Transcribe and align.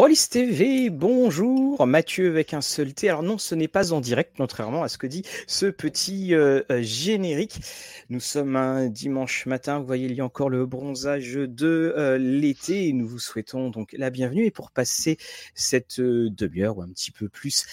Rollis 0.00 0.28
TV, 0.30 0.88
bonjour, 0.88 1.86
Mathieu 1.86 2.30
avec 2.30 2.54
un 2.54 2.62
seul 2.62 2.94
T. 2.94 3.10
Alors 3.10 3.22
non, 3.22 3.36
ce 3.36 3.54
n'est 3.54 3.68
pas 3.68 3.92
en 3.92 4.00
direct, 4.00 4.32
contrairement 4.34 4.82
à 4.82 4.88
ce 4.88 4.96
que 4.96 5.06
dit 5.06 5.26
ce 5.46 5.66
petit 5.66 6.34
euh, 6.34 6.62
euh, 6.72 6.80
générique. 6.80 7.60
Nous 8.08 8.18
sommes 8.18 8.56
un 8.56 8.88
dimanche 8.88 9.44
matin, 9.44 9.78
vous 9.78 9.84
voyez, 9.84 10.06
il 10.06 10.14
y 10.14 10.22
a 10.22 10.24
encore 10.24 10.48
le 10.48 10.64
bronzage 10.64 11.34
de 11.34 11.92
euh, 11.98 12.16
l'été 12.16 12.94
nous 12.94 13.06
vous 13.06 13.18
souhaitons 13.18 13.68
donc 13.68 13.92
la 13.92 14.08
bienvenue 14.08 14.46
et 14.46 14.50
pour 14.50 14.70
passer 14.70 15.18
cette 15.54 16.00
demi-heure 16.00 16.78
ou 16.78 16.82
un 16.82 16.88
petit 16.88 17.10
peu 17.10 17.28
plus 17.28 17.66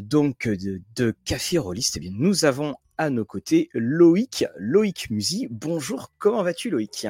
donc 0.00 0.48
de, 0.48 1.14
Café 1.26 1.58
Rollis, 1.58 1.90
eh 1.94 2.00
bien, 2.00 2.12
nous 2.14 2.46
avons 2.46 2.76
à 2.96 3.10
nos 3.10 3.26
côtés 3.26 3.68
Loïc, 3.74 4.46
Loïc 4.56 5.10
Musy. 5.10 5.46
Bonjour, 5.50 6.10
comment 6.16 6.42
vas-tu 6.42 6.70
Loïc? 6.70 7.06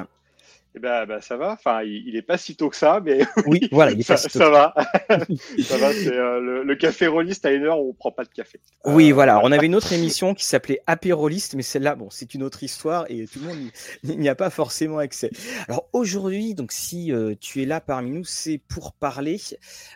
Eh 0.76 0.78
ben, 0.78 1.06
ben, 1.06 1.22
ça 1.22 1.38
va. 1.38 1.52
Enfin, 1.52 1.82
il, 1.82 2.12
n'est 2.12 2.18
est 2.18 2.22
pas 2.22 2.36
si 2.36 2.54
tôt 2.54 2.68
que 2.68 2.76
ça, 2.76 3.00
mais 3.02 3.20
oui, 3.46 3.66
voilà, 3.72 3.92
il 3.92 4.00
est 4.00 4.02
ça, 4.02 4.14
pas 4.14 4.28
ça 4.28 4.50
va. 4.50 4.74
ça 5.62 5.78
va. 5.78 5.92
C'est 5.92 6.12
euh, 6.12 6.62
le, 6.62 6.74
café 6.76 7.06
rolliste 7.06 7.46
à 7.46 7.52
une 7.52 7.64
heure 7.64 7.80
où 7.80 7.90
on 7.90 7.92
prend 7.94 8.12
pas 8.12 8.24
de 8.24 8.28
café. 8.28 8.60
Oui, 8.84 9.10
euh, 9.10 9.14
voilà. 9.14 9.40
On 9.42 9.52
avait 9.52 9.64
une 9.64 9.74
autre 9.74 9.94
émission 9.94 10.34
qui 10.34 10.44
s'appelait 10.44 10.80
Apéroliste, 10.86 11.54
mais 11.54 11.62
celle-là, 11.62 11.94
bon, 11.94 12.08
c'est 12.10 12.34
une 12.34 12.42
autre 12.42 12.62
histoire 12.62 13.06
et 13.08 13.26
tout 13.26 13.38
le 13.38 13.46
monde 13.46 13.58
n'y 14.04 14.28
a 14.28 14.34
pas 14.34 14.50
forcément 14.50 14.98
accès. 14.98 15.30
Alors 15.66 15.88
aujourd'hui, 15.94 16.54
donc 16.54 16.72
si 16.72 17.10
euh, 17.10 17.34
tu 17.40 17.62
es 17.62 17.64
là 17.64 17.80
parmi 17.80 18.10
nous, 18.10 18.24
c'est 18.24 18.60
pour 18.68 18.92
parler 18.92 19.40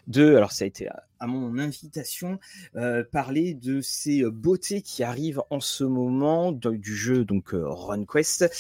de. 0.07 0.35
Alors 0.35 0.53
ça 0.53 0.65
a 0.65 0.67
été 0.67 0.89
à 1.21 1.27
mon 1.27 1.59
invitation 1.59 2.41
euh, 2.77 3.05
parler 3.05 3.55
de 3.55 3.81
ces 3.83 4.23
euh, 4.23 4.31
beautés 4.31 4.81
qui 4.81 5.05
arrivent 5.05 5.43
en 5.51 5.61
ce 5.61 5.85
moment 5.85 6.51
du 6.51 6.97
jeu 6.97 7.25
donc 7.25 7.55
euh, 7.55 7.69
RunQuest 7.69 8.51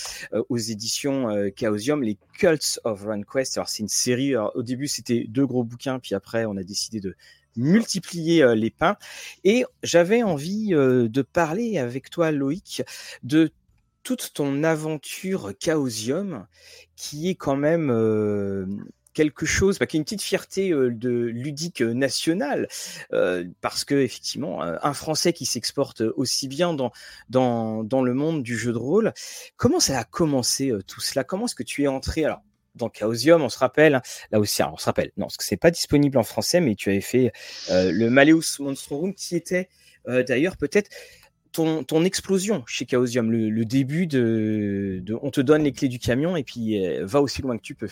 aux 0.48 0.58
éditions 0.58 1.28
Chaosium, 1.56 2.02
les 2.02 2.18
Cults 2.34 2.78
of 2.84 3.04
RunQuest. 3.04 3.56
Alors 3.56 3.68
c'est 3.68 3.82
une 3.82 3.88
série. 3.88 4.36
au 4.36 4.62
début 4.62 4.88
c'était 4.88 5.24
deux 5.28 5.46
gros 5.46 5.64
bouquins, 5.64 5.98
puis 5.98 6.14
après 6.14 6.44
on 6.44 6.56
a 6.56 6.62
décidé 6.62 7.00
de 7.00 7.16
multiplier 7.56 8.54
les 8.54 8.70
pains. 8.70 8.96
Et 9.44 9.64
j'avais 9.82 10.22
envie 10.22 10.68
de 10.68 11.22
parler 11.22 11.78
avec 11.78 12.10
toi, 12.10 12.30
Loïc, 12.30 12.82
de 13.22 13.50
toute 14.02 14.32
ton 14.34 14.62
aventure 14.62 15.52
Chaosium, 15.58 16.46
qui 16.96 17.30
est 17.30 17.34
quand 17.34 17.56
même 17.56 17.90
quelque 19.12 19.47
chose, 19.47 19.78
bah, 19.78 19.86
qui 19.86 19.97
est 19.97 19.98
une 19.98 20.05
petite 20.05 20.22
fierté 20.22 20.70
de 20.70 21.11
ludique 21.11 21.80
nationale, 21.80 22.69
parce 23.61 23.84
que 23.84 23.94
effectivement, 23.94 24.62
un 24.62 24.94
Français 24.94 25.33
qui 25.33 25.47
s'exporte 25.47 26.00
aussi 26.00 26.48
bien 26.48 26.75
dans, 26.75 26.92
dans, 27.28 27.84
dans 27.84 28.03
le 28.03 28.14
monde 28.14 28.42
du 28.42 28.56
jeu 28.56 28.72
de 28.72 28.78
rôle, 28.78 29.12
comment 29.56 29.81
ça 29.81 29.98
a 29.98 30.05
commencé 30.05 30.72
tout 30.86 31.00
cela? 31.00 31.25
Comment 31.25 31.47
est-ce 31.47 31.55
que 31.55 31.62
tu 31.62 31.83
es 31.83 31.88
entré? 31.88 32.25
Alors 32.25 32.42
dans 32.77 32.88
Chaosium, 32.88 33.42
on 33.42 33.48
se 33.48 33.58
rappelle, 33.58 34.00
là 34.31 34.38
aussi, 34.38 34.62
on 34.62 34.77
se 34.77 34.84
rappelle, 34.84 35.11
non, 35.16 35.27
parce 35.27 35.36
que 35.36 35.44
c'est 35.44 35.56
pas 35.56 35.70
disponible 35.70 36.19
en 36.19 36.22
français, 36.22 36.61
mais 36.61 36.75
tu 36.75 36.91
avais 36.91 37.00
fait 37.00 37.33
le 37.69 38.08
Malleus 38.08 38.58
Monstrum, 38.58 39.14
qui 39.14 39.36
était 39.36 39.69
d'ailleurs 40.06 40.56
peut-être 40.56 40.91
ton, 41.53 41.83
ton, 41.83 42.05
explosion 42.05 42.62
chez 42.66 42.86
Chaosium, 42.86 43.31
le, 43.31 43.64
début 43.64 44.06
de, 44.06 45.03
on 45.22 45.31
te 45.31 45.41
donne 45.41 45.64
les 45.64 45.72
clés 45.72 45.88
du 45.88 45.98
camion 45.98 46.36
et 46.36 46.44
puis 46.44 46.81
va 47.00 47.20
aussi 47.20 47.42
loin 47.42 47.56
que 47.56 47.62
tu 47.62 47.75
peux. 47.75 47.91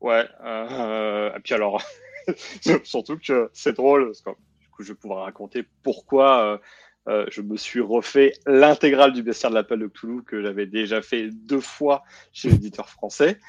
Ouais, 0.00 0.28
euh, 0.44 1.34
et 1.34 1.40
puis 1.40 1.54
alors, 1.54 1.82
surtout 2.84 3.18
que 3.18 3.50
c'est 3.52 3.74
drôle, 3.74 4.06
parce 4.06 4.22
que 4.22 4.30
du 4.30 4.68
coup, 4.70 4.82
je 4.82 4.92
vais 4.92 4.98
pouvoir 4.98 5.24
raconter 5.24 5.64
pourquoi 5.82 6.44
euh, 6.44 6.58
euh, 7.08 7.26
je 7.30 7.42
me 7.42 7.56
suis 7.56 7.80
refait 7.80 8.32
l'intégrale 8.46 9.12
du 9.12 9.22
bestiaire 9.22 9.50
de 9.50 9.56
l'appel 9.56 9.80
de 9.80 9.86
Cthulhu 9.88 10.22
que 10.24 10.42
j'avais 10.42 10.66
déjà 10.66 11.02
fait 11.02 11.30
deux 11.30 11.60
fois 11.60 12.02
chez 12.32 12.50
l'éditeur 12.50 12.88
français. 12.88 13.40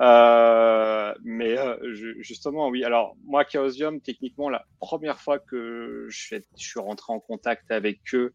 Euh, 0.00 1.12
mais 1.24 1.58
euh, 1.58 1.76
justement, 2.20 2.68
oui. 2.68 2.84
Alors 2.84 3.16
moi, 3.24 3.44
Chaosium, 3.44 4.00
techniquement, 4.00 4.48
la 4.48 4.64
première 4.78 5.20
fois 5.20 5.38
que 5.38 6.06
je, 6.08 6.36
je 6.36 6.40
suis 6.56 6.80
rentré 6.80 7.12
en 7.12 7.18
contact 7.18 7.70
avec 7.70 8.00
eux, 8.14 8.32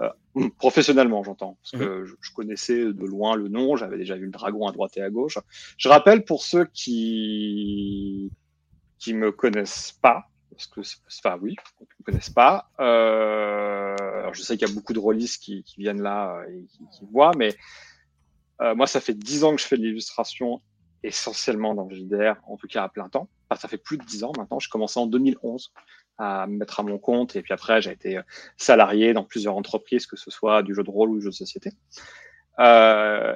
euh, 0.00 0.10
professionnellement, 0.58 1.22
j'entends, 1.24 1.58
parce 1.62 1.82
que 1.82 2.00
mhm. 2.00 2.16
je, 2.20 2.32
connaissais 2.32 2.78
de 2.78 3.04
loin 3.04 3.34
le 3.34 3.48
nom, 3.48 3.76
j'avais 3.76 3.98
déjà 3.98 4.14
vu 4.14 4.26
le 4.26 4.30
dragon 4.30 4.66
à 4.68 4.72
droite 4.72 4.96
et 4.96 5.02
à 5.02 5.10
gauche. 5.10 5.38
Je 5.78 5.88
rappelle 5.88 6.24
pour 6.24 6.42
ceux 6.42 6.66
qui 6.66 8.30
qui 8.98 9.14
me 9.14 9.32
connaissent 9.32 9.98
pas, 10.02 10.26
parce 10.50 10.66
que 10.66 10.80
enfin 11.08 11.38
oui, 11.40 11.56
qui 11.78 11.84
me 12.00 12.04
connaissent 12.04 12.30
pas. 12.30 12.70
Euh, 12.78 13.96
alors 13.98 14.34
je 14.34 14.42
sais 14.42 14.58
qu'il 14.58 14.68
y 14.68 14.70
a 14.70 14.74
beaucoup 14.74 14.92
de 14.92 14.98
rôlistes 14.98 15.42
qui, 15.42 15.64
qui 15.64 15.80
viennent 15.80 16.02
là 16.02 16.42
et 16.48 16.66
qui, 16.66 16.84
qui 16.92 17.06
voient, 17.10 17.32
mais 17.36 17.56
moi, 18.76 18.86
ça 18.86 19.00
fait 19.00 19.14
dix 19.14 19.42
ans 19.42 19.56
que 19.56 19.60
je 19.62 19.66
fais 19.66 19.78
de 19.78 19.82
l'illustration 19.82 20.60
essentiellement 21.02 21.74
dans 21.74 21.86
le 21.86 21.94
JDR, 21.94 22.36
en 22.46 22.56
tout 22.56 22.66
cas 22.66 22.84
à 22.84 22.88
plein 22.88 23.08
temps. 23.08 23.28
ça 23.56 23.68
fait 23.68 23.78
plus 23.78 23.96
de 23.96 24.04
dix 24.04 24.24
ans 24.24 24.32
maintenant. 24.36 24.58
Je 24.58 24.68
commençais 24.68 25.00
en 25.00 25.06
2011 25.06 25.72
à 26.18 26.46
me 26.46 26.58
mettre 26.58 26.80
à 26.80 26.82
mon 26.82 26.98
compte 26.98 27.36
et 27.36 27.42
puis 27.42 27.54
après 27.54 27.80
j'ai 27.80 27.92
été 27.92 28.18
euh, 28.18 28.22
salarié 28.56 29.14
dans 29.14 29.24
plusieurs 29.24 29.56
entreprises, 29.56 30.06
que 30.06 30.16
ce 30.16 30.30
soit 30.30 30.62
du 30.62 30.74
jeu 30.74 30.82
de 30.82 30.90
rôle 30.90 31.10
ou 31.10 31.16
du 31.16 31.22
jeu 31.22 31.30
de 31.30 31.34
société. 31.34 31.72
Euh, 32.58 33.34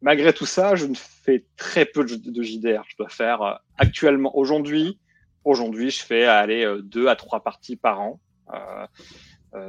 malgré 0.00 0.32
tout 0.32 0.46
ça, 0.46 0.76
je 0.76 0.86
ne 0.86 0.94
fais 0.94 1.44
très 1.56 1.84
peu 1.84 2.04
de 2.04 2.42
JDR. 2.42 2.84
Je 2.88 2.96
dois 2.96 3.08
faire 3.08 3.42
euh, 3.42 3.54
actuellement, 3.78 4.36
aujourd'hui, 4.36 5.00
aujourd'hui, 5.44 5.90
je 5.90 6.04
fais 6.04 6.24
aller 6.24 6.78
deux 6.82 7.08
à 7.08 7.16
trois 7.16 7.42
parties 7.42 7.76
par 7.76 8.00
an. 8.00 8.20
Euh, 8.52 8.56
euh, 8.56 8.86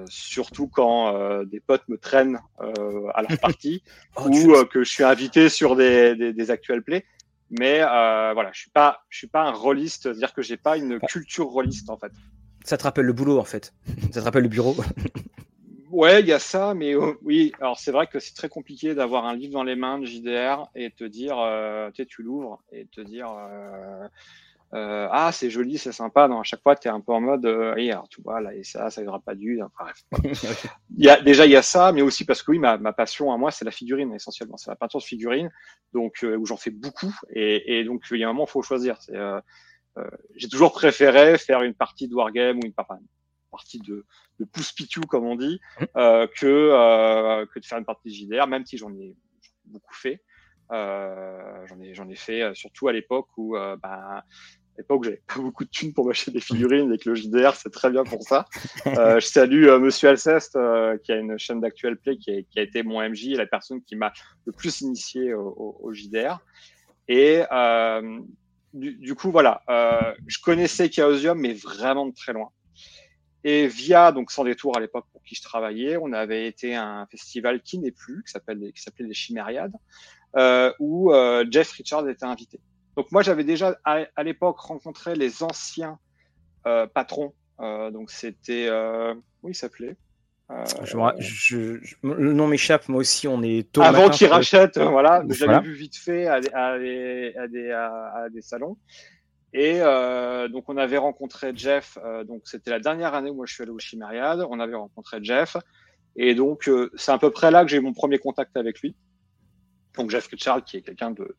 surtout 0.07 0.67
quand 0.67 1.15
euh, 1.15 1.45
des 1.45 1.59
potes 1.59 1.87
me 1.87 1.97
traînent 1.97 2.39
euh, 2.61 3.07
à 3.13 3.21
leur 3.21 3.37
partie 3.39 3.83
oh, 4.15 4.27
ou 4.27 4.65
que 4.65 4.83
je 4.83 4.89
suis 4.89 5.03
invité 5.03 5.49
sur 5.49 5.75
des, 5.75 6.15
des, 6.15 6.33
des 6.33 6.51
actuels 6.51 6.83
plays. 6.83 7.05
Mais 7.51 7.79
voilà, 7.79 8.49
je 8.53 8.59
suis 8.61 8.71
pas, 8.71 9.05
je 9.09 9.19
suis 9.19 9.27
pas 9.27 9.43
un 9.43 9.51
rôliste, 9.51 10.03
c'est-à-dire 10.03 10.33
que 10.33 10.41
j'ai 10.41 10.57
pas 10.57 10.77
une 10.77 10.99
culture 10.99 11.45
rôliste 11.45 11.89
en 11.89 11.97
fait. 11.97 12.11
Ça 12.63 12.77
te 12.77 12.83
rappelle 12.83 13.05
le 13.05 13.13
boulot 13.13 13.39
en 13.39 13.45
fait. 13.45 13.73
Ça 14.11 14.21
te 14.21 14.25
rappelle 14.25 14.43
le 14.43 14.49
bureau. 14.49 14.75
Ouais, 15.95 16.19
il 16.19 16.27
y 16.27 16.33
a 16.33 16.39
ça, 16.39 16.73
mais 16.73 16.93
oui. 17.21 17.53
Alors 17.61 17.79
c'est 17.79 17.91
vrai 17.91 18.07
que 18.07 18.19
c'est 18.19 18.33
très 18.33 18.49
compliqué 18.49 18.95
d'avoir 18.95 19.25
un 19.25 19.33
livre 19.33 19.53
dans 19.53 19.63
les 19.63 19.77
mains 19.77 19.97
de 19.97 20.05
JDR 20.05 20.67
et 20.75 20.91
te 20.91 21.05
dire, 21.05 21.39
euh, 21.39 21.89
tu 21.91 22.21
l'ouvres 22.21 22.61
et 22.73 22.85
te 22.87 22.99
dire, 22.99 23.29
euh, 23.29 24.05
euh, 24.75 25.07
ah 25.09 25.31
c'est 25.31 25.49
joli, 25.49 25.77
c'est 25.77 25.93
sympa. 25.93 26.27
Non, 26.27 26.41
à 26.41 26.43
chaque 26.43 26.61
fois 26.61 26.75
tu 26.75 26.87
es 26.87 26.91
un 26.91 26.99
peu 26.99 27.13
en 27.13 27.21
mode 27.21 27.45
euh, 27.45 27.73
alors, 27.73 28.09
tu 28.09 28.21
vois 28.21 28.41
là 28.41 28.53
et 28.53 28.63
ça, 28.63 28.89
ça 28.89 29.01
ira 29.01 29.19
pas 29.19 29.33
dû. 29.33 29.61
bref. 29.79 30.03
il 30.97 31.05
y 31.05 31.09
a 31.09 31.21
déjà 31.21 31.45
il 31.45 31.51
y 31.51 31.55
a 31.55 31.61
ça, 31.61 31.91
mais 31.93 32.01
aussi 32.01 32.25
parce 32.25 32.43
que 32.43 32.51
oui, 32.51 32.59
ma, 32.59 32.77
ma 32.77 32.91
passion 32.91 33.31
à 33.31 33.37
moi 33.37 33.51
c'est 33.51 33.63
la 33.63 33.71
figurine 33.71 34.13
essentiellement, 34.13 34.57
c'est 34.57 34.69
la 34.69 34.75
peinture 34.75 34.99
de 34.99 35.05
figurine, 35.05 35.49
donc 35.93 36.23
euh, 36.23 36.35
où 36.35 36.45
j'en 36.45 36.57
fais 36.57 36.71
beaucoup 36.71 37.13
et, 37.29 37.79
et 37.79 37.83
donc 37.85 38.03
il 38.11 38.17
y 38.17 38.23
a 38.23 38.29
un 38.29 38.33
moment 38.33 38.45
il 38.47 38.51
faut 38.51 38.61
choisir. 38.61 38.97
Euh, 39.11 39.39
j'ai 40.35 40.49
toujours 40.49 40.73
préféré 40.73 41.37
faire 41.37 41.61
une 41.61 41.73
partie 41.73 42.09
de 42.09 42.15
wargame 42.15 42.57
ou 42.57 42.65
une, 42.65 42.73
partie 43.49 43.79
de, 43.79 44.05
de 44.39 44.45
pouce 44.45 44.73
pitou 44.73 44.99
comme 45.01 45.25
on 45.25 45.37
dit 45.37 45.61
mmh. 45.79 45.85
que 46.37 47.45
que 47.45 47.59
de 47.59 47.65
faire 47.65 47.77
une 47.77 47.85
partie 47.85 48.09
de 48.09 48.13
JDR, 48.13 48.45
même 48.47 48.65
si 48.65 48.77
j'en 48.77 48.93
ai, 48.93 49.15
beaucoup 49.65 49.93
fait. 49.93 50.21
Euh, 50.71 51.65
j'en 51.67 51.79
ai 51.79 51.93
j'en 51.93 52.09
ai 52.09 52.15
fait 52.15 52.55
surtout 52.55 52.87
à 52.87 52.93
l'époque 52.93 53.27
où 53.37 53.55
euh, 53.55 53.75
bah, 53.77 54.25
l'époque, 54.77 55.03
j'avais 55.05 55.21
pas 55.27 55.39
beaucoup 55.39 55.63
de 55.63 55.69
thunes 55.69 55.93
pour 55.93 56.05
m'acheter 56.05 56.31
des 56.31 56.39
figurines 56.39 56.91
et 56.93 56.97
que 56.97 57.09
le 57.09 57.15
JDR, 57.15 57.55
c'est 57.55 57.71
très 57.71 57.89
bien 57.89 58.03
pour 58.03 58.23
ça. 58.23 58.45
Euh, 58.87 59.19
je 59.19 59.25
salue 59.25 59.65
euh, 59.65 59.79
Monsieur 59.79 60.09
Alceste, 60.09 60.55
euh, 60.55 60.97
qui 60.97 61.11
a 61.11 61.17
une 61.17 61.37
chaîne 61.37 61.59
d'actuel 61.59 61.97
play, 61.97 62.17
qui 62.17 62.31
a, 62.31 62.61
été 62.61 62.83
mon 62.83 63.01
MJ 63.01 63.29
la 63.29 63.45
personne 63.45 63.81
qui 63.81 63.95
m'a 63.95 64.13
le 64.45 64.51
plus 64.51 64.81
initié 64.81 65.33
au, 65.33 65.77
au, 65.81 65.93
JDR. 65.93 66.39
Et 67.07 67.43
euh, 67.51 68.19
du, 68.73 68.95
du, 68.95 69.15
coup, 69.15 69.31
voilà, 69.31 69.63
je 70.27 70.37
connaissais 70.41 70.89
Chaosium, 70.91 71.39
mais 71.39 71.53
vraiment 71.53 72.05
de 72.07 72.13
très 72.13 72.33
loin. 72.33 72.49
Et 73.43 73.67
via, 73.67 74.11
donc 74.11 74.31
sans 74.31 74.43
détour 74.43 74.77
à 74.77 74.79
l'époque 74.79 75.05
pour 75.11 75.23
qui 75.23 75.35
je 75.35 75.43
travaillais, 75.43 75.97
on 75.97 76.13
avait 76.13 76.47
été 76.47 76.75
à 76.75 76.85
un 76.85 77.05
festival 77.07 77.61
qui 77.61 77.79
n'est 77.79 77.91
plus, 77.91 78.23
qui 78.23 78.31
s'appelait 78.31 78.73
les 78.99 79.13
Chimériades, 79.13 79.73
où 80.79 81.11
Jeff 81.49 81.71
Richards 81.71 82.07
était 82.07 82.25
invité. 82.25 82.59
Donc 82.95 83.11
moi, 83.11 83.21
j'avais 83.21 83.43
déjà 83.43 83.77
à, 83.83 84.23
l'époque 84.23 84.59
rencontré 84.59 85.15
les 85.15 85.43
anciens 85.43 85.99
euh, 86.65 86.87
patrons. 86.87 87.33
Euh, 87.59 87.91
donc 87.91 88.11
c'était, 88.11 88.67
euh, 88.69 89.13
oui, 89.43 89.51
il 89.51 89.55
s'appelait? 89.55 89.95
Euh, 90.51 90.63
je, 91.17 91.79
je, 91.81 91.95
le 92.03 92.33
nom 92.33 92.47
m'échappe, 92.47 92.87
moi 92.87 92.99
aussi, 92.99 93.27
on 93.27 93.41
est 93.41 93.71
tôt 93.71 93.81
Avant 93.81 94.09
qu'ils 94.09 94.27
rachètent, 94.27 94.77
voilà, 94.77 95.23
j'avais 95.29 95.59
vu 95.61 95.73
vite 95.73 95.95
fait 95.95 96.27
à, 96.27 96.35
à, 96.53 96.77
des, 96.77 97.33
à, 97.35 97.47
des, 97.47 97.71
à 97.71 98.27
des, 98.31 98.41
salons. 98.43 98.77
Et 99.53 99.79
euh, 99.79 100.47
donc 100.47 100.69
on 100.69 100.77
avait 100.77 100.97
rencontré 100.97 101.51
Jeff, 101.55 101.97
donc 102.27 102.43
c'était 102.45 102.69
la 102.69 102.79
dernière 102.79 103.15
année 103.15 103.31
où 103.31 103.35
moi 103.35 103.45
je 103.47 103.53
suis 103.55 103.63
allé 103.63 103.71
au 103.71 103.79
Chimériade, 103.79 104.45
on 104.47 104.59
avait 104.59 104.75
rencontré 104.75 105.17
Jeff, 105.23 105.57
et 106.15 106.35
donc 106.35 106.69
c'est 106.95 107.11
à 107.11 107.17
peu 107.17 107.31
près 107.31 107.49
là 107.49 107.63
que 107.63 107.71
j'ai 107.71 107.77
eu 107.77 107.81
mon 107.81 107.93
premier 107.93 108.19
contact 108.19 108.55
avec 108.55 108.81
lui. 108.81 108.95
Donc 109.97 110.11
Jeff 110.11 110.27
Richard, 110.27 110.63
qui 110.63 110.77
est 110.77 110.81
quelqu'un 110.81 111.09
de 111.09 111.35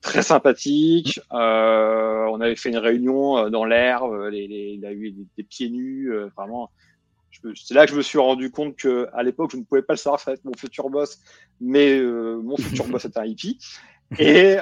très 0.00 0.22
sympathique. 0.22 1.20
Euh, 1.32 2.26
on 2.30 2.40
avait 2.40 2.56
fait 2.56 2.70
une 2.70 2.78
réunion 2.78 3.38
euh, 3.38 3.50
dans 3.50 3.64
l'herbe, 3.64 4.12
euh, 4.12 4.30
les, 4.30 4.46
les, 4.46 4.76
il 4.78 4.86
a 4.86 4.92
eu 4.92 5.14
des, 5.36 5.44
pieds 5.44 5.70
nus, 5.70 6.12
euh, 6.12 6.28
vraiment. 6.36 6.70
C'est 7.54 7.74
là 7.74 7.84
que 7.84 7.92
je 7.92 7.96
me 7.96 8.02
suis 8.02 8.18
rendu 8.18 8.50
compte 8.50 8.76
que 8.76 9.08
à 9.12 9.22
l'époque, 9.22 9.50
je 9.50 9.56
ne 9.56 9.64
pouvais 9.64 9.82
pas 9.82 9.94
le 9.94 9.98
savoir, 9.98 10.20
ça 10.20 10.30
va 10.30 10.34
être 10.34 10.44
mon 10.44 10.56
futur 10.56 10.88
boss, 10.88 11.18
mais 11.60 12.00
mon 12.00 12.56
futur 12.56 12.86
boss 12.88 13.04
était 13.04 13.18
un 13.18 13.24
hippie. 13.24 13.58
Et 14.18 14.54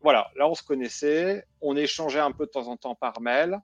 voilà, 0.00 0.30
là 0.36 0.48
on 0.48 0.54
se 0.54 0.62
connaissait, 0.62 1.44
on 1.60 1.76
échangeait 1.76 2.18
un 2.18 2.32
peu 2.32 2.46
de 2.46 2.50
temps 2.50 2.68
en 2.68 2.76
temps 2.76 2.94
par 2.94 3.20
mail. 3.20 3.60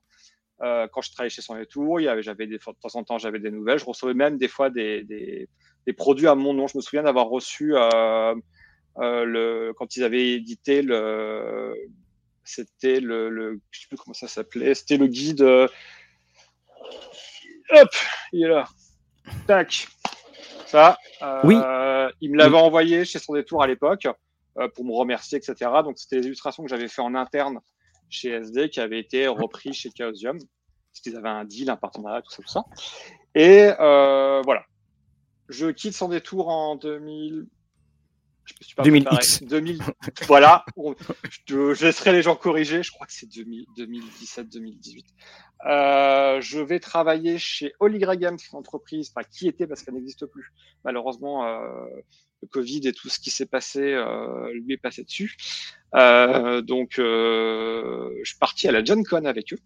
Euh, 0.62 0.86
quand 0.92 1.02
je 1.02 1.10
travaillais 1.12 1.30
chez 1.30 1.42
Son 1.42 1.56
Tour, 1.68 2.00
il 2.00 2.04
y 2.04 2.08
avait, 2.08 2.22
j'avais 2.22 2.46
des, 2.46 2.58
de 2.58 2.62
temps 2.62 2.94
en 2.94 3.04
temps, 3.04 3.18
j'avais 3.18 3.40
des 3.40 3.50
nouvelles. 3.50 3.78
Je 3.78 3.84
recevais 3.84 4.14
même 4.14 4.38
des 4.38 4.48
fois 4.48 4.70
des, 4.70 5.02
des, 5.02 5.48
des 5.86 5.92
produits 5.92 6.28
à 6.28 6.34
mon 6.34 6.54
nom. 6.54 6.66
Je 6.66 6.76
me 6.76 6.82
souviens 6.82 7.02
d'avoir 7.02 7.28
reçu 7.28 7.76
euh, 7.76 7.88
euh, 7.92 8.34
le, 8.96 9.72
quand 9.76 9.96
ils 9.96 10.04
avaient 10.04 10.32
édité 10.32 10.82
le, 10.82 11.74
c'était 12.44 13.00
le, 13.00 13.30
le, 13.30 13.60
je 13.70 13.80
sais 13.80 13.86
plus 13.88 13.96
comment 13.96 14.14
ça 14.14 14.28
s'appelait, 14.28 14.74
c'était 14.74 14.96
le 14.96 15.06
guide. 15.06 15.42
Euh, 15.42 15.66
hop, 17.70 17.88
il 18.32 18.44
est 18.44 18.48
là. 18.48 18.64
Tac. 19.46 19.86
Ça. 20.66 20.98
Euh, 21.22 21.40
oui. 21.44 21.56
Il 22.20 22.32
me 22.32 22.36
l'avait 22.36 22.56
envoyé 22.56 23.04
chez 23.04 23.18
Son 23.18 23.34
Détour 23.34 23.62
à 23.62 23.66
l'époque 23.66 24.06
euh, 24.58 24.68
pour 24.68 24.84
me 24.84 24.92
remercier, 24.92 25.38
etc. 25.38 25.70
Donc 25.82 25.98
c'était 25.98 26.20
des 26.20 26.26
illustrations 26.26 26.62
que 26.62 26.68
j'avais 26.68 26.88
fait 26.88 27.02
en 27.02 27.14
interne 27.14 27.60
chez 28.10 28.30
SD 28.30 28.68
qui 28.70 28.80
avaient 28.80 29.00
été 29.00 29.26
repris 29.26 29.72
chez 29.72 29.90
Chaosium 29.96 30.38
parce 30.38 31.00
qu'ils 31.02 31.16
avaient 31.16 31.28
un 31.28 31.44
deal, 31.44 31.70
un 31.70 31.76
partenariat, 31.76 32.22
tout 32.22 32.30
ça, 32.30 32.42
tout 32.42 32.48
ça. 32.48 32.64
Et 33.34 33.70
euh, 33.80 34.42
voilà. 34.44 34.64
Je 35.48 35.66
quitte 35.68 35.94
Sans 35.94 36.08
Détour 36.08 36.48
en 36.48 36.76
2000. 36.76 37.46
Je 38.44 38.54
me 38.54 38.64
suis 38.64 38.74
pas 38.74 38.82
2000X. 38.82 39.46
2000. 39.46 39.82
voilà. 40.26 40.64
Je, 41.46 41.74
je, 41.74 41.84
laisserai 41.84 42.12
les 42.12 42.22
gens 42.22 42.36
corriger. 42.36 42.82
Je 42.82 42.90
crois 42.92 43.06
que 43.06 43.12
c'est 43.12 43.28
2017-2018. 43.28 45.04
Euh, 45.66 46.40
je 46.40 46.58
vais 46.58 46.78
travailler 46.78 47.38
chez 47.38 47.72
Holy 47.80 47.98
Games, 47.98 48.36
entreprise, 48.52 49.10
enfin, 49.14 49.26
qui 49.30 49.48
était 49.48 49.66
parce 49.66 49.82
qu'elle 49.82 49.94
n'existe 49.94 50.26
plus. 50.26 50.52
Malheureusement, 50.84 51.46
euh, 51.46 51.86
le 52.44 52.48
Covid 52.48 52.88
et 52.88 52.92
tout 52.92 53.08
ce 53.08 53.18
qui 53.18 53.30
s'est 53.30 53.46
passé 53.46 53.80
euh, 53.80 54.52
lui 54.52 54.74
est 54.74 54.78
passé 54.78 55.04
dessus. 55.04 55.36
Euh, 55.94 56.60
donc, 56.60 56.98
euh, 56.98 58.10
je 58.22 58.30
suis 58.30 58.38
parti 58.38 58.68
à 58.68 58.72
la 58.72 58.84
John 58.84 59.04
Con 59.04 59.24
avec 59.24 59.52
eux. 59.52 59.58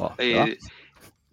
Oh, 0.00 0.08
et, 0.18 0.58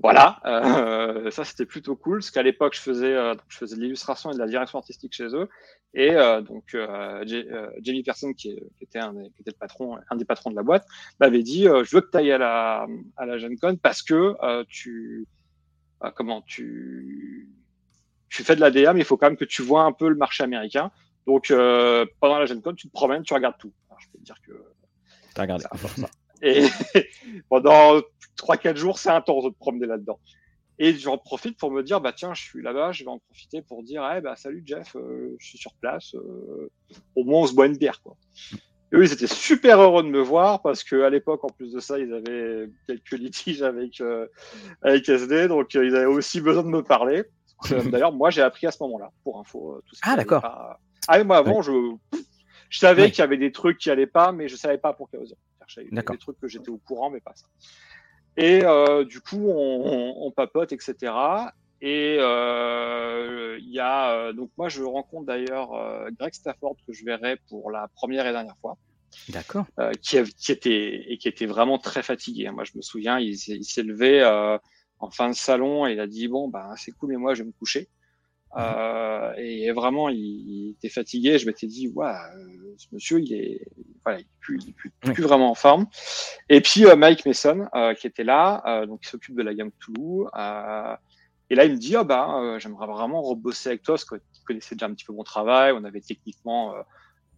voilà, 0.04 0.42
euh, 0.46 1.32
ça 1.32 1.46
c'était 1.46 1.66
plutôt 1.66 1.96
cool, 1.96 2.20
parce 2.20 2.30
qu'à 2.30 2.44
l'époque 2.44 2.76
je 2.76 2.82
faisais, 2.82 3.14
euh, 3.14 3.36
je 3.48 3.58
faisais 3.58 3.78
de 3.78 3.82
l'illustration 3.82 4.32
et 4.32 4.34
de 4.34 4.40
la 4.40 4.48
direction 4.48 4.78
artistique 4.78 5.14
chez 5.14 5.28
eux, 5.34 5.48
et 5.94 6.12
euh, 6.12 6.42
donc 6.42 6.76
euh, 6.76 7.24
Jamie 7.82 8.04
Person 8.04 8.34
qui, 8.34 8.54
qui, 8.54 8.84
était 8.84 9.00
un, 9.00 9.14
qui 9.14 9.42
était 9.42 9.52
le 9.52 9.58
patron, 9.58 9.98
un 10.10 10.16
des 10.18 10.26
patrons 10.26 10.52
de 10.52 10.58
la 10.58 10.64
boîte, 10.64 10.86
m'avait 11.22 11.42
dit 11.42 11.64
je 11.64 11.96
veux 11.96 12.02
que 12.02 12.12
tu 12.12 12.18
ailles 12.18 12.34
à 12.34 12.38
la 12.38 12.86
à 13.16 13.26
la 13.26 13.38
GenCon 13.38 13.78
parce 13.78 14.04
que 14.04 14.36
tu 14.66 15.26
comment 16.16 16.42
tu 16.42 17.50
tu 18.28 18.44
fais 18.44 18.58
de 18.58 18.62
la 18.62 18.72
DA, 18.72 18.92
mais 18.92 19.00
il 19.00 19.06
faut 19.06 19.16
quand 19.16 19.28
même 19.28 19.38
que 19.38 19.46
tu 19.46 19.62
vois 19.62 19.84
un 19.84 19.94
peu 19.94 20.10
le 20.10 20.16
marché 20.16 20.44
américain. 20.44 20.92
Donc 21.28 21.48
pendant 21.48 22.40
la 22.40 22.46
GenCon, 22.46 22.74
tu 22.74 22.90
te 22.90 22.94
promènes, 22.94 23.24
tu 23.24 23.34
regardes 23.34 23.58
tout. 23.58 23.72
Alors, 23.90 24.02
je 24.02 24.10
peux 24.10 24.18
te 24.18 24.24
dire 24.24 24.36
que 24.46 24.52
T'as 25.34 25.44
regardé. 25.44 25.64
Ça. 25.64 26.10
Et 26.44 26.68
pendant 27.50 28.02
3-4 28.38 28.76
jours, 28.76 29.00
c'est 29.00 29.10
intense 29.10 29.44
de 29.44 29.50
promener 29.50 29.88
là-dedans. 29.88 30.20
Et 30.80 30.94
j'en 30.96 31.18
profite 31.18 31.58
pour 31.58 31.72
me 31.72 31.84
dire, 31.84 32.02
bah 32.02 32.14
tiens, 32.14 32.34
je 32.34 32.42
suis 32.42 32.62
là-bas, 32.62 32.92
je 32.92 33.04
vais 33.04 33.10
en 33.10 33.20
profiter 33.20 33.62
pour 33.62 33.84
dire, 33.84 34.10
eh 34.18 34.22
bah 34.22 34.36
salut 34.36 34.64
Jeff, 34.66 34.96
euh, 34.96 35.36
je 35.40 35.48
suis 35.48 35.58
sur 35.58 35.74
place, 35.76 36.16
euh, 36.16 36.72
au 37.16 37.24
moins 37.24 37.42
on 37.42 37.48
se 37.48 37.54
boit 37.54 37.68
une 37.68 37.78
bière, 37.78 38.02
quoi. 38.02 38.16
Et 38.92 38.96
eux, 38.96 39.04
ils 39.04 39.14
étaient 39.14 39.28
super 39.28 39.80
heureux 39.80 40.04
de 40.04 40.08
me 40.08 40.20
voir 40.20 40.62
parce 40.62 40.84
que 40.84 41.02
à 41.04 41.10
l'époque, 41.10 41.44
en 41.44 41.50
plus 41.50 41.72
de 41.72 41.80
ça, 41.80 42.00
ils 42.00 42.12
avaient 42.14 42.70
quelques 42.88 43.12
litiges 43.12 43.62
avec 43.62 44.02
euh, 44.02 44.28
avec 44.82 45.08
SD, 45.08 45.48
donc 45.48 45.74
ils 45.76 45.96
avaient 45.96 46.06
aussi 46.06 46.42
besoin 46.42 46.64
de 46.64 46.70
me 46.70 46.84
parler. 46.84 47.24
D'ailleurs, 47.92 48.12
moi, 48.12 48.30
j'ai 48.30 48.42
appris 48.42 48.68
à 48.68 48.72
ce 48.72 48.82
moment-là, 48.84 49.12
pour 49.24 49.40
info. 49.40 49.80
Tout 49.88 49.96
ce 49.96 50.02
ah 50.04 50.16
d'accord. 50.16 50.42
Pas... 50.42 50.80
Ah 51.08 51.24
moi 51.24 51.38
avant, 51.38 51.62
je 51.62 51.72
je 52.70 52.80
savais 52.80 53.12
qu'il 53.12 53.20
y 53.20 53.22
avait 53.22 53.38
des 53.38 53.52
trucs 53.52 53.78
qui 53.78 53.92
allaient 53.92 54.08
pas, 54.08 54.32
mais 54.32 54.48
je 54.48 54.56
savais 54.56 54.80
pas 54.80 54.94
pour 54.94 55.10
quelle 55.10 55.20
raison. 55.20 55.36
Des 55.92 56.18
trucs 56.18 56.40
que 56.40 56.48
j'étais 56.48 56.70
au 56.70 56.80
courant, 56.80 57.12
mais 57.12 57.20
pas 57.20 57.34
ça. 57.36 57.46
Et 58.38 58.62
euh, 58.64 59.06
du 59.06 59.22
coup, 59.22 59.48
on, 59.48 60.16
on, 60.26 60.32
papote, 60.32 60.72
etc. 60.72 61.14
Et 61.82 62.18
euh, 62.20 63.58
il 63.60 63.70
y 63.70 63.80
a 63.80 64.14
euh, 64.14 64.34
donc 64.34 64.50
moi, 64.58 64.70
je 64.70 64.82
rencontre 64.84 65.26
d'ailleurs 65.26 65.74
euh, 65.74 66.10
Greg 66.18 66.34
Stafford 66.34 66.78
que 66.88 66.94
je 66.94 67.04
verrai 67.06 67.38
pour 67.50 67.72
la 67.72 67.88
première 67.90 68.26
et 68.26 68.32
dernière 68.32 68.58
fois. 68.62 68.78
D'accord. 69.30 69.66
Euh, 69.80 69.92
qui, 70.02 70.18
qui, 70.24 70.52
était 70.52 71.12
et 71.12 71.18
qui 71.18 71.28
était 71.28 71.46
vraiment 71.46 71.78
très 71.78 72.02
fatigué. 72.02 72.50
Moi, 72.50 72.64
je 72.64 72.72
me 72.76 72.82
souviens, 72.82 73.20
il, 73.20 73.34
il 73.34 73.64
s'est 73.66 73.84
levé 73.84 74.24
en 75.00 75.12
fin 75.12 75.30
de 75.30 75.36
salon 75.36 75.86
et 75.86 75.94
il 75.94 76.00
a 76.00 76.08
dit 76.08 76.28
bon, 76.28 76.48
bah 76.48 76.72
c'est 76.78 76.92
cool, 76.92 77.10
mais 77.10 77.18
moi, 77.18 77.34
je 77.36 77.44
vais 77.44 77.48
me 77.48 77.54
coucher. 77.54 77.90
Euh, 78.56 79.34
et 79.38 79.72
vraiment, 79.72 80.10
il, 80.10 80.76
était 80.78 80.90
fatigué. 80.90 81.38
Je 81.38 81.46
m'étais 81.46 81.68
dit, 81.68 81.92
euh, 81.96 82.12
ce 82.78 82.88
monsieur, 82.92 83.20
il 83.22 83.34
est, 83.34 83.62
voilà, 84.04 84.20
il 84.20 84.24
est 84.24 84.28
plus, 84.40 84.60
il 84.62 84.70
est 84.70 84.74
plus, 84.74 84.92
plus, 85.02 85.24
vraiment 85.24 85.52
en 85.52 85.56
forme. 85.56 85.88
Et 86.50 86.62
puis 86.62 86.86
euh, 86.86 86.96
Mike 86.96 87.26
Mason, 87.26 87.68
euh, 87.76 87.94
qui 87.94 88.08
était 88.08 88.24
là, 88.24 88.62
euh, 88.68 88.86
donc 88.86 89.02
qui 89.02 89.10
s'occupe 89.10 89.36
de 89.36 89.44
la 89.44 89.54
gamme 89.54 89.72
Toulouse. 89.80 90.28
et 91.50 91.56
là, 91.56 91.66
il 91.66 91.74
me 91.74 91.78
dit, 91.78 91.96
oh, 91.98 92.04
bah, 92.04 92.58
j'aimerais 92.60 92.88
vraiment 92.88 93.22
rebosser 93.22 93.70
avec 93.70 93.84
toi, 93.84 93.94
parce 93.94 94.06
que 94.06 94.16
tu 94.16 94.44
connaissais 94.46 94.76
déjà 94.76 94.88
un 94.88 94.94
petit 94.94 95.06
peu 95.06 95.14
mon 95.14 95.24
travail. 95.24 95.74
On 95.74 95.84
avait 95.84 96.02
techniquement, 96.02 96.74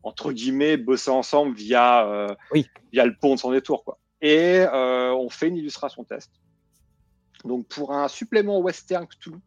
entre 0.04 0.32
guillemets, 0.32 0.78
bossé 0.78 1.12
ensemble 1.12 1.56
via, 1.56 2.28
oui. 2.52 2.68
via 2.92 3.06
le 3.06 3.16
pont 3.16 3.36
de 3.36 3.40
son 3.40 3.52
détour, 3.52 3.84
quoi. 3.84 4.00
Et 4.22 4.64
on 4.72 5.30
fait 5.30 5.48
une 5.48 5.58
illustration 5.58 6.04
test. 6.04 6.32
Donc 7.44 7.68
pour 7.68 7.94
un 7.94 8.08
supplément 8.08 8.60
western 8.60 9.06
Cthulhu, 9.06 9.38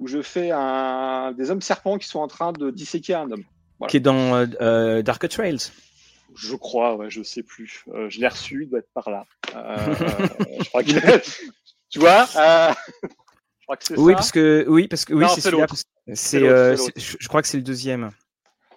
où 0.00 0.08
je 0.08 0.22
fais 0.22 0.50
un, 0.50 1.32
des 1.32 1.50
hommes 1.50 1.60
serpents 1.60 1.98
qui 1.98 2.08
sont 2.08 2.18
en 2.18 2.26
train 2.26 2.52
de 2.52 2.70
disséquer 2.70 3.14
un 3.14 3.30
homme. 3.30 3.44
Voilà. 3.78 3.90
Qui 3.90 3.98
est 3.98 4.00
dans 4.00 4.34
euh, 4.34 4.46
euh 4.60 5.02
Dark 5.02 5.28
Trails. 5.28 5.70
Je 6.34 6.56
crois, 6.56 6.96
ouais, 6.96 7.10
je 7.10 7.22
sais 7.22 7.42
plus. 7.42 7.84
Euh, 7.94 8.08
je 8.08 8.20
l'ai 8.20 8.28
reçu, 8.28 8.62
il 8.62 8.70
doit 8.70 8.78
être 8.80 8.90
par 8.94 9.10
là. 9.10 9.26
Euh, 9.54 9.94
je 10.60 10.68
crois 10.68 10.82
qu'il 10.82 11.00
Tu 11.90 11.98
vois 11.98 12.24
Je 12.26 12.74
crois 13.64 13.76
que 13.76 13.84
c'est 13.84 13.98
oui, 13.98 14.12
ça. 14.12 14.16
Parce 14.16 14.32
que, 14.32 14.64
oui, 14.68 14.88
parce 14.88 15.04
que 15.04 15.14
oui, 15.14 15.26
c'est 15.34 15.40
celui-là. 15.42 15.66
C'est, 16.14 16.40
je 16.40 17.28
crois 17.28 17.42
que 17.42 17.48
c'est 17.48 17.58
le 17.58 17.62
deuxième. 17.62 18.10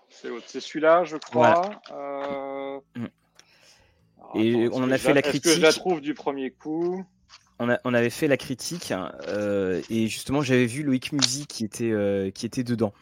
C'est 0.09 0.27
l'autre. 0.27 0.45
C'est 0.47 0.59
celui-là, 0.59 1.05
je 1.05 1.17
crois. 1.17 1.81
Mm. 2.95 3.07
Et 4.35 4.69
on 4.71 4.83
en 4.83 4.91
a 4.91 4.97
fait 4.97 5.13
la 5.13 5.21
critique. 5.21 5.45
Est-ce 5.45 5.55
que 5.55 5.61
je 5.61 5.65
la 5.65 5.73
trouve 5.73 6.01
du 6.01 6.13
premier 6.13 6.51
coup 6.51 7.05
on, 7.59 7.93
avait 7.93 8.09
fait 8.09 8.27
la 8.27 8.37
critique 8.37 8.93
euh, 9.27 9.81
et 9.89 10.07
justement 10.07 10.41
j'avais 10.41 10.65
vu 10.65 10.83
Loïc 10.83 11.11
Musi 11.11 11.47
qui 11.47 11.63
était, 11.63 11.91
euh, 11.91 12.31
qui 12.31 12.45
était 12.45 12.63
dedans. 12.63 12.93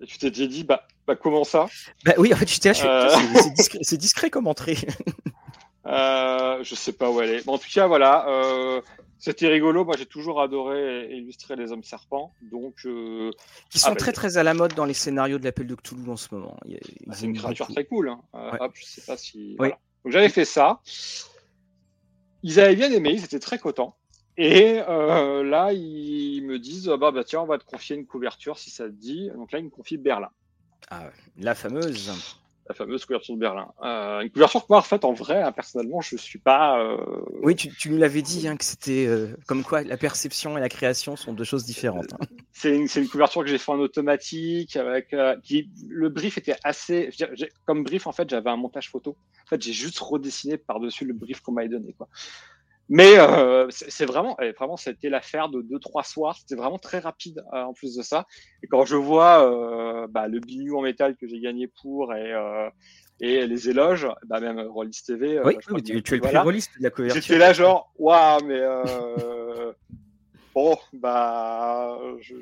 Et 0.00 0.06
tu 0.06 0.18
t'es 0.18 0.30
dit, 0.30 0.64
bah, 0.64 0.86
bah, 1.06 1.16
comment 1.16 1.44
ça? 1.44 1.66
Bah 2.04 2.12
oui, 2.18 2.32
en 2.32 2.36
fait, 2.36 2.48
j'étais 2.48 2.72
là, 2.72 3.08
euh. 3.08 3.40
c'est 3.80 3.96
discret, 3.96 4.28
comme 4.28 4.46
entrée. 4.46 4.76
je 5.86 6.74
sais 6.74 6.92
pas 6.92 7.10
où 7.10 7.20
elle 7.20 7.30
est. 7.30 7.48
en 7.48 7.56
tout 7.56 7.68
cas, 7.72 7.86
voilà. 7.86 8.82
C'était 9.18 9.48
rigolo. 9.48 9.86
Moi, 9.86 9.94
j'ai 9.96 10.04
toujours 10.04 10.42
adoré 10.42 11.08
illustrer 11.10 11.56
les 11.56 11.72
hommes 11.72 11.82
serpents. 11.82 12.34
Donc, 12.42 12.74
Qui 13.70 13.78
sont 13.78 13.86
ah, 13.86 13.90
bah, 13.92 13.96
très 13.96 14.12
très 14.12 14.36
à 14.36 14.42
la 14.42 14.52
mode 14.52 14.74
dans 14.74 14.84
les 14.84 14.92
scénarios 14.92 15.38
de 15.38 15.44
l'appel 15.44 15.66
de 15.66 15.74
Cthulhu 15.74 16.10
en 16.10 16.16
ce 16.16 16.34
moment. 16.34 16.58
C'est 17.12 17.24
une 17.24 17.38
créature 17.38 17.68
très 17.68 17.86
cool. 17.86 18.10
Hein. 18.10 18.20
Hop, 18.60 18.72
je 18.74 18.84
sais 18.84 19.00
pas 19.00 19.16
si. 19.16 19.56
Donc 20.06 20.12
j'avais 20.12 20.28
fait 20.28 20.44
ça. 20.44 20.80
Ils 22.44 22.60
avaient 22.60 22.76
bien 22.76 22.92
aimé, 22.92 23.10
ils 23.14 23.24
étaient 23.24 23.40
très 23.40 23.58
contents. 23.58 23.96
Et 24.36 24.80
euh, 24.88 25.42
là, 25.42 25.72
ils 25.72 26.42
me 26.42 26.60
disent 26.60 26.86
bah, 26.86 27.10
bah, 27.10 27.24
tiens, 27.24 27.40
on 27.40 27.46
va 27.46 27.58
te 27.58 27.64
confier 27.64 27.96
une 27.96 28.06
couverture 28.06 28.56
si 28.56 28.70
ça 28.70 28.84
te 28.84 28.92
dit. 28.92 29.30
Donc 29.34 29.50
là, 29.50 29.58
ils 29.58 29.64
me 29.64 29.70
confient 29.70 29.96
Berlin. 29.96 30.28
Ah, 30.90 31.10
la 31.38 31.56
fameuse. 31.56 32.12
La 32.68 32.74
fameuse 32.74 33.04
couverture 33.04 33.34
de 33.34 33.40
Berlin. 33.40 33.72
Euh, 33.82 34.20
une 34.20 34.30
couverture 34.30 34.62
que 34.62 34.66
moi, 34.68 34.78
en 34.78 34.82
fait, 34.82 35.04
en 35.04 35.12
vrai, 35.12 35.42
hein, 35.42 35.52
personnellement, 35.52 36.00
je 36.00 36.16
suis 36.16 36.38
pas. 36.38 36.80
Euh... 36.80 36.96
Oui, 37.42 37.54
tu, 37.54 37.68
tu 37.68 37.90
nous 37.90 37.98
l'avais 37.98 38.22
dit, 38.22 38.48
hein, 38.48 38.56
que 38.56 38.64
c'était 38.64 39.06
euh, 39.06 39.36
comme 39.46 39.62
quoi 39.62 39.82
la 39.82 39.96
perception 39.96 40.58
et 40.58 40.60
la 40.60 40.68
création 40.68 41.16
sont 41.16 41.32
deux 41.32 41.44
choses 41.44 41.64
différentes. 41.64 42.12
Hein. 42.14 42.26
C'est 42.52 42.74
une, 42.74 42.88
une, 42.94 43.08
couverture 43.08 43.42
que 43.42 43.48
j'ai 43.48 43.58
fait 43.58 43.70
en 43.70 43.78
automatique, 43.78 44.76
avec 44.76 45.14
qui 45.42 45.70
le 45.88 46.08
brief 46.08 46.38
était 46.38 46.56
assez. 46.64 47.10
Comme 47.66 47.84
brief, 47.84 48.06
en 48.06 48.12
fait, 48.12 48.28
j'avais 48.28 48.50
un 48.50 48.56
montage 48.56 48.90
photo. 48.90 49.16
En 49.44 49.48
fait, 49.48 49.62
j'ai 49.62 49.72
juste 49.72 49.98
redessiné 49.98 50.56
par-dessus 50.56 51.04
le 51.04 51.14
brief 51.14 51.40
qu'on 51.40 51.52
m'avait 51.52 51.68
donné. 51.68 51.92
Quoi. 51.92 52.08
Mais 52.88 53.18
euh, 53.18 53.66
c'est 53.70 54.06
vraiment, 54.06 54.36
eh, 54.40 54.52
vraiment, 54.52 54.76
c'était 54.76 55.08
l'affaire 55.08 55.48
de 55.48 55.60
deux 55.60 55.80
trois 55.80 56.04
soirs. 56.04 56.36
C'était 56.36 56.54
vraiment 56.54 56.78
très 56.78 57.00
rapide 57.00 57.42
euh, 57.52 57.62
en 57.62 57.72
plus 57.72 57.96
de 57.96 58.02
ça. 58.02 58.26
Et 58.62 58.68
quand 58.68 58.84
je 58.84 58.94
vois 58.94 59.44
euh, 59.44 60.06
bah, 60.06 60.28
le 60.28 60.38
bignou 60.38 60.78
en 60.78 60.82
métal 60.82 61.16
que 61.16 61.26
j'ai 61.26 61.40
gagné 61.40 61.66
pour 61.82 62.14
et 62.14 62.32
euh, 62.32 62.70
et 63.18 63.46
les 63.46 63.70
éloges, 63.70 64.06
bah 64.26 64.40
même 64.40 64.60
Rollis 64.60 65.00
TV. 65.04 65.38
Euh, 65.38 65.42
oui, 65.44 65.56
oui 65.70 65.82
tu, 65.82 66.02
tu, 66.02 66.14
es 66.14 66.16
le 66.18 66.22
voilà, 66.22 66.44
plus 66.44 66.68
de 66.78 66.82
la 66.82 66.90
couverture. 66.90 67.22
J'étais 67.22 67.38
là 67.38 67.52
genre, 67.54 67.90
waouh, 67.98 68.44
mais 68.44 68.60
bon, 70.54 70.76
bah, 70.92 71.98
je... 72.20 72.34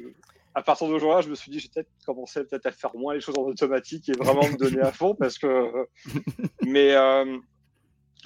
à 0.53 0.63
partir 0.63 0.89
de 0.89 0.99
jour-là, 0.99 1.21
je 1.21 1.31
me 1.31 1.37
suis 1.37 1.53
dit, 1.53 1.61
j'ai 1.61 1.69
peut-être 1.73 1.89
commencé 2.05 2.43
peut-être 2.43 2.67
à 2.67 2.73
faire 2.73 2.95
moins 2.97 3.15
les 3.15 3.21
choses 3.21 3.39
en 3.39 3.43
automatique 3.43 4.09
et 4.09 4.13
vraiment 4.15 4.43
me 4.43 4.57
donner 4.57 4.81
à 4.81 4.91
fond 4.91 5.15
parce 5.15 5.39
que, 5.39 5.87
mais 6.67 6.93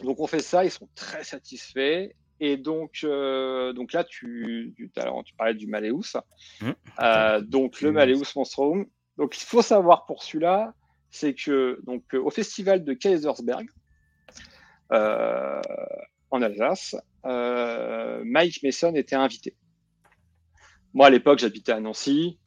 donc 0.03 0.21
on 0.21 0.27
fait 0.27 0.41
ça, 0.41 0.65
ils 0.65 0.71
sont 0.71 0.89
très 0.95 1.25
satisfaits. 1.25 2.11
Et 2.41 2.57
donc, 2.57 3.01
euh, 3.03 3.73
donc 3.73 3.93
là, 3.93 4.05
tu, 4.05 4.73
tu, 4.77 4.91
tu 4.91 5.35
parlais 5.37 5.55
du 5.55 5.67
Maleus. 5.67 6.17
Mmh. 6.61 6.71
Euh, 7.01 7.41
donc 7.41 7.81
le 7.81 7.91
Maleus 7.91 8.37
Monstrum. 8.37 8.87
Donc 9.17 9.37
il 9.37 9.45
faut 9.45 9.63
savoir 9.63 10.07
pour 10.07 10.23
celui-là, 10.23 10.73
c'est 11.11 11.35
que 11.35 11.81
donc 11.85 12.15
au 12.15 12.31
festival 12.31 12.85
de 12.85 12.93
Kaisersberg, 12.95 13.69
en 14.91 16.43
Alsace, 16.43 16.95
Mike 17.25 18.63
Mason 18.63 18.95
était 18.95 19.17
invité. 19.17 19.57
Moi, 20.95 21.09
à 21.09 21.11
l'époque, 21.11 21.41
j'habitais 21.41 21.73
à 21.73 21.81
Nancy, 21.81 22.39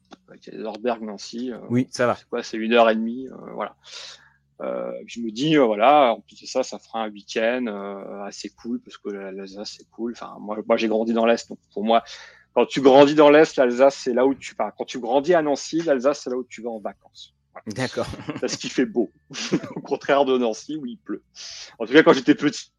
Lorberg, 0.53 1.03
Nancy. 1.03 1.51
oui, 1.69 1.87
ça 1.91 2.07
va. 2.07 2.15
C'est 2.15 2.27
quoi 2.29 2.43
C'est 2.43 2.57
une 2.57 2.73
heure 2.73 2.89
et 2.89 2.95
demie, 2.95 3.27
voilà. 3.53 3.75
Euh, 4.61 4.91
je 5.07 5.21
me 5.21 5.31
dis, 5.31 5.57
euh, 5.57 5.65
voilà, 5.65 6.13
en 6.13 6.21
plus 6.21 6.39
de 6.39 6.45
ça, 6.45 6.61
ça 6.63 6.77
fera 6.77 7.03
un 7.03 7.09
week-end 7.09 7.65
euh, 7.67 8.23
assez 8.23 8.49
cool 8.49 8.79
parce 8.81 8.97
que 8.97 9.09
l'Alsace, 9.09 9.75
c'est 9.77 9.89
cool. 9.89 10.13
Enfin, 10.13 10.35
moi, 10.39 10.57
moi 10.67 10.77
j'ai 10.77 10.87
grandi 10.87 11.13
dans 11.13 11.25
l'Est, 11.25 11.49
donc 11.49 11.59
pour 11.73 11.83
moi, 11.83 12.03
quand 12.53 12.65
tu 12.65 12.81
grandis 12.81 13.15
dans 13.15 13.29
l'Est, 13.29 13.55
l'Alsace, 13.55 13.95
c'est 13.95 14.13
là 14.13 14.25
où 14.25 14.35
tu 14.35 14.55
pars. 14.55 14.73
Quand 14.77 14.85
tu 14.85 14.99
grandis 14.99 15.33
à 15.33 15.41
Nancy, 15.41 15.81
l'Alsace, 15.81 16.21
c'est 16.23 16.29
là 16.29 16.37
où 16.37 16.43
tu 16.43 16.61
vas 16.61 16.69
en 16.69 16.79
vacances. 16.79 17.33
D'accord. 17.67 18.07
Parce 18.41 18.55
qu'il 18.55 18.71
fait 18.71 18.85
beau, 18.85 19.11
au 19.75 19.81
contraire 19.81 20.25
de 20.25 20.37
Nancy 20.37 20.77
où 20.77 20.85
il 20.85 20.97
pleut. 20.97 21.23
En 21.79 21.85
tout 21.85 21.93
cas, 21.93 22.03
quand 22.03 22.13
j'étais 22.13 22.35
petit. 22.35 22.71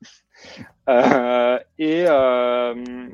Euh, 0.89 1.59
et 1.79 2.05
euh, 2.07 3.09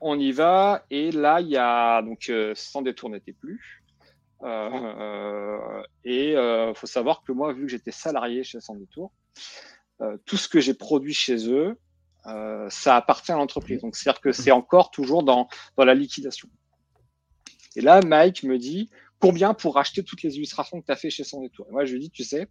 on 0.00 0.18
y 0.18 0.32
va. 0.32 0.84
Et 0.90 1.10
là, 1.10 1.40
il 1.40 1.48
y 1.48 1.56
a 1.56 2.02
donc 2.02 2.30
sans 2.54 2.82
détour 2.82 3.08
n'était 3.08 3.32
plus. 3.32 3.85
Euh, 4.42 5.82
et 6.04 6.32
il 6.32 6.36
euh, 6.36 6.74
faut 6.74 6.86
savoir 6.86 7.22
que 7.22 7.32
moi, 7.32 7.52
vu 7.52 7.62
que 7.62 7.68
j'étais 7.68 7.90
salarié 7.90 8.44
chez 8.44 8.60
Sans 8.60 8.74
Détour, 8.74 9.12
euh, 10.02 10.16
tout 10.26 10.36
ce 10.36 10.48
que 10.48 10.60
j'ai 10.60 10.74
produit 10.74 11.14
chez 11.14 11.50
eux, 11.50 11.76
ça 12.70 12.96
appartient 12.96 13.30
à 13.30 13.36
l'entreprise. 13.36 13.82
Donc, 13.82 13.94
c'est-à-dire 13.94 14.20
que 14.20 14.32
c'est 14.32 14.50
encore 14.50 14.90
toujours 14.90 15.22
dans, 15.22 15.46
dans 15.76 15.84
la 15.84 15.94
liquidation. 15.94 16.48
Et 17.76 17.80
là, 17.80 18.00
Mike 18.04 18.42
me 18.42 18.58
dit 18.58 18.90
combien 19.20 19.54
pour 19.54 19.78
acheter 19.78 20.02
toutes 20.02 20.22
les 20.24 20.34
illustrations 20.34 20.80
que 20.80 20.86
tu 20.86 20.90
as 20.90 20.96
fait 20.96 21.08
chez 21.08 21.22
Sans 21.22 21.40
Détour? 21.40 21.66
Et 21.68 21.72
moi, 21.72 21.84
je 21.84 21.92
lui 21.92 22.00
dis, 22.00 22.10
tu 22.10 22.24
sais, 22.24 22.48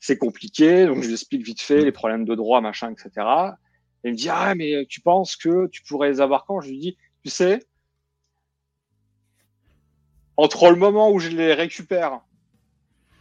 c'est 0.00 0.18
compliqué. 0.18 0.84
Donc, 0.84 1.00
je 1.00 1.06
lui 1.06 1.14
explique 1.14 1.42
vite 1.42 1.62
fait 1.62 1.82
les 1.82 1.92
problèmes 1.92 2.26
de 2.26 2.34
droit, 2.34 2.60
machin, 2.60 2.92
etc. 2.92 3.26
Et 4.04 4.08
il 4.08 4.12
me 4.12 4.16
dit, 4.16 4.28
ah, 4.28 4.54
mais 4.54 4.84
tu 4.86 5.00
penses 5.00 5.34
que 5.34 5.66
tu 5.68 5.82
pourrais 5.84 6.10
les 6.10 6.20
avoir 6.20 6.44
quand? 6.44 6.60
Je 6.60 6.68
lui 6.68 6.78
dis, 6.78 6.98
tu 7.24 7.30
sais, 7.30 7.60
entre 10.40 10.70
le 10.70 10.76
moment 10.76 11.10
où 11.10 11.18
je 11.18 11.28
les 11.28 11.52
récupère, 11.52 12.20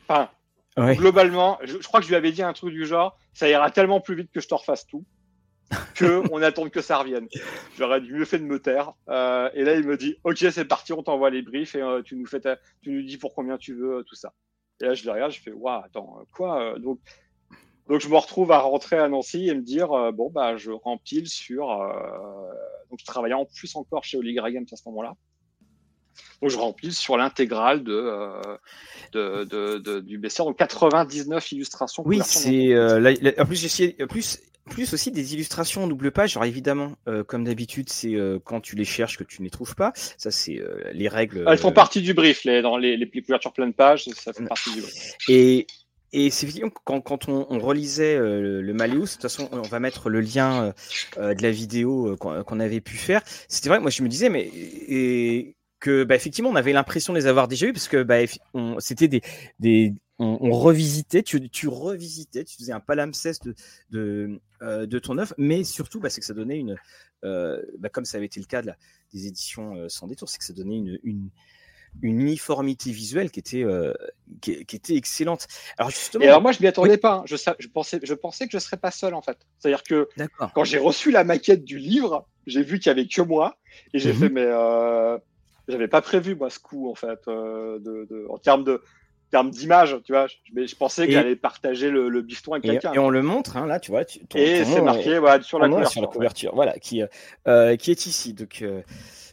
enfin, 0.07 0.29
globalement, 0.77 1.59
je, 1.63 1.77
crois 1.79 1.99
que 1.99 2.05
je 2.05 2.09
lui 2.09 2.15
avais 2.15 2.31
dit 2.31 2.41
un 2.41 2.53
truc 2.53 2.71
du 2.71 2.85
genre, 2.85 3.17
ça 3.33 3.49
ira 3.49 3.71
tellement 3.71 3.99
plus 3.99 4.15
vite 4.15 4.31
que 4.31 4.39
je 4.39 4.47
te 4.47 4.53
refasse 4.53 4.87
tout, 4.87 5.03
que 5.95 6.23
on 6.31 6.41
attend 6.41 6.69
que 6.69 6.79
ça 6.81 6.97
revienne. 6.97 7.27
J'aurais 7.77 7.99
mieux 7.99 8.23
fait 8.23 8.39
de 8.39 8.45
me 8.45 8.59
taire. 8.59 8.93
Euh, 9.09 9.49
et 9.53 9.65
là, 9.65 9.75
il 9.75 9.85
me 9.85 9.97
dit, 9.97 10.15
ok, 10.23 10.37
c'est 10.37 10.63
parti, 10.63 10.93
on 10.93 11.03
t'envoie 11.03 11.29
les 11.29 11.41
briefs 11.41 11.75
et 11.75 11.81
euh, 11.81 12.01
tu 12.01 12.15
nous 12.15 12.25
fais, 12.25 12.39
tu 12.81 12.91
nous 12.91 13.03
dis 13.03 13.17
pour 13.17 13.35
combien 13.35 13.57
tu 13.57 13.73
veux, 13.73 13.97
euh, 13.97 14.03
tout 14.03 14.15
ça. 14.15 14.33
Et 14.81 14.85
là, 14.85 14.93
je 14.93 15.05
le 15.05 15.11
regarde, 15.11 15.33
je 15.33 15.41
fais, 15.41 15.51
waouh, 15.51 15.83
attends, 15.83 16.21
quoi 16.33 16.79
Donc, 16.79 16.99
donc 17.89 17.99
je 17.99 18.07
me 18.07 18.15
retrouve 18.15 18.53
à 18.53 18.59
rentrer 18.59 18.97
à 18.97 19.09
Nancy 19.09 19.49
et 19.49 19.53
me 19.53 19.61
dire, 19.61 19.89
bon 20.13 20.29
bah, 20.29 20.55
je 20.55 20.71
rempile 20.71 21.27
sur. 21.27 21.67
donc, 22.89 22.97
je 22.97 23.05
travaillais 23.05 23.33
en 23.33 23.45
plus 23.45 23.75
encore 23.75 24.05
chez 24.05 24.17
Oli 24.17 24.35
Games 24.35 24.65
à 24.71 24.75
ce 24.77 24.87
moment-là. 24.87 25.15
Donc 26.41 26.51
je 26.51 26.57
remplis 26.57 26.93
sur 26.93 27.17
l'intégrale 27.17 27.83
de, 27.83 27.93
euh, 29.15 29.45
de, 29.45 29.77
de, 29.77 29.99
du 29.99 30.17
bestiaire. 30.17 30.45
Donc 30.45 30.57
99 30.57 31.51
illustrations. 31.51 32.03
Oui, 32.05 32.21
c'est 32.23 32.73
euh, 32.73 33.13
en 33.37 33.45
plus 33.45 33.57
j'ai 33.59 33.65
essayé 33.65 33.93
plus 34.07 34.39
plus 34.69 34.93
aussi 34.93 35.11
des 35.11 35.33
illustrations 35.33 35.85
en 35.85 35.87
double 35.87 36.11
page. 36.11 36.37
Alors 36.37 36.45
évidemment, 36.45 36.93
euh, 37.07 37.23
comme 37.23 37.43
d'habitude, 37.43 37.89
c'est 37.89 38.15
quand 38.43 38.61
tu 38.61 38.75
les 38.75 38.85
cherches 38.85 39.17
que 39.17 39.23
tu 39.23 39.41
ne 39.41 39.45
les 39.45 39.49
trouves 39.49 39.75
pas. 39.75 39.91
Ça, 39.95 40.29
c'est 40.29 40.61
les 40.93 41.07
règles. 41.07 41.43
Elles 41.47 41.57
font 41.57 41.71
partie 41.71 42.01
du 42.01 42.13
brief, 42.13 42.43
les, 42.43 42.61
dans 42.61 42.77
les, 42.77 42.95
les 42.95 43.09
couvertures 43.09 43.51
pleine 43.51 43.73
page, 43.73 44.05
ça 44.05 44.31
fait 44.31 44.45
partie 44.45 44.71
du 44.71 44.81
brief. 44.81 45.15
Et, 45.27 45.65
et 46.13 46.29
c'est 46.29 46.45
effectivement 46.45 46.71
quand, 46.83 47.01
quand 47.01 47.29
on, 47.29 47.47
on, 47.49 47.59
relisait 47.59 48.17
le, 48.17 48.61
le 48.61 48.73
Malleus, 48.73 49.01
de 49.01 49.07
toute 49.07 49.21
façon, 49.23 49.49
on 49.51 49.61
va 49.61 49.79
mettre 49.79 50.09
le 50.09 50.21
lien 50.21 50.73
de 51.17 51.41
la 51.41 51.51
vidéo 51.51 52.15
qu'on 52.17 52.59
avait 52.59 52.81
pu 52.81 52.95
faire. 52.95 53.23
C'était 53.47 53.69
vrai, 53.69 53.79
moi 53.79 53.89
je 53.89 54.03
me 54.03 54.07
disais, 54.07 54.29
mais 54.29 54.51
et, 54.53 55.55
que 55.79 56.03
bah, 56.03 56.15
effectivement 56.15 56.49
on 56.49 56.55
avait 56.55 56.73
l'impression 56.73 57.13
de 57.13 57.19
les 57.19 57.27
avoir 57.27 57.47
déjà 57.47 57.67
vus 57.67 57.73
parce 57.73 57.87
que 57.87 58.03
bah, 58.03 58.17
c'était 58.79 59.07
des, 59.07 59.21
des 59.59 59.93
on, 60.19 60.51
revisitait, 60.51 61.23
tu, 61.23 61.49
tu, 61.49 61.69
revisitais, 61.69 62.43
tu 62.43 62.57
faisais 62.57 62.73
un 62.73 62.81
palimpseste 62.81 63.47
de, 63.47 63.55
de, 63.89 64.41
euh, 64.61 64.85
de 64.85 64.99
ton 64.99 65.17
œuvre, 65.17 65.33
mais 65.37 65.63
surtout 65.63 66.01
bah, 66.01 66.09
c'est 66.09 66.19
que 66.19 66.27
ça 66.27 66.33
donnait 66.33 66.57
une, 66.57 66.75
euh, 67.23 67.61
bah, 67.77 67.87
comme 67.87 68.03
ça 68.03 68.17
avait 68.17 68.25
été 68.25 68.39
le 68.41 68.45
cas 68.45 68.61
de 68.61 68.67
la, 68.67 68.75
des 69.13 69.27
éditions 69.27 69.75
euh, 69.77 69.87
sans 69.87 70.07
détour, 70.07 70.27
c'est 70.27 70.37
que 70.37 70.43
ça 70.43 70.51
donnait 70.51 70.75
une, 70.75 70.99
une, 71.03 71.29
une 72.01 72.19
uniformité 72.19 72.91
visuelle 72.91 73.31
qui 73.31 73.39
était, 73.39 73.65
qui, 74.41 74.65
qui, 74.65 74.75
était 74.75 74.95
excellente. 74.95 75.47
Alors 75.77 75.89
justement, 75.89 76.25
Et 76.25 76.27
alors 76.27 76.41
moi 76.41 76.51
je 76.51 76.61
m'y 76.61 76.67
attendais 76.67 76.97
pas. 76.97 77.19
Hein. 77.19 77.23
Je, 77.25 77.37
je, 77.57 77.67
pensais, 77.69 78.01
je 78.03 78.13
pensais 78.13 78.45
que 78.45 78.51
je 78.51 78.59
serais 78.59 78.77
pas 78.77 78.91
seul 78.91 79.13
en 79.13 79.21
fait. 79.21 79.37
C'est-à-dire 79.57 79.83
que 79.83 80.09
quand 80.53 80.65
j'ai 80.65 80.77
reçu 80.79 81.11
la 81.11 81.23
maquette 81.23 81.63
du 81.63 81.77
livre, 81.79 82.27
j'ai 82.45 82.61
vu 82.61 82.79
qu'il 82.79 82.89
y 82.89 82.91
avait 82.91 83.07
que 83.07 83.21
moi 83.21 83.57
et 83.93 83.99
j'ai 83.99 84.11
mmh 84.11 84.17
fait 84.17 84.29
mais 84.29 84.45
j'avais 85.69 85.87
pas 85.87 86.01
prévu 86.01 86.35
moi 86.35 86.49
ce 86.49 86.59
coup 86.59 86.89
en 86.89 86.95
fait 86.95 87.19
euh, 87.27 87.79
de, 87.79 88.05
de, 88.09 88.27
en 88.29 88.37
termes 88.37 88.63
de 88.63 88.81
termes 89.29 89.49
d'image, 89.49 89.97
tu 90.03 90.11
vois. 90.11 90.27
Je 90.27 90.75
pensais 90.75 91.07
que 91.07 91.13
j'allais 91.13 91.35
partager 91.35 91.89
le, 91.89 92.09
le 92.09 92.21
bifton 92.21 92.53
avec 92.53 92.63
quelqu'un. 92.63 92.93
Et 92.93 92.99
on 92.99 93.09
le 93.09 93.21
montre, 93.21 93.57
hein, 93.57 93.65
là, 93.65 93.79
tu 93.79 93.91
vois. 93.91 94.05
Tu, 94.05 94.19
et 94.35 94.65
c'est 94.65 94.81
marqué 94.81 95.19
voilà, 95.19 95.41
sur, 95.43 95.59
la 95.59 95.67
couverture, 95.67 95.91
sur 95.91 96.01
la 96.01 96.07
couverture. 96.07 96.55
Voilà, 96.55 96.73
qui, 96.79 97.03
euh, 97.47 97.75
qui 97.75 97.91
est 97.91 98.05
ici. 98.05 98.33
Donc, 98.33 98.61
euh, 98.61 98.81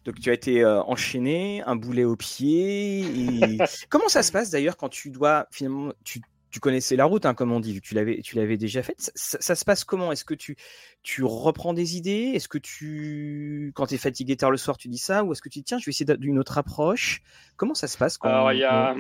donc 0.05 0.21
tu 0.21 0.31
as 0.31 0.35
été 0.35 0.63
euh, 0.63 0.83
enchaîné, 0.83 1.63
un 1.67 1.77
boulet 1.77 2.05
au 2.05 2.17
pied. 2.17 3.01
Et... 3.01 3.59
Comment 3.89 4.09
ça 4.09 4.23
se 4.23 4.33
passe 4.33 4.51
d'ailleurs 4.51 4.77
quand 4.77 4.89
tu 4.89 5.11
dois 5.11 5.47
finalement, 5.51 5.93
tu 6.05 6.21
tu 6.57 6.61
connaissais 6.61 6.97
la 6.97 7.05
route, 7.05 7.27
hein, 7.27 7.35
comme 7.35 7.53
on 7.53 7.61
dit, 7.61 7.75
vu 7.75 7.83
que 7.83 7.87
tu 7.87 7.95
l'avais, 7.95 8.23
tu 8.23 8.35
l'avais 8.37 8.57
déjà 8.57 8.83
faite. 8.83 9.13
Ça, 9.15 9.55
se 9.55 9.63
passe 9.63 9.85
comment? 9.85 10.11
Est-ce 10.11 10.25
que 10.25 10.33
tu, 10.33 10.57
tu 11.03 11.23
reprends 11.23 11.75
des 11.75 11.99
idées? 11.99 12.33
Est-ce 12.35 12.49
que 12.49 12.57
tu, 12.57 13.73
quand 13.75 13.89
tu 13.89 13.97
es 13.97 13.99
fatigué 13.99 14.39
tard 14.39 14.51
le 14.51 14.57
soir, 14.57 14.79
tu 14.79 14.89
dis 14.89 14.97
ça? 14.97 15.23
Ou 15.23 15.33
est-ce 15.33 15.43
que 15.43 15.51
tu 15.51 15.59
dis, 15.59 15.65
tiens, 15.65 15.79
je 15.79 15.85
vais 15.85 15.91
essayer 15.91 16.17
d'une 16.17 16.39
autre 16.39 16.57
approche? 16.57 17.21
Comment 17.59 17.75
ça 17.75 17.89
se 17.89 17.99
passe 17.99 18.17
Alors, 18.23 18.53
il 18.53 18.61
y 18.61 18.65
a, 18.65 18.97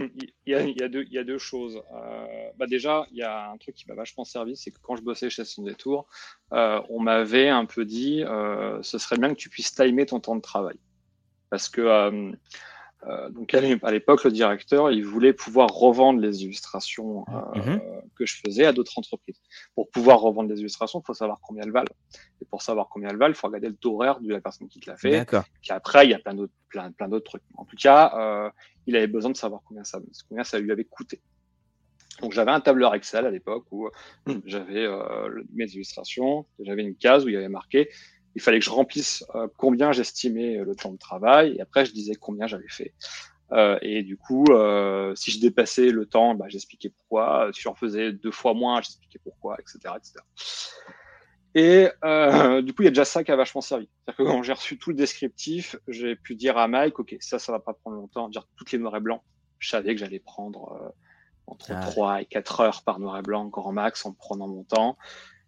y, 0.47 0.53
a, 0.53 0.67
y, 0.67 0.83
a 0.83 0.89
deux, 0.91 1.05
y 1.05 1.17
a 1.17 1.25
deux 1.25 1.39
choses. 1.39 1.81
Euh, 1.95 2.51
bah 2.59 2.67
déjà, 2.67 3.07
il 3.11 3.17
y 3.17 3.23
a 3.23 3.49
un 3.49 3.57
truc 3.57 3.75
qui 3.75 3.89
m'a 3.89 3.95
vachement 3.95 4.27
servi, 4.27 4.55
c'est 4.55 4.71
que 4.71 4.79
quand 4.83 4.97
je 4.97 5.03
bossais 5.03 5.31
chez 5.31 5.47
Son 5.47 5.63
Détour, 5.63 6.07
euh, 6.53 6.83
on 6.91 7.01
m'avait 7.01 7.49
un 7.49 7.65
peu 7.65 7.87
dit, 7.87 8.23
euh, 8.23 8.83
ce 8.83 8.99
serait 8.99 9.17
bien 9.17 9.31
que 9.31 9.39
tu 9.39 9.49
puisses 9.49 9.75
timer 9.75 10.05
ton 10.05 10.21
temps 10.21 10.37
de 10.37 10.43
travail. 10.43 10.79
Parce 11.49 11.71
que 11.71 12.35
euh, 13.05 13.17
euh, 13.17 13.31
donc 13.31 13.55
à 13.55 13.91
l'époque, 13.91 14.25
le 14.25 14.31
directeur, 14.31 14.91
il 14.91 15.05
voulait 15.05 15.33
pouvoir 15.33 15.69
revendre 15.69 16.21
les 16.21 16.45
illustrations 16.45 17.25
euh, 17.29 17.61
mhm. 17.61 17.81
que 18.15 18.27
je 18.27 18.37
faisais 18.45 18.65
à 18.65 18.73
d'autres 18.73 18.99
entreprises. 18.99 19.41
Pour 19.75 19.89
pouvoir 19.91 20.21
revendre 20.21 20.51
les 20.51 20.61
illustrations, 20.61 21.01
il 21.01 21.07
faut 21.07 21.15
savoir 21.15 21.39
combien 21.41 21.63
elles 21.65 21.73
valent. 21.73 21.93
Et 22.41 22.45
pour 22.45 22.63
savoir 22.63 22.89
combien 22.89 23.09
elles 23.11 23.17
valent, 23.17 23.33
il 23.33 23.37
faut 23.37 23.47
regarder 23.47 23.69
le 23.69 23.77
taux 23.77 23.95
horaire 23.95 24.21
de 24.21 24.33
la 24.33 24.41
personne 24.41 24.69
qui 24.69 24.81
te 24.81 24.91
l'a 24.91 24.97
fait. 24.97 25.27
Puis 25.63 25.71
après, 25.71 26.07
il 26.07 26.11
y 26.11 26.15
a 26.15 26.19
plein 26.19 26.35
d'autres, 26.35 26.53
plein, 26.69 26.91
plein 26.93 27.09
d'autres 27.09 27.31
trucs. 27.31 27.43
En 27.57 27.65
tout 27.65 27.77
cas, 27.77 28.13
euh, 28.17 28.51
il 28.87 28.97
avait 28.97 29.07
besoin 29.07 29.31
de 29.31 29.37
savoir 29.37 29.63
combien 29.67 29.85
ça, 29.85 30.01
combien 30.29 30.45
ça 30.45 30.59
lui 30.59 30.73
avait 30.73 30.85
coûté. 30.85 31.21
Donc 32.23 32.33
j'avais 32.33 32.51
un 32.51 32.61
tableur 32.61 32.95
Excel 32.95 33.27
à 33.27 33.31
l'époque 33.31 33.67
où 33.71 33.91
j'avais 34.47 34.89
mes 35.53 35.67
illustrations, 35.67 36.47
j'avais 36.61 36.83
une 36.83 36.97
case 36.97 37.27
où 37.27 37.29
il 37.29 37.35
y 37.35 37.37
avait 37.37 37.51
marqué 37.51 37.91
il 38.37 38.41
fallait 38.41 38.61
que 38.61 38.65
je 38.65 38.71
remplisse 38.71 39.25
euh, 39.35 39.49
combien 39.57 39.91
j'estimais 39.91 40.59
le 40.59 40.77
temps 40.77 40.93
de 40.93 40.99
travail 40.99 41.57
et 41.57 41.61
après 41.61 41.85
je 41.85 41.93
disais 41.93 42.15
combien 42.15 42.47
j'avais 42.47 42.69
fait. 42.69 42.95
Euh, 43.53 43.79
et 43.81 44.03
du 44.03 44.17
coup, 44.17 44.45
euh, 44.51 45.15
si 45.15 45.31
je 45.31 45.41
dépassais 45.41 45.91
le 45.91 46.07
temps, 46.07 46.35
bah, 46.35 46.47
j'expliquais 46.49 46.91
pourquoi. 46.91 47.51
Si 47.53 47.63
j'en 47.63 47.75
faisais 47.75 48.13
deux 48.13 48.31
fois 48.31 48.55
moins, 48.55 48.81
j'expliquais 48.83 49.21
pourquoi, 49.23 49.57
etc., 49.61 49.95
etc. 49.97 50.15
Et 51.55 51.89
euh, 52.05 52.61
du 52.61 52.75
coup, 52.75 52.83
il 52.83 52.85
y 52.85 52.89
a 52.89 52.91
déjà 52.91 53.07
ça 53.07 53.25
qui 53.25 53.33
a 53.33 53.37
vachement 53.37 53.63
servi. 53.63 53.89
C'est-à-dire 53.89 54.17
que 54.17 54.31
quand 54.31 54.43
j'ai 54.43 54.53
reçu 54.53 54.79
tout 54.79 54.91
le 54.91 54.97
descriptif, 54.97 55.77
j'ai 55.89 56.15
pu 56.15 56.35
dire 56.35 56.59
à 56.59 56.69
Mike, 56.69 56.99
ok, 56.99 57.17
ça, 57.21 57.39
ça 57.39 57.51
va 57.51 57.61
pas 57.61 57.73
prendre 57.73 57.97
longtemps. 57.97 58.29
Dire 58.29 58.47
toutes 58.57 58.73
les 58.73 58.79
noirs 58.79 58.97
et 58.97 59.01
blancs. 59.01 59.23
Je 59.59 59.71
savais 59.71 59.95
que 59.95 60.01
j'allais 60.01 60.19
prendre 60.19 60.79
euh, 60.83 60.89
entre 61.47 61.73
ah. 61.73 61.81
3 61.81 62.23
et 62.23 62.25
4 62.27 62.61
heures 62.61 62.83
par 62.83 62.99
noir 62.99 63.17
et 63.19 63.23
blanc, 63.23 63.47
grand 63.47 63.73
max, 63.73 64.05
en 64.05 64.13
prenant 64.13 64.49
mon 64.49 64.65
temps. 64.65 64.99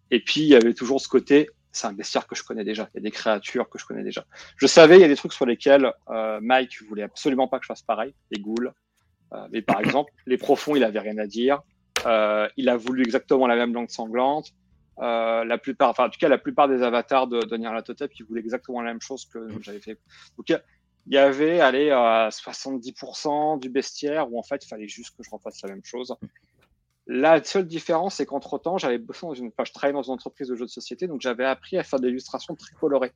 Et 0.09 0.19
puis, 0.19 0.41
il 0.41 0.47
y 0.47 0.55
avait 0.55 0.73
toujours 0.73 0.99
ce 0.99 1.07
côté, 1.07 1.49
c'est 1.79 1.87
un 1.87 1.93
bestiaire 1.93 2.27
que 2.27 2.35
je 2.35 2.43
connais 2.43 2.63
déjà. 2.63 2.89
Il 2.93 2.97
y 2.97 2.99
a 2.99 3.03
des 3.03 3.11
créatures 3.11 3.69
que 3.69 3.79
je 3.79 3.85
connais 3.85 4.03
déjà. 4.03 4.25
Je 4.57 4.67
savais, 4.67 4.97
il 4.97 5.01
y 5.01 5.05
a 5.05 5.07
des 5.07 5.15
trucs 5.15 5.33
sur 5.33 5.45
lesquels 5.45 5.91
euh, 6.09 6.39
Mike 6.41 6.83
voulait 6.87 7.03
absolument 7.03 7.47
pas 7.47 7.59
que 7.59 7.63
je 7.63 7.67
fasse 7.67 7.81
pareil. 7.81 8.13
Les 8.31 8.41
ghouls. 8.41 8.71
Euh, 9.33 9.47
mais 9.51 9.61
par 9.61 9.79
exemple, 9.85 10.11
les 10.25 10.37
profonds, 10.37 10.75
il 10.75 10.83
avait 10.83 10.99
rien 10.99 11.17
à 11.17 11.25
dire. 11.25 11.61
Euh, 12.05 12.47
il 12.57 12.69
a 12.69 12.77
voulu 12.77 13.03
exactement 13.03 13.47
la 13.47 13.55
même 13.55 13.73
langue 13.73 13.89
sanglante. 13.89 14.51
Euh, 15.01 15.45
la 15.45 15.57
plupart, 15.57 15.89
enfin, 15.91 16.07
en 16.07 16.09
tout 16.09 16.19
cas, 16.19 16.27
la 16.27 16.37
plupart 16.37 16.67
des 16.67 16.83
avatars 16.83 17.27
de, 17.27 17.39
de 17.39 17.57
Nyarlathotep, 17.57 18.11
ils 18.19 18.25
voulaient 18.25 18.41
exactement 18.41 18.81
la 18.81 18.91
même 18.91 19.01
chose 19.01 19.25
que 19.25 19.47
j'avais 19.61 19.79
fait. 19.79 19.97
Donc, 20.37 20.49
il 20.49 21.13
y 21.13 21.17
avait, 21.17 21.61
allez, 21.61 21.89
à 21.89 22.29
70% 22.29 23.59
du 23.59 23.69
bestiaire 23.69 24.31
où 24.31 24.37
en 24.37 24.43
fait, 24.43 24.65
il 24.65 24.67
fallait 24.67 24.89
juste 24.89 25.15
que 25.15 25.23
je 25.23 25.29
refasse 25.29 25.61
la 25.63 25.69
même 25.69 25.83
chose. 25.83 26.13
La 27.11 27.43
seule 27.43 27.65
différence, 27.65 28.15
c'est 28.15 28.27
qu'entre-temps, 28.27 28.77
j'avais 28.77 28.99
bossé 28.99 29.25
dans 29.25 29.33
une, 29.33 29.47
enfin, 29.47 29.63
je 29.65 29.71
travaillais 29.73 29.95
dans 29.95 30.03
une 30.03 30.13
entreprise 30.13 30.47
de 30.47 30.55
jeux 30.55 30.65
de 30.65 30.69
société, 30.69 31.07
donc 31.07 31.21
j'avais 31.21 31.43
appris 31.43 31.75
à 31.75 31.83
faire 31.83 31.99
des 31.99 32.09
illustrations 32.09 32.53
très 32.53 32.75
colorées. 32.75 33.13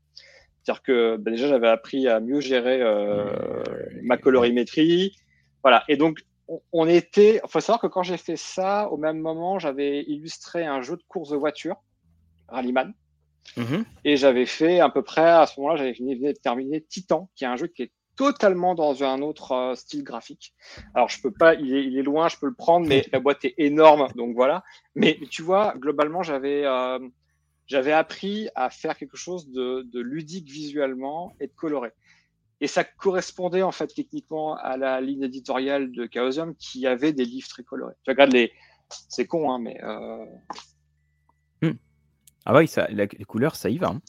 C'est-à-dire 0.63 0.81
que 0.81 1.17
ben, 1.17 1.29
déjà, 1.29 1.47
j'avais 1.47 1.67
appris 1.67 2.07
à 2.07 2.19
mieux 2.19 2.39
gérer 2.39 2.81
euh, 2.81 3.63
ma 4.01 4.17
colorimétrie. 4.17 5.15
Voilà. 5.62 5.83
Et 5.89 5.95
donc, 5.95 6.25
on, 6.71 6.88
était. 6.88 7.39
Il 7.43 7.50
faut 7.50 7.59
savoir 7.59 7.79
que 7.79 7.85
quand 7.85 8.01
j'ai 8.01 8.17
fait 8.17 8.35
ça, 8.35 8.89
au 8.89 8.97
même 8.97 9.19
moment, 9.19 9.59
j'avais 9.59 10.01
illustré 10.01 10.65
un 10.65 10.81
jeu 10.81 10.97
de 10.97 11.03
course 11.07 11.29
de 11.29 11.38
voiture, 11.38 11.75
Rallyman. 12.47 12.95
Mhm. 13.57 13.85
Et 14.05 14.17
j'avais 14.17 14.47
fait 14.47 14.79
à 14.79 14.89
peu 14.89 15.03
près, 15.03 15.29
à 15.29 15.45
ce 15.45 15.59
moment-là, 15.59 15.77
j'avais 15.77 15.93
fini 15.93 16.17
de 16.17 16.31
terminer 16.31 16.81
Titan, 16.81 17.29
qui 17.35 17.43
est 17.43 17.47
un 17.47 17.57
jeu 17.57 17.67
qui 17.67 17.83
est 17.83 17.91
totalement 18.15 18.75
dans 18.75 19.03
un 19.03 19.22
autre 19.22 19.51
euh, 19.51 19.75
style 19.75 20.03
graphique. 20.03 20.53
Alors 20.93 21.10
je 21.10 21.22
peux 21.22 21.32
pas, 21.32 21.55
il 21.55 21.98
est, 21.98 22.03
loin, 22.03 22.29
je 22.29 22.38
peux 22.38 22.48
le 22.48 22.53
prendre, 22.53 22.88
mais 22.88 23.05
la 23.12 23.20
boîte 23.20 23.46
est 23.46 23.55
énorme, 23.58 24.08
donc 24.15 24.36
voilà. 24.36 24.63
Mais 24.96 25.20
tu 25.29 25.41
vois, 25.41 25.74
globalement, 25.77 26.24
j'avais 26.24 26.65
euh, 26.65 27.00
appris 27.93 28.50
à 28.55 28.70
faire 28.70 28.98
quelque 28.98 29.17
chose 29.17 29.50
de, 29.50 29.84
de, 29.91 30.00
ludique 30.00 30.50
visuellement 30.50 31.36
et 31.39 31.48
de 31.48 31.53
coloré. 31.53 31.91
Et 32.62 32.67
ça 32.67 32.84
correspondait 32.84 33.63
en 33.63 33.72
fait 33.72 33.88
techniquement 33.88 34.55
à 34.55 34.77
la 34.77 35.01
ligne 35.01 35.24
éditoriale 35.24 35.91
de 35.91 36.08
Chaosium 36.12 36.55
qui 36.55 36.88
avait 36.88 37.12
des 37.12 37.25
livres 37.25 37.48
très 37.48 37.63
colorés. 37.63 37.96
Tu 38.03 38.12
regardes 38.12 38.32
les, 38.32 38.51
c'est 39.10 39.25
con, 39.25 39.51
hein, 39.51 39.60
mais. 39.60 39.84
Euh... 39.84 40.25
Hmm. 41.62 41.77
Ah 42.46 42.55
oui, 42.55 42.67
ça, 42.67 42.88
les 42.88 43.08
couleurs, 43.08 43.55
ça 43.55 43.70
y 43.70 43.77
va. 43.77 43.89
Hein. 43.89 44.01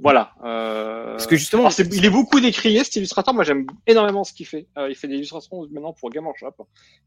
Voilà. 0.00 0.32
Euh... 0.44 1.12
Parce 1.12 1.26
que 1.26 1.36
justement, 1.36 1.68
il 1.70 2.04
est 2.04 2.10
beaucoup 2.10 2.40
décrié 2.40 2.84
cet 2.84 2.96
illustrateur. 2.96 3.34
Moi, 3.34 3.42
j'aime 3.42 3.66
énormément 3.86 4.22
ce 4.22 4.32
qu'il 4.32 4.46
fait. 4.46 4.66
Euh, 4.78 4.88
il 4.88 4.94
fait 4.94 5.08
des 5.08 5.16
illustrations 5.16 5.66
maintenant 5.70 5.92
pour 5.92 6.10
Game 6.10 6.24
Shop. 6.38 6.54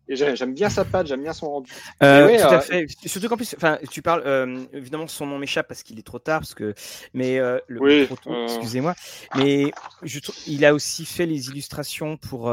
Et 0.09 0.15
j'aime 0.15 0.53
bien 0.53 0.69
sa 0.69 0.83
patte, 0.83 1.07
j'aime 1.07 1.23
bien 1.23 1.31
son 1.31 1.49
rendu. 1.49 1.71
Euh, 2.03 2.37
tout 2.37 2.45
à 2.45 2.53
euh, 2.55 2.59
fait. 2.59 2.87
Surtout 3.05 3.29
qu'en 3.29 3.37
plus, 3.37 3.55
enfin, 3.55 3.77
tu 3.89 4.01
parles. 4.01 4.23
Euh, 4.25 4.65
évidemment, 4.73 5.07
son 5.07 5.25
nom 5.25 5.37
m'échappe 5.37 5.69
parce 5.69 5.83
qu'il 5.83 5.97
est 5.99 6.05
trop 6.05 6.19
tard, 6.19 6.41
parce 6.41 6.53
que. 6.53 6.73
Mais 7.13 7.37
le 7.67 7.81
oui, 7.81 8.07
excusez-moi. 8.45 8.93
Mais 9.35 9.71
je, 10.03 10.19
il 10.47 10.65
a 10.65 10.73
aussi 10.73 11.05
fait 11.05 11.25
les 11.25 11.49
illustrations 11.49 12.17
pour 12.17 12.51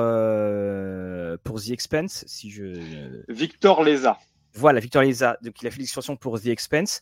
pour 1.44 1.60
The 1.60 1.70
Expense, 1.70 2.24
si 2.28 2.50
je. 2.50 3.24
Victor 3.28 3.82
Leza. 3.82 4.18
Voilà, 4.54 4.80
Victor 4.80 5.02
Leza. 5.02 5.36
Donc, 5.42 5.60
il 5.60 5.66
a 5.66 5.70
fait 5.70 5.76
l'illustration 5.78 6.16
pour 6.16 6.40
The 6.40 6.46
Expense. 6.46 7.00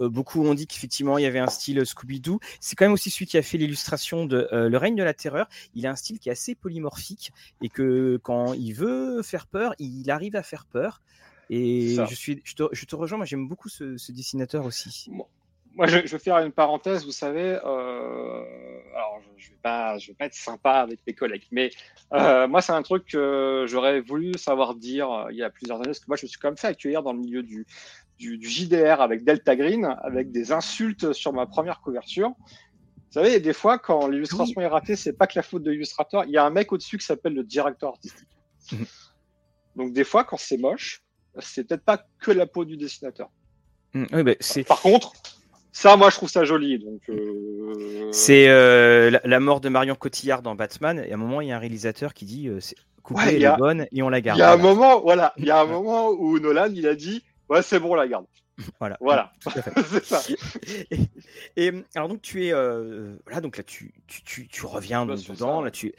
Euh, 0.00 0.08
beaucoup 0.08 0.44
ont 0.44 0.54
dit 0.54 0.66
qu'effectivement 0.66 1.18
il 1.18 1.22
y 1.22 1.26
avait 1.26 1.38
un 1.38 1.48
style 1.48 1.78
euh, 1.78 1.84
Scooby-Doo. 1.84 2.40
C'est 2.60 2.74
quand 2.76 2.84
même 2.84 2.92
aussi 2.92 3.10
celui 3.10 3.26
qui 3.26 3.38
a 3.38 3.42
fait 3.42 3.58
l'illustration 3.58 4.26
de 4.26 4.48
euh, 4.52 4.68
Le 4.68 4.76
règne 4.76 4.96
de 4.96 5.02
la 5.02 5.14
terreur. 5.14 5.48
Il 5.74 5.86
a 5.86 5.90
un 5.90 5.96
style 5.96 6.18
qui 6.18 6.28
est 6.28 6.32
assez 6.32 6.54
polymorphique 6.54 7.32
et 7.62 7.68
que 7.68 8.18
quand 8.22 8.54
il 8.54 8.72
veut 8.72 9.22
faire 9.22 9.46
peur, 9.46 9.74
il 9.78 10.10
arrive 10.10 10.36
à 10.36 10.42
faire 10.42 10.66
peur. 10.66 11.00
Et 11.50 11.96
je, 12.08 12.14
suis, 12.14 12.42
je, 12.44 12.54
te, 12.54 12.96
rejoins, 12.96 13.18
moi 13.18 13.26
j'aime 13.26 13.46
beaucoup 13.46 13.68
ce, 13.68 14.10
dessinateur 14.10 14.64
aussi. 14.64 15.10
Moi, 15.76 15.86
je, 15.86 15.98
je, 16.06 16.12
vais 16.12 16.18
faire 16.18 16.38
une 16.38 16.52
parenthèse, 16.52 17.04
vous 17.04 17.12
savez, 17.12 17.50
alors 17.56 19.20
je 19.36 19.48
ne 19.48 19.50
vais, 19.50 19.60
pas, 19.60 19.98
je 19.98 20.08
vais 20.08 20.14
pas 20.14 20.24
être 20.24 20.34
sympa 20.34 20.70
avec 20.70 21.00
mes 21.06 21.12
collègues, 21.12 21.44
mais 21.50 21.70
moi 22.10 22.62
c'est 22.62 22.72
un 22.72 22.82
truc 22.82 23.04
que 23.04 23.66
j'aurais 23.68 24.00
voulu 24.00 24.38
savoir 24.38 24.74
dire 24.74 25.26
il 25.30 25.36
y 25.36 25.42
a 25.42 25.50
plusieurs 25.50 25.76
années, 25.76 25.88
parce 25.88 25.98
que 25.98 26.06
moi 26.08 26.16
je 26.16 26.24
me 26.24 26.28
suis 26.28 26.38
quand 26.38 26.48
même 26.48 26.56
fait 26.56 26.68
accueillir 26.68 27.02
dans 27.02 27.12
le 27.12 27.18
milieu 27.18 27.42
du, 27.42 27.66
du, 28.18 28.38
JDR 28.42 29.00
avec 29.00 29.24
Delta 29.24 29.56
Green, 29.56 29.96
avec 30.02 30.30
des 30.30 30.52
insultes 30.52 31.12
sur 31.12 31.32
ma 31.32 31.46
première 31.46 31.80
couverture. 31.80 32.30
Vous 32.38 33.20
savez, 33.20 33.38
des 33.40 33.52
fois, 33.52 33.78
quand 33.78 34.08
l'illustration 34.08 34.60
est 34.60 34.66
ratée, 34.66 34.96
c'est 34.96 35.12
pas 35.12 35.26
que 35.26 35.34
la 35.36 35.42
faute 35.42 35.62
de 35.62 35.70
l'illustrateur. 35.70 36.24
Il 36.24 36.30
y 36.30 36.36
a 36.36 36.44
un 36.44 36.50
mec 36.50 36.72
au-dessus 36.72 36.98
qui 36.98 37.06
s'appelle 37.06 37.34
le 37.34 37.44
directeur 37.44 37.90
artistique. 37.90 38.28
Donc, 39.76 39.92
des 39.92 40.04
fois, 40.04 40.24
quand 40.24 40.36
c'est 40.36 40.56
moche, 40.56 41.02
c'est 41.40 41.64
peut-être 41.64 41.84
pas 41.84 42.04
que 42.20 42.30
la 42.30 42.46
peau 42.46 42.64
du 42.64 42.76
dessinateur. 42.76 43.30
Oui, 43.94 44.22
bah, 44.22 44.34
c'est... 44.40 44.64
Par 44.64 44.80
contre, 44.80 45.12
ça, 45.74 45.96
moi, 45.96 46.08
je 46.08 46.16
trouve 46.16 46.28
ça 46.28 46.44
joli. 46.44 46.78
Donc, 46.78 47.00
euh, 47.08 48.08
c'est 48.12 48.48
euh, 48.48 49.18
la, 49.24 49.40
mort 49.40 49.60
de 49.60 49.68
Marion 49.68 49.96
Cotillard 49.96 50.40
dans 50.40 50.54
Batman. 50.54 51.02
Et 51.04 51.10
à 51.10 51.14
un 51.14 51.18
moment, 51.18 51.40
il 51.40 51.48
y 51.48 51.52
a 51.52 51.56
un 51.56 51.58
réalisateur 51.58 52.14
qui 52.14 52.24
dit 52.24 52.48
euh, 52.48 52.60
c'est 52.60 52.76
coupée, 53.02 53.34
elle 53.36 53.44
est 53.44 53.56
bonne 53.56 53.86
et 53.90 54.02
on 54.02 54.08
la 54.08 54.20
garde. 54.20 54.38
Il 54.38 54.40
y 54.40 54.44
a 54.44 54.52
un 54.52 54.56
moment, 54.56 55.00
voilà, 55.00 55.34
il 55.36 55.46
y 55.46 55.50
a 55.50 55.60
un 55.60 55.64
moment 55.66 56.10
où 56.10 56.38
Nolan, 56.38 56.70
il 56.72 56.86
a 56.86 56.94
dit 56.94 57.24
Ouais, 57.48 57.62
c'est 57.62 57.80
bon, 57.80 57.94
la 57.94 58.08
garde. 58.08 58.26
Voilà. 58.78 58.96
Voilà. 59.00 59.32
c'est 59.88 60.04
ça. 60.04 60.20
Et, 61.56 61.72
alors 61.94 62.08
donc 62.08 62.22
tu 62.22 62.46
es 62.46 62.52
euh, 62.52 63.16
là 63.28 63.40
donc 63.40 63.56
là 63.56 63.64
tu 63.64 63.94
tu, 64.06 64.22
tu, 64.22 64.48
tu 64.48 64.66
reviens 64.66 65.06
dedans 65.06 65.60
là 65.60 65.70
tu 65.70 65.92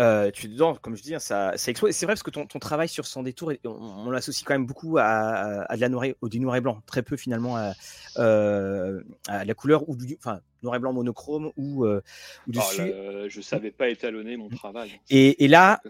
euh, 0.00 0.30
tu 0.30 0.46
es 0.46 0.48
dedans 0.48 0.74
comme 0.76 0.96
je 0.96 1.02
dis 1.02 1.14
hein, 1.14 1.18
ça 1.18 1.52
ça 1.56 1.70
explose. 1.70 1.94
C'est 1.94 2.06
vrai 2.06 2.14
parce 2.14 2.22
que 2.22 2.30
ton, 2.30 2.46
ton 2.46 2.58
travail 2.58 2.88
sur 2.88 3.06
Sans 3.06 3.22
détour 3.22 3.52
on, 3.64 3.70
on 3.70 4.10
l'associe 4.10 4.44
quand 4.46 4.54
même 4.54 4.66
beaucoup 4.66 4.96
à, 4.98 5.04
à, 5.04 5.76
de 5.76 5.80
la 5.80 5.88
noir 5.90 6.04
et, 6.04 6.16
au 6.22 6.28
du 6.28 6.40
noir 6.40 6.56
et 6.56 6.62
blanc 6.62 6.80
très 6.86 7.02
peu 7.02 7.16
finalement 7.18 7.56
à, 7.56 7.72
euh, 8.18 9.02
à 9.28 9.44
la 9.44 9.54
couleur 9.54 9.86
ou 9.88 9.96
du 9.96 10.16
enfin 10.18 10.40
noir 10.62 10.76
et 10.76 10.78
blanc 10.78 10.92
monochrome 10.92 11.52
ou, 11.56 11.84
euh, 11.84 12.02
ou 12.46 12.52
oh, 12.56 13.28
je 13.28 13.40
savais 13.40 13.70
pas 13.70 13.88
étalonner 13.88 14.36
mon 14.38 14.48
travail. 14.48 15.00
Et, 15.10 15.44
et 15.44 15.48
là 15.48 15.82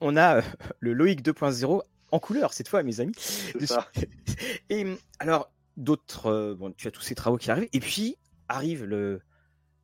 on 0.00 0.16
a 0.16 0.36
euh, 0.36 0.42
le 0.78 0.92
Loïc 0.92 1.22
2.0 1.22 1.82
en 2.12 2.18
couleur 2.18 2.52
cette 2.52 2.68
fois, 2.68 2.82
mes 2.82 3.00
amis. 3.00 3.14
Et 4.70 4.86
alors, 5.18 5.50
d'autres, 5.76 6.26
euh, 6.26 6.54
bon, 6.54 6.72
tu 6.72 6.86
as 6.86 6.90
tous 6.90 7.02
ces 7.02 7.14
travaux 7.14 7.38
qui 7.38 7.50
arrivent, 7.50 7.68
et 7.72 7.80
puis 7.80 8.16
arrive 8.48 8.84
le, 8.84 9.20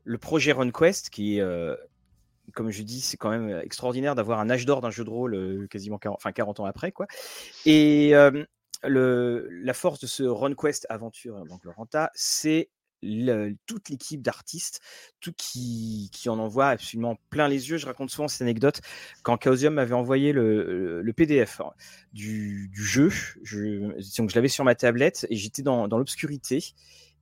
le 0.04 0.18
projet 0.18 0.52
RunQuest 0.52 1.10
qui 1.10 1.38
est, 1.38 1.40
euh, 1.40 1.74
comme 2.54 2.70
je 2.70 2.82
dis, 2.82 3.00
c'est 3.00 3.16
quand 3.16 3.30
même 3.30 3.60
extraordinaire 3.64 4.14
d'avoir 4.14 4.40
un 4.40 4.50
âge 4.50 4.66
d'or 4.66 4.80
d'un 4.80 4.90
jeu 4.90 5.04
de 5.04 5.10
rôle 5.10 5.34
euh, 5.34 5.66
quasiment 5.66 5.98
40, 5.98 6.16
enfin 6.16 6.32
40 6.32 6.60
ans 6.60 6.64
après, 6.66 6.92
quoi. 6.92 7.06
Et 7.66 8.12
le, 8.84 9.48
la 9.50 9.74
force 9.74 9.98
de 9.98 10.06
ce 10.06 10.22
RunQuest 10.22 10.86
aventure, 10.88 11.44
donc 11.46 11.64
le 11.64 11.70
Renta, 11.70 12.10
c'est 12.14 12.70
toute 13.66 13.88
l'équipe 13.88 14.22
d'artistes, 14.22 14.80
tout 15.20 15.32
qui, 15.36 16.10
qui, 16.12 16.28
en 16.28 16.38
envoie 16.38 16.68
absolument 16.68 17.18
plein 17.30 17.48
les 17.48 17.70
yeux. 17.70 17.76
Je 17.76 17.86
raconte 17.86 18.10
souvent 18.10 18.28
cette 18.28 18.42
anecdote 18.42 18.80
quand 19.22 19.42
Chaosium 19.42 19.74
m'avait 19.74 19.94
envoyé 19.94 20.32
le, 20.32 21.00
le 21.02 21.12
PDF 21.12 21.60
du, 22.12 22.68
du, 22.68 22.82
jeu. 22.82 23.10
Je, 23.42 24.16
donc 24.18 24.30
je 24.30 24.34
l'avais 24.34 24.48
sur 24.48 24.64
ma 24.64 24.74
tablette 24.74 25.26
et 25.30 25.36
j'étais 25.36 25.62
dans, 25.62 25.88
dans 25.88 25.98
l'obscurité. 25.98 26.64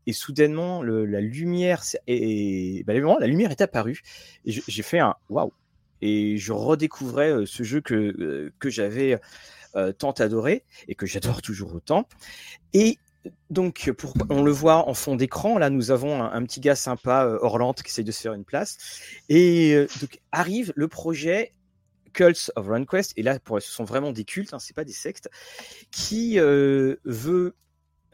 Et 0.08 0.12
soudainement, 0.12 0.82
la 0.82 1.20
lumière 1.20 1.82
est, 2.06 2.84
bah, 2.84 2.94
la 2.94 3.26
lumière 3.26 3.50
est 3.50 3.60
apparue 3.60 4.02
et 4.44 4.52
j'ai 4.52 4.82
fait 4.82 5.00
un 5.00 5.16
waouh. 5.28 5.52
Et 6.00 6.36
je 6.36 6.52
redécouvrais 6.52 7.44
ce 7.46 7.62
jeu 7.64 7.80
que, 7.80 8.52
que 8.58 8.70
j'avais 8.70 9.18
tant 9.98 10.12
adoré 10.12 10.64
et 10.86 10.94
que 10.94 11.06
j'adore 11.06 11.42
toujours 11.42 11.74
autant. 11.74 12.06
Et 12.72 12.98
donc, 13.50 13.90
on 14.30 14.42
le 14.42 14.50
voit 14.50 14.88
en 14.88 14.94
fond 14.94 15.16
d'écran. 15.16 15.58
Là, 15.58 15.70
nous 15.70 15.90
avons 15.90 16.22
un, 16.22 16.42
petit 16.44 16.60
gars 16.60 16.74
sympa, 16.74 17.24
euh, 17.24 17.38
Orlante, 17.40 17.82
qui 17.82 17.90
essaye 17.90 18.04
de 18.04 18.12
se 18.12 18.20
faire 18.20 18.32
une 18.32 18.44
place. 18.44 18.78
Et 19.28 19.74
euh, 19.74 19.86
donc, 20.00 20.20
arrive 20.32 20.72
le 20.76 20.88
projet 20.88 21.54
Cults 22.12 22.50
of 22.56 22.66
RunQuest. 22.66 23.12
Et 23.16 23.22
là, 23.22 23.38
ce 23.60 23.60
sont 23.60 23.84
vraiment 23.84 24.12
des 24.12 24.24
cultes, 24.24 24.54
hein, 24.54 24.58
c'est 24.58 24.74
pas 24.74 24.84
des 24.84 24.92
sectes, 24.92 25.28
qui 25.90 26.38
euh, 26.38 26.96
veut 27.04 27.54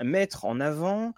mettre 0.01 0.44
en 0.44 0.61
avant 0.61 1.14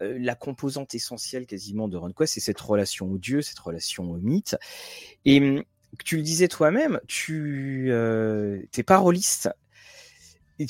la 0.00 0.34
composante 0.34 0.96
essentielle 0.96 1.46
quasiment 1.46 1.86
de 1.86 1.96
RunQuest, 1.96 2.34
c'est 2.34 2.40
cette 2.40 2.60
relation 2.60 3.08
au 3.08 3.18
dieu, 3.18 3.40
cette 3.40 3.60
relation 3.60 4.10
au 4.10 4.16
mythe. 4.16 4.56
Et 5.24 5.40
hum, 5.40 5.62
tu 6.04 6.16
le 6.16 6.22
disais 6.24 6.48
toi-même, 6.48 6.98
tu 7.06 7.92
es 7.92 8.82
paroliste 8.82 9.48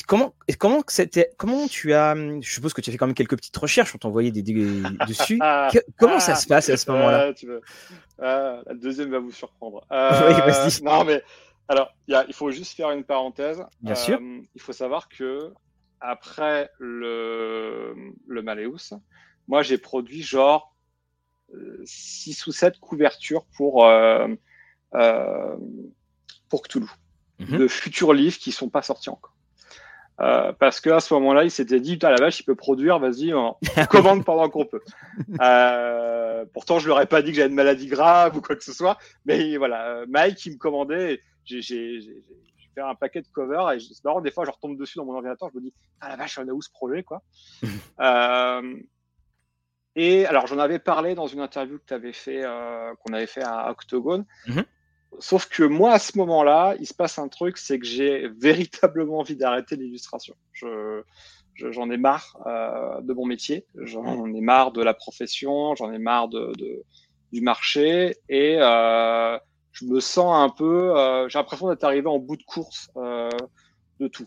comment, 0.06 0.34
comment, 0.58 0.82
comment 1.38 1.68
tu 1.68 1.92
as, 1.92 2.14
je 2.14 2.52
suppose 2.52 2.72
que 2.72 2.80
tu 2.80 2.90
as 2.90 2.92
fait 2.92 2.98
quand 2.98 3.06
même 3.06 3.14
quelques 3.14 3.36
petites 3.36 3.56
recherches, 3.56 3.94
on 3.94 3.98
t'envoyait 3.98 4.30
des, 4.30 4.42
des 4.42 4.54
dessus. 5.06 5.38
comment 5.98 6.20
ça 6.20 6.34
se 6.34 6.46
passe 6.46 6.68
à 6.68 6.76
ce 6.76 6.90
moment-là? 6.90 7.32
ah, 8.20 8.62
La 8.66 8.74
deuxième 8.74 9.10
va 9.10 9.18
vous 9.18 9.32
surprendre. 9.32 9.86
Euh, 9.90 10.52
non, 10.82 11.04
mais 11.04 11.22
alors, 11.68 11.94
il 12.06 12.34
faut 12.34 12.50
juste 12.50 12.76
faire 12.76 12.90
une 12.90 13.04
parenthèse. 13.04 13.64
Bien 13.80 13.94
sûr. 13.94 14.18
Euh, 14.20 14.40
il 14.54 14.60
faut 14.60 14.72
savoir 14.72 15.08
que 15.08 15.52
après 16.00 16.70
le, 16.78 17.94
le 18.26 18.42
Maléus, 18.42 18.94
moi 19.48 19.62
j'ai 19.62 19.78
produit 19.78 20.22
genre 20.22 20.74
6 21.84 22.46
ou 22.46 22.52
7 22.52 22.78
couvertures 22.80 23.44
pour, 23.56 23.86
euh, 23.86 24.26
pour 26.48 26.62
Cthulhu. 26.62 26.88
Mhm. 27.38 27.58
De 27.58 27.68
futurs 27.68 28.12
livres 28.12 28.38
qui 28.38 28.52
sont 28.52 28.68
pas 28.68 28.82
sortis 28.82 29.10
encore. 29.10 29.31
Euh, 30.20 30.52
parce 30.52 30.80
qu'à 30.80 31.00
ce 31.00 31.12
moment-là, 31.14 31.44
il 31.44 31.50
s'était 31.50 31.80
dit, 31.80 31.98
à 32.02 32.10
la 32.10 32.16
vache, 32.16 32.40
il 32.40 32.44
peut 32.44 32.54
produire, 32.54 32.98
vas-y, 32.98 33.32
on 33.34 33.56
commande 33.90 34.24
pendant 34.24 34.48
qu'on 34.48 34.66
peut. 34.66 34.82
Euh, 35.40 36.44
pourtant, 36.52 36.78
je 36.78 36.88
leur 36.88 37.00
ai 37.00 37.06
pas 37.06 37.22
dit 37.22 37.30
que 37.30 37.36
j'avais 37.36 37.48
une 37.48 37.54
maladie 37.54 37.86
grave 37.86 38.36
ou 38.36 38.40
quoi 38.40 38.54
que 38.54 38.64
ce 38.64 38.72
soit, 38.72 38.98
mais 39.24 39.56
voilà, 39.56 40.04
Mike, 40.08 40.44
il 40.46 40.52
me 40.52 40.58
commandait, 40.58 41.20
j'ai 41.44 42.00
fait 42.74 42.80
un 42.80 42.94
paquet 42.94 43.22
de 43.22 43.28
covers 43.28 43.72
et 43.72 43.80
c'est 43.80 44.04
marrant, 44.04 44.20
des 44.20 44.30
fois, 44.30 44.44
je 44.44 44.50
retombe 44.50 44.78
dessus 44.78 44.98
dans 44.98 45.04
mon 45.04 45.14
ordinateur, 45.14 45.50
je 45.52 45.58
me 45.58 45.64
dis, 45.64 45.74
ah 46.00 46.10
la 46.10 46.16
vache, 46.16 46.38
on 46.38 46.46
a 46.46 46.52
où 46.52 46.62
ce 46.62 46.70
projet, 46.70 47.02
quoi? 47.02 47.22
euh, 48.00 48.76
et 49.94 50.24
alors, 50.26 50.46
j'en 50.46 50.58
avais 50.58 50.78
parlé 50.78 51.14
dans 51.14 51.26
une 51.26 51.40
interview 51.40 51.78
que 51.78 51.84
tu 51.86 51.94
avais 51.94 52.12
fait, 52.12 52.42
euh, 52.44 52.94
qu'on 53.00 53.12
avait 53.12 53.26
fait 53.26 53.42
à 53.42 53.70
Octogone. 53.70 54.24
Mm-hmm. 54.46 54.64
Sauf 55.18 55.46
que 55.48 55.62
moi, 55.62 55.92
à 55.92 55.98
ce 55.98 56.16
moment-là, 56.18 56.74
il 56.80 56.86
se 56.86 56.94
passe 56.94 57.18
un 57.18 57.28
truc, 57.28 57.58
c'est 57.58 57.78
que 57.78 57.86
j'ai 57.86 58.28
véritablement 58.28 59.18
envie 59.18 59.36
d'arrêter 59.36 59.76
l'illustration. 59.76 60.34
Je, 60.52 61.02
j'en 61.54 61.90
ai 61.90 61.96
marre 61.96 62.38
euh, 62.46 63.00
de 63.02 63.12
mon 63.12 63.26
métier, 63.26 63.66
j'en 63.74 64.26
ai 64.26 64.40
marre 64.40 64.72
de 64.72 64.82
la 64.82 64.94
profession, 64.94 65.74
j'en 65.74 65.92
ai 65.92 65.98
marre 65.98 66.28
de, 66.28 66.52
de 66.58 66.82
du 67.32 67.40
marché 67.40 68.16
et 68.28 68.58
euh, 68.60 69.38
je 69.72 69.86
me 69.86 70.00
sens 70.00 70.34
un 70.36 70.50
peu, 70.50 70.96
euh, 70.96 71.28
j'ai 71.28 71.38
l'impression 71.38 71.68
d'être 71.70 71.84
arrivé 71.84 72.06
en 72.06 72.18
bout 72.18 72.36
de 72.36 72.42
course. 72.42 72.90
Euh, 72.96 73.30
de 74.00 74.08
tout. 74.08 74.26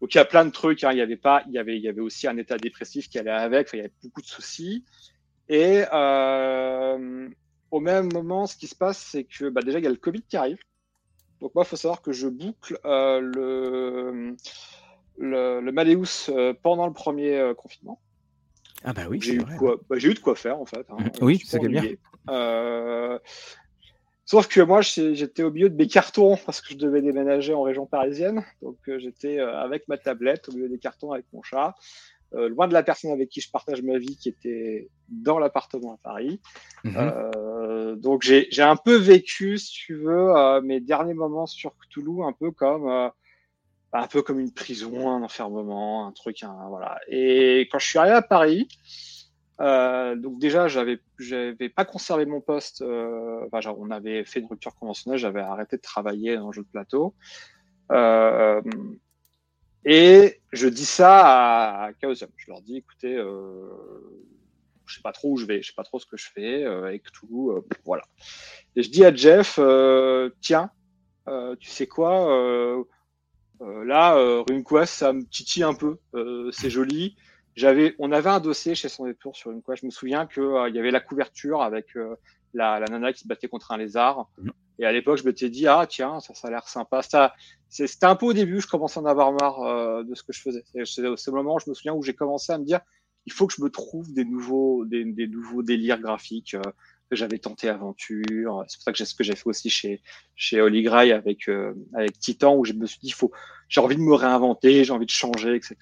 Donc 0.00 0.14
il 0.14 0.18
y 0.18 0.20
a 0.20 0.24
plein 0.24 0.44
de 0.44 0.50
trucs. 0.50 0.84
Hein. 0.84 0.92
Il 0.92 0.98
y 0.98 1.02
avait 1.02 1.16
pas, 1.16 1.42
il 1.46 1.54
y 1.54 1.58
avait, 1.58 1.76
il 1.76 1.82
y 1.82 1.88
avait 1.88 2.00
aussi 2.00 2.28
un 2.28 2.36
état 2.36 2.58
dépressif 2.58 3.08
qui 3.08 3.18
allait 3.18 3.30
avec. 3.30 3.70
il 3.72 3.76
y 3.78 3.80
avait 3.80 3.92
beaucoup 4.02 4.20
de 4.20 4.26
soucis. 4.26 4.84
Et 5.48 5.84
euh, 5.92 7.28
au 7.70 7.80
même 7.80 8.12
moment, 8.12 8.46
ce 8.46 8.56
qui 8.56 8.66
se 8.66 8.74
passe, 8.74 8.98
c'est 8.98 9.24
que 9.24 9.48
bah, 9.48 9.62
déjà 9.62 9.78
il 9.78 9.84
y 9.84 9.88
a 9.88 9.90
le 9.90 9.96
Covid 9.96 10.22
qui 10.22 10.36
arrive. 10.36 10.58
Donc 11.40 11.54
moi, 11.54 11.64
il 11.64 11.68
faut 11.68 11.76
savoir 11.76 12.02
que 12.02 12.12
je 12.12 12.28
boucle 12.28 12.78
euh, 12.84 13.20
le, 13.20 14.36
le, 15.18 16.28
euh, 16.30 16.54
pendant 16.62 16.86
le 16.86 16.92
premier 16.92 17.36
euh, 17.38 17.54
confinement. 17.54 18.00
Ah 18.84 18.92
bah 18.92 19.02
oui, 19.08 19.20
j'ai 19.20 19.34
eu, 19.34 19.44
quoi... 19.58 19.76
bah, 19.88 19.96
eu, 19.96 20.14
de 20.14 20.18
quoi 20.18 20.36
faire 20.36 20.60
en 20.60 20.66
fait. 20.66 20.86
Hein. 20.90 20.96
Oui, 21.20 21.42
c'est 21.44 21.58
bien. 21.60 21.84
Sauf 24.28 24.48
que 24.48 24.60
moi, 24.60 24.80
j'étais 24.80 25.44
au 25.44 25.52
milieu 25.52 25.70
de 25.70 25.76
mes 25.76 25.86
cartons 25.86 26.36
parce 26.44 26.60
que 26.60 26.70
je 26.70 26.76
devais 26.76 27.00
déménager 27.00 27.54
en 27.54 27.62
région 27.62 27.86
parisienne. 27.86 28.44
Donc, 28.60 28.76
j'étais 28.98 29.38
avec 29.38 29.86
ma 29.86 29.98
tablette 29.98 30.48
au 30.48 30.52
milieu 30.52 30.68
des 30.68 30.78
cartons 30.78 31.12
avec 31.12 31.26
mon 31.32 31.42
chat, 31.42 31.76
euh, 32.34 32.48
loin 32.48 32.68
de 32.68 32.72
la 32.72 32.82
personne 32.82 33.10
avec 33.10 33.28
qui 33.28 33.40
je 33.40 33.50
partage 33.50 33.82
ma 33.82 33.98
vie 33.98 34.16
qui 34.16 34.28
était 34.28 34.88
dans 35.08 35.38
l'appartement 35.38 35.94
à 35.94 35.98
Paris. 36.02 36.40
Mmh. 36.84 36.96
Euh, 36.96 37.96
donc, 37.96 38.22
j'ai 38.22 38.62
un 38.62 38.76
peu 38.76 38.96
vécu, 38.96 39.58
si 39.58 39.72
tu 39.72 39.94
veux, 39.94 40.60
mes 40.62 40.80
derniers 40.80 41.14
moments 41.14 41.46
sur 41.46 41.72
Cthulhu 41.78 42.24
un 42.24 42.32
peu 42.32 42.50
comme 42.50 43.10
un 43.92 44.06
peu 44.08 44.22
comme 44.22 44.40
une 44.40 44.52
prison, 44.52 45.10
un 45.10 45.22
enfermement, 45.22 46.06
un 46.06 46.12
truc, 46.12 46.42
un, 46.42 46.68
voilà. 46.68 46.98
Et 47.08 47.68
quand 47.70 47.78
je 47.78 47.86
suis 47.86 47.98
arrivé 47.98 48.14
à 48.14 48.22
Paris, 48.22 48.68
euh, 49.60 50.16
donc 50.16 50.38
déjà, 50.38 50.68
j'avais, 50.68 51.00
j'avais 51.18 51.68
pas 51.68 51.84
conservé 51.84 52.26
mon 52.26 52.40
poste. 52.40 52.82
Euh, 52.82 53.48
on 53.52 53.90
avait 53.90 54.24
fait 54.24 54.40
une 54.40 54.46
rupture 54.46 54.74
conventionnelle, 54.74 55.18
j'avais 55.18 55.40
arrêté 55.40 55.76
de 55.76 55.82
travailler 55.82 56.36
dans 56.36 56.48
le 56.48 56.52
jeu 56.52 56.62
de 56.62 56.68
plateau. 56.68 57.14
Euh, 59.86 59.90
et 59.90 60.40
je 60.52 60.68
dis 60.68 60.84
ça 60.84 61.84
à, 61.84 61.90
Chaosium. 62.00 62.30
Je 62.36 62.50
leur 62.50 62.60
dis, 62.62 62.78
écoutez, 62.78 63.16
euh, 63.16 63.68
je 64.86 64.96
sais 64.96 65.02
pas 65.02 65.12
trop 65.12 65.32
où 65.32 65.36
je 65.36 65.46
vais, 65.46 65.62
je 65.62 65.68
sais 65.68 65.74
pas 65.74 65.84
trop 65.84 65.98
ce 65.98 66.06
que 66.06 66.16
je 66.16 66.28
fais 66.28 66.64
euh, 66.64 66.84
avec 66.84 67.10
tout, 67.12 67.50
euh, 67.50 67.64
voilà. 67.84 68.04
Et 68.74 68.82
je 68.82 68.90
dis 68.90 69.04
à 69.04 69.14
Jeff, 69.14 69.58
tiens, 70.40 70.70
tu 71.58 71.70
sais 71.70 71.86
quoi, 71.86 72.84
là, 73.60 74.42
RuneQuest, 74.48 74.92
ça 74.92 75.12
me 75.12 75.24
titille 75.24 75.64
un 75.64 75.74
peu, 75.74 75.98
c'est 76.52 76.70
joli 76.70 77.16
j'avais, 77.56 77.94
on 77.98 78.12
avait 78.12 78.30
un 78.30 78.40
dossier 78.40 78.74
chez 78.74 78.88
son 78.88 79.06
détour 79.06 79.34
sur 79.34 79.50
une 79.50 79.62
quoi. 79.62 79.74
Je 79.74 79.86
me 79.86 79.90
souviens 79.90 80.26
que 80.26 80.40
euh, 80.40 80.68
il 80.68 80.76
y 80.76 80.78
avait 80.78 80.90
la 80.90 81.00
couverture 81.00 81.62
avec 81.62 81.96
euh, 81.96 82.14
la, 82.54 82.80
la, 82.80 82.86
nana 82.86 83.12
qui 83.12 83.20
se 83.20 83.28
battait 83.28 83.48
contre 83.48 83.72
un 83.72 83.76
lézard. 83.76 84.28
Mhm. 84.38 84.52
Et 84.78 84.84
à 84.84 84.92
l'époque, 84.92 85.18
je 85.18 85.24
m'étais 85.24 85.48
dit 85.48 85.66
ah 85.66 85.86
tiens, 85.88 86.20
ça, 86.20 86.34
ça 86.34 86.48
a 86.48 86.50
l'air 86.50 86.68
sympa. 86.68 87.02
Ça, 87.02 87.34
c'était 87.68 88.06
un 88.06 88.16
peu 88.16 88.26
au 88.26 88.32
début, 88.32 88.60
je 88.60 88.66
commençais 88.66 88.98
à 88.98 89.02
en 89.02 89.06
avoir 89.06 89.32
marre 89.32 89.62
euh, 89.62 90.04
de 90.04 90.14
ce 90.14 90.22
que 90.22 90.32
je 90.32 90.40
faisais. 90.40 90.64
C'est 90.84 91.16
ce 91.16 91.30
moment, 91.30 91.58
je 91.58 91.70
me 91.70 91.74
souviens 91.74 91.94
où 91.94 92.02
j'ai 92.02 92.14
commencé 92.14 92.52
à 92.52 92.58
me 92.58 92.64
dire 92.64 92.80
il 93.24 93.32
faut 93.32 93.46
que 93.46 93.54
je 93.56 93.62
me 93.62 93.70
trouve 93.70 94.12
des 94.12 94.24
nouveaux, 94.24 94.84
des, 94.84 95.04
des 95.04 95.26
nouveaux 95.26 95.62
délires 95.62 96.00
graphiques 96.00 96.56
que 97.10 97.16
j'avais 97.16 97.38
tenté 97.38 97.68
aventure. 97.68 98.64
C'est 98.68 98.76
pour 98.76 98.84
ça 98.84 98.92
que 98.92 98.98
j'ai 98.98 99.04
ce 99.04 99.14
que 99.14 99.24
j'ai 99.24 99.34
fait 99.34 99.46
aussi 99.48 99.68
chez 99.68 100.00
chez 100.36 100.60
Holy 100.60 100.82
Grail 100.82 101.10
avec 101.12 101.48
avec 101.94 102.18
Titan 102.18 102.56
où 102.56 102.64
je 102.64 102.72
me 102.74 102.86
suis 102.86 103.00
dit 103.00 103.08
il 103.08 103.14
faut, 103.14 103.32
j'ai 103.68 103.80
envie 103.80 103.96
de 103.96 104.00
me 104.00 104.14
réinventer, 104.14 104.84
j'ai 104.84 104.92
envie 104.92 105.06
de 105.06 105.10
changer, 105.10 105.56
etc. 105.56 105.76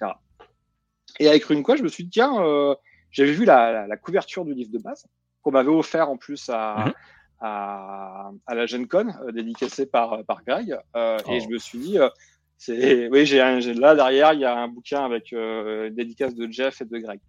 Et 1.19 1.27
avec 1.27 1.43
RuneQuest, 1.45 1.79
je 1.79 1.83
me 1.83 1.87
suis 1.87 2.03
dit, 2.03 2.09
tiens, 2.09 2.43
euh, 2.43 2.75
j'avais 3.11 3.31
vu 3.31 3.45
la, 3.45 3.87
la, 3.87 3.97
couverture 3.97 4.43
du 4.45 4.53
livre 4.53 4.71
de 4.71 4.79
base, 4.79 5.05
qu'on 5.45 5.51
m'avait 5.51 5.69
offert 5.69 6.09
en 6.09 6.17
plus 6.17 6.49
à, 6.49 6.85
mhm. 6.85 6.93
à, 7.39 8.31
à, 8.47 8.55
la 8.55 8.65
Gen 8.65 8.87
Con, 8.87 9.13
euh, 9.21 9.31
dédicacée 9.31 9.85
par, 9.85 10.25
par 10.25 10.43
Greg. 10.43 10.75
Euh, 10.95 11.19
Et 11.29 11.39
je 11.39 11.45
oh. 11.47 11.51
me 11.51 11.57
suis 11.59 11.77
dit, 11.77 11.99
euh, 11.99 12.09
c'est, 12.57 13.07
oui, 13.11 13.27
j'ai 13.27 13.37
là 13.75 13.95
derrière, 13.95 14.33
il 14.33 14.39
y 14.39 14.45
a 14.45 14.57
un 14.57 14.67
bouquin 14.67 15.05
avec 15.05 15.31
euh, 15.33 15.91
dédicace 15.91 16.33
de 16.33 16.51
Jeff 16.51 16.81
et 16.81 16.85
de 16.85 16.97
Greg. 16.97 17.19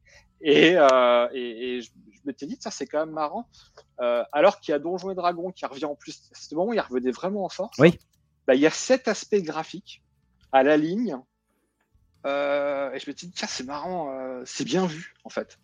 Et, 0.40 0.72
et, 0.72 1.76
et 1.76 1.83
je, 1.83 1.90
je 2.12 2.20
m'étais 2.24 2.46
dit, 2.46 2.57
ça 2.59 2.70
c'est 2.70 2.87
quand 2.87 3.05
même 3.05 3.14
marrant. 3.14 3.48
alors 4.33 4.61
qu'il 4.61 4.72
y 4.72 4.74
a 4.74 4.79
Donjons 4.79 5.11
et 5.11 5.14
Dragons 5.14 5.50
qui 5.50 5.64
revient 5.66 5.87
en 5.87 5.94
plus, 5.94 6.31
à 6.33 6.38
ce 6.38 6.55
moment, 6.55 6.72
il 6.72 6.81
revenait 6.81 7.11
vraiment 7.11 7.44
en 7.44 7.48
force. 7.48 7.79
Oui. 7.79 7.98
Bah, 8.46 8.55
il 8.55 8.61
y 8.61 8.66
a 8.66 8.70
cet 8.70 9.09
aspect 9.09 9.42
graphique 9.42 10.02
à 10.52 10.62
la 10.62 10.76
ligne 10.76 11.18
euh, 12.26 12.92
et 12.92 12.98
je 12.98 13.09
me 13.09 13.14
dis, 13.14 13.31
tiens, 13.31 13.48
c'est 13.48 13.64
marrant, 13.64 14.12
euh, 14.12 14.42
c'est 14.44 14.64
bien 14.64 14.87
vu, 14.87 15.14
en 15.24 15.29
fait. 15.29 15.59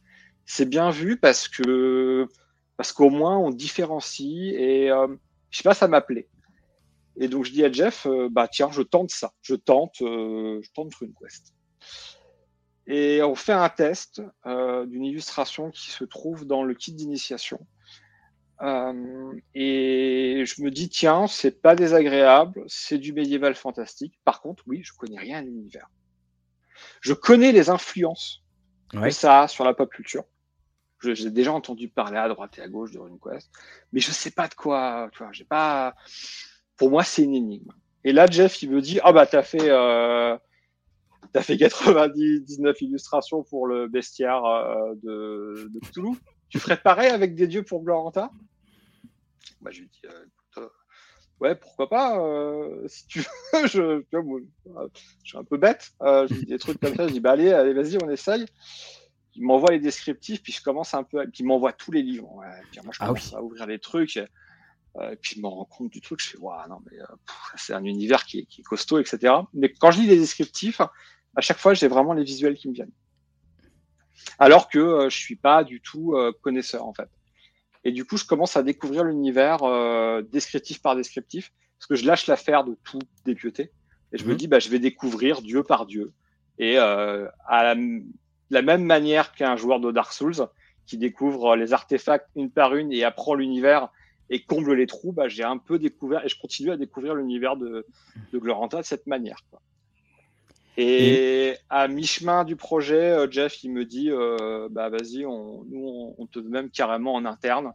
C'est 0.46 0.68
bien 0.68 0.90
vu 0.90 1.16
parce 1.16 1.48
que 1.48 2.28
parce 2.82 2.92
qu'au 2.92 3.10
moins 3.10 3.38
on 3.38 3.50
différencie 3.50 4.52
et 4.56 4.90
euh, 4.90 5.06
je 5.50 5.58
sais 5.58 5.62
pas, 5.62 5.72
ça 5.72 5.86
m'appelait. 5.86 6.28
Et 7.14 7.28
donc 7.28 7.44
je 7.44 7.52
dis 7.52 7.64
à 7.64 7.70
Jeff, 7.70 8.08
bah 8.32 8.48
tiens, 8.48 8.72
je 8.72 8.82
tente 8.82 9.10
ça, 9.10 9.32
je 9.40 9.54
tente, 9.54 9.98
je 10.00 10.68
tente 10.74 10.92
quest 11.20 11.54
Et 12.88 13.22
on 13.22 13.36
fait 13.36 13.52
un 13.52 13.68
test 13.68 14.20
d'une 14.44 15.04
illustration 15.04 15.70
qui 15.70 15.92
se 15.92 16.02
trouve 16.02 16.44
dans 16.44 16.64
le 16.64 16.74
kit 16.74 16.92
d'initiation. 16.92 17.60
et 19.54 20.42
je 20.44 20.62
me 20.62 20.70
dis, 20.72 20.88
tiens, 20.88 21.28
c'est 21.28 21.62
pas 21.62 21.76
désagréable, 21.76 22.64
c'est 22.66 22.98
du 22.98 23.12
médiéval 23.12 23.54
fantastique. 23.54 24.18
Par 24.24 24.40
contre, 24.40 24.64
oui, 24.66 24.80
je 24.82 24.92
connais 24.94 25.20
rien 25.20 25.38
à 25.38 25.42
l'univers. 25.42 25.88
Je 27.00 27.12
connais 27.12 27.52
les 27.52 27.70
influences 27.70 28.42
que 28.90 29.10
ça 29.10 29.42
a 29.42 29.48
sur 29.48 29.64
la 29.64 29.72
pop 29.72 29.88
culture. 29.88 30.24
J'ai 31.02 31.30
déjà 31.30 31.52
entendu 31.52 31.88
parler 31.88 32.18
à 32.18 32.28
droite 32.28 32.58
et 32.58 32.62
à 32.62 32.68
gauche 32.68 32.92
de 32.92 32.98
RuneQuest, 32.98 33.50
mais 33.92 34.00
je 34.00 34.10
sais 34.10 34.30
pas 34.30 34.48
de 34.48 34.54
quoi. 34.54 35.08
Tu 35.12 35.18
vois, 35.18 35.32
j'ai 35.32 35.44
pas. 35.44 35.94
Pour 36.76 36.90
moi, 36.90 37.04
c'est 37.04 37.22
une 37.22 37.34
énigme. 37.34 37.72
Et 38.04 38.12
là, 38.12 38.26
Jeff, 38.26 38.62
il 38.62 38.70
me 38.70 38.80
dit, 38.80 38.98
ah 39.02 39.12
bah 39.12 39.26
t'as 39.26 39.42
fait, 39.42 39.68
euh, 39.70 40.36
t'as 41.32 41.42
fait 41.42 41.56
99 41.56 42.80
illustrations 42.80 43.42
pour 43.44 43.66
le 43.66 43.88
bestiaire 43.88 44.44
euh, 44.44 44.94
de, 45.02 45.70
de 45.72 45.80
Cthulhu. 45.80 46.16
Tu 46.48 46.58
ferais 46.58 46.76
pareil 46.76 47.10
avec 47.10 47.34
des 47.34 47.46
dieux 47.46 47.62
pour 47.62 47.82
Gloranta 47.82 48.30
Bah 49.60 49.70
je 49.70 49.80
lui 49.80 49.88
dis, 49.88 50.02
euh, 50.06 50.68
ouais, 51.42 51.56
pourquoi 51.56 51.88
pas, 51.88 52.18
euh, 52.18 52.86
si 52.86 53.06
tu 53.08 53.18
veux, 53.20 53.26
je, 53.66 54.02
je, 54.12 54.88
suis 55.24 55.38
un 55.38 55.44
peu 55.44 55.56
bête, 55.56 55.92
euh, 56.02 56.26
je 56.28 56.34
dis 56.34 56.46
des 56.46 56.58
trucs 56.58 56.80
comme 56.80 56.94
ça, 56.94 57.08
je 57.08 57.12
dis, 57.12 57.20
bah 57.20 57.32
allez, 57.32 57.52
allez, 57.52 57.72
vas-y, 57.74 57.98
on 58.02 58.08
essaye. 58.08 58.46
Il 59.34 59.44
m'envoie 59.44 59.70
les 59.70 59.78
descriptifs, 59.78 60.42
puis 60.42 60.52
je 60.52 60.62
commence 60.62 60.94
un 60.94 61.02
peu, 61.02 61.22
puis 61.24 61.40
il 61.40 61.46
m'envoie 61.46 61.72
tous 61.72 61.90
les 61.90 62.02
livres. 62.02 62.32
Ouais, 62.34 62.46
puis 62.70 62.80
moi, 62.84 62.92
je 62.92 62.98
ah 63.00 63.06
commence 63.06 63.32
à 63.32 63.42
ouvrir 63.42 63.66
les 63.66 63.78
trucs, 63.78 64.18
euh, 64.18 65.16
puis 65.20 65.36
je 65.36 65.40
me 65.40 65.46
rends 65.46 65.64
compte 65.64 65.90
du 65.90 66.00
truc, 66.00 66.20
je 66.20 66.30
fais, 66.30 66.38
waouh, 66.38 66.68
non, 66.68 66.78
mais 66.90 67.00
euh, 67.00 67.06
c'est 67.56 67.72
un 67.72 67.84
univers 67.84 68.24
qui 68.24 68.40
est, 68.40 68.44
qui 68.44 68.60
est, 68.60 68.64
costaud, 68.64 68.98
etc. 68.98 69.34
Mais 69.54 69.72
quand 69.72 69.90
je 69.90 70.00
lis 70.00 70.06
les 70.06 70.18
descriptifs, 70.18 70.80
à 71.34 71.40
chaque 71.40 71.58
fois, 71.58 71.74
j'ai 71.74 71.88
vraiment 71.88 72.12
les 72.12 72.24
visuels 72.24 72.56
qui 72.56 72.68
me 72.68 72.74
viennent. 72.74 72.92
Alors 74.38 74.68
que 74.68 74.78
euh, 74.78 75.10
je 75.10 75.16
suis 75.16 75.36
pas 75.36 75.64
du 75.64 75.80
tout 75.80 76.14
euh, 76.14 76.32
connaisseur, 76.42 76.86
en 76.86 76.92
fait. 76.92 77.08
Et 77.84 77.92
du 77.92 78.04
coup, 78.04 78.16
je 78.16 78.24
commence 78.24 78.56
à 78.56 78.62
découvrir 78.62 79.04
l'univers 79.04 79.62
euh, 79.64 80.22
descriptif 80.22 80.80
par 80.80 80.94
descriptif, 80.94 81.52
parce 81.78 81.86
que 81.86 81.94
je 81.96 82.06
lâche 82.06 82.26
l'affaire 82.26 82.64
de 82.64 82.76
tout 82.84 83.00
dépioter. 83.24 83.72
Et 84.12 84.18
je 84.18 84.24
me 84.24 84.32
mhm. 84.32 84.36
dis, 84.36 84.46
bah, 84.46 84.58
je 84.58 84.68
vais 84.68 84.78
découvrir 84.78 85.42
Dieu 85.42 85.62
par 85.62 85.86
Dieu. 85.86 86.12
Et 86.58 86.78
euh, 86.78 87.26
à 87.46 87.74
la, 87.74 87.80
même 88.60 88.84
manière 88.84 89.32
qu'un 89.32 89.56
joueur 89.56 89.80
de 89.80 89.90
Dark 89.90 90.12
Souls 90.12 90.46
qui 90.84 90.98
découvre 90.98 91.56
les 91.56 91.72
artefacts 91.72 92.28
une 92.36 92.50
par 92.50 92.74
une 92.74 92.92
et 92.92 93.04
apprend 93.04 93.34
l'univers 93.34 93.88
et 94.28 94.42
comble 94.42 94.74
les 94.74 94.86
trous, 94.86 95.12
bah, 95.12 95.28
j'ai 95.28 95.44
un 95.44 95.58
peu 95.58 95.78
découvert 95.78 96.24
et 96.24 96.28
je 96.28 96.38
continue 96.38 96.70
à 96.70 96.76
découvrir 96.76 97.14
l'univers 97.14 97.56
de, 97.56 97.86
de 98.32 98.38
Gloranta 98.38 98.78
de 98.78 98.86
cette 98.86 99.06
manière. 99.06 99.38
Quoi. 99.50 99.60
Et, 100.76 101.54
à 101.68 101.86
mi-chemin 101.86 102.44
du 102.44 102.56
projet, 102.56 103.10
euh, 103.10 103.30
Jeff, 103.30 103.62
il 103.62 103.72
me 103.72 103.84
dit, 103.84 104.10
euh, 104.10 104.68
bah 104.70 104.88
vas-y, 104.88 105.26
on, 105.26 105.64
nous, 105.64 106.14
on, 106.16 106.26
te 106.26 106.38
veut 106.38 106.48
même 106.48 106.70
carrément 106.70 107.14
en 107.14 107.24
interne. 107.24 107.72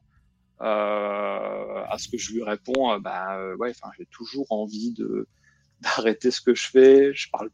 Euh, 0.61 1.83
à 1.87 1.95
ce 1.99 2.07
que 2.07 2.17
je 2.17 2.33
lui 2.33 2.43
réponds, 2.43 2.91
euh, 2.93 2.99
bah 2.99 3.39
ouais, 3.59 3.73
j'ai 3.97 4.07
toujours 4.07 4.47
envie 4.49 4.91
de 4.91 5.27
d'arrêter 5.81 6.31
ce 6.31 6.41
que 6.41 6.55
je 6.55 6.67
fais. 6.67 7.13
Je 7.13 7.29
parle 7.29 7.51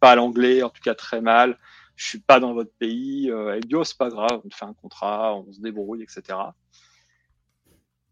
pas 0.00 0.14
l'anglais, 0.14 0.62
en 0.62 0.70
tout 0.70 0.80
cas 0.82 0.94
très 0.94 1.20
mal. 1.20 1.58
Je 1.98 2.06
suis 2.06 2.20
pas 2.20 2.40
dans 2.40 2.54
votre 2.54 2.72
pays. 2.78 3.30
Euh, 3.30 3.56
et 3.56 3.60
Dieu, 3.60 3.82
c'est 3.84 3.98
pas 3.98 4.08
grave, 4.08 4.40
on 4.44 4.48
te 4.48 4.54
fait 4.54 4.64
un 4.64 4.74
contrat, 4.74 5.34
on 5.34 5.52
se 5.52 5.60
débrouille, 5.60 6.02
etc. 6.02 6.38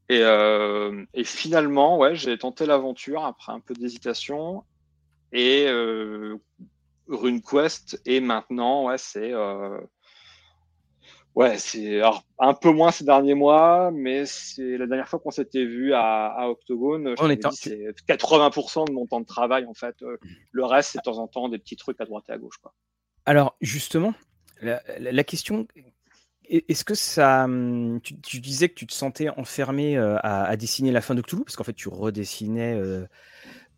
Et, 0.08 0.20
euh, 0.22 1.04
et 1.14 1.24
finalement, 1.24 1.96
ouais, 1.98 2.14
j'ai 2.14 2.36
tenté 2.36 2.66
l'aventure 2.66 3.24
après 3.24 3.52
un 3.52 3.60
peu 3.60 3.74
d'hésitation 3.74 4.64
et 5.32 5.66
euh, 5.68 6.36
RuneQuest 7.08 8.00
et 8.06 8.20
maintenant 8.20 8.86
ouais 8.86 8.98
c'est 8.98 9.32
euh, 9.32 9.80
ouais 11.34 11.58
c'est 11.58 12.00
un 12.38 12.54
peu 12.54 12.70
moins 12.70 12.90
ces 12.90 13.04
derniers 13.04 13.34
mois 13.34 13.90
mais 13.92 14.24
c'est 14.26 14.78
la 14.78 14.86
dernière 14.86 15.08
fois 15.08 15.18
qu'on 15.18 15.30
s'était 15.30 15.64
vu 15.64 15.92
à, 15.94 16.26
à 16.26 16.48
Octogone 16.48 17.14
c'est 17.52 17.92
80% 18.08 18.86
de 18.86 18.92
mon 18.92 19.06
temps 19.06 19.20
de 19.20 19.26
travail 19.26 19.66
en 19.66 19.74
fait 19.74 20.00
euh, 20.02 20.16
le 20.52 20.64
reste 20.64 20.92
c'est 20.92 20.98
de 20.98 21.02
temps 21.02 21.18
en 21.18 21.28
temps 21.28 21.48
des 21.48 21.58
petits 21.58 21.76
trucs 21.76 22.00
à 22.00 22.04
droite 22.04 22.24
et 22.28 22.32
à 22.32 22.38
gauche 22.38 22.58
quoi 22.58 22.72
alors 23.26 23.56
justement 23.60 24.14
la, 24.62 25.24
question 25.24 25.66
est-ce 26.48 26.84
que 26.84 26.94
ça. 26.94 27.44
Hum, 27.44 28.00
tu, 28.00 28.40
disais 28.40 28.68
que 28.68 28.74
tu 28.74 28.86
te 28.86 28.94
sentais 28.94 29.28
enfermé 29.28 29.98
à, 29.98 30.44
à, 30.44 30.56
dessiner 30.56 30.92
la 30.92 31.00
fin 31.00 31.14
de 31.14 31.20
Cthulhu, 31.20 31.44
parce 31.44 31.56
qu'en 31.56 31.64
fait, 31.64 31.74
tu 31.74 31.88
redessinais 31.88 32.80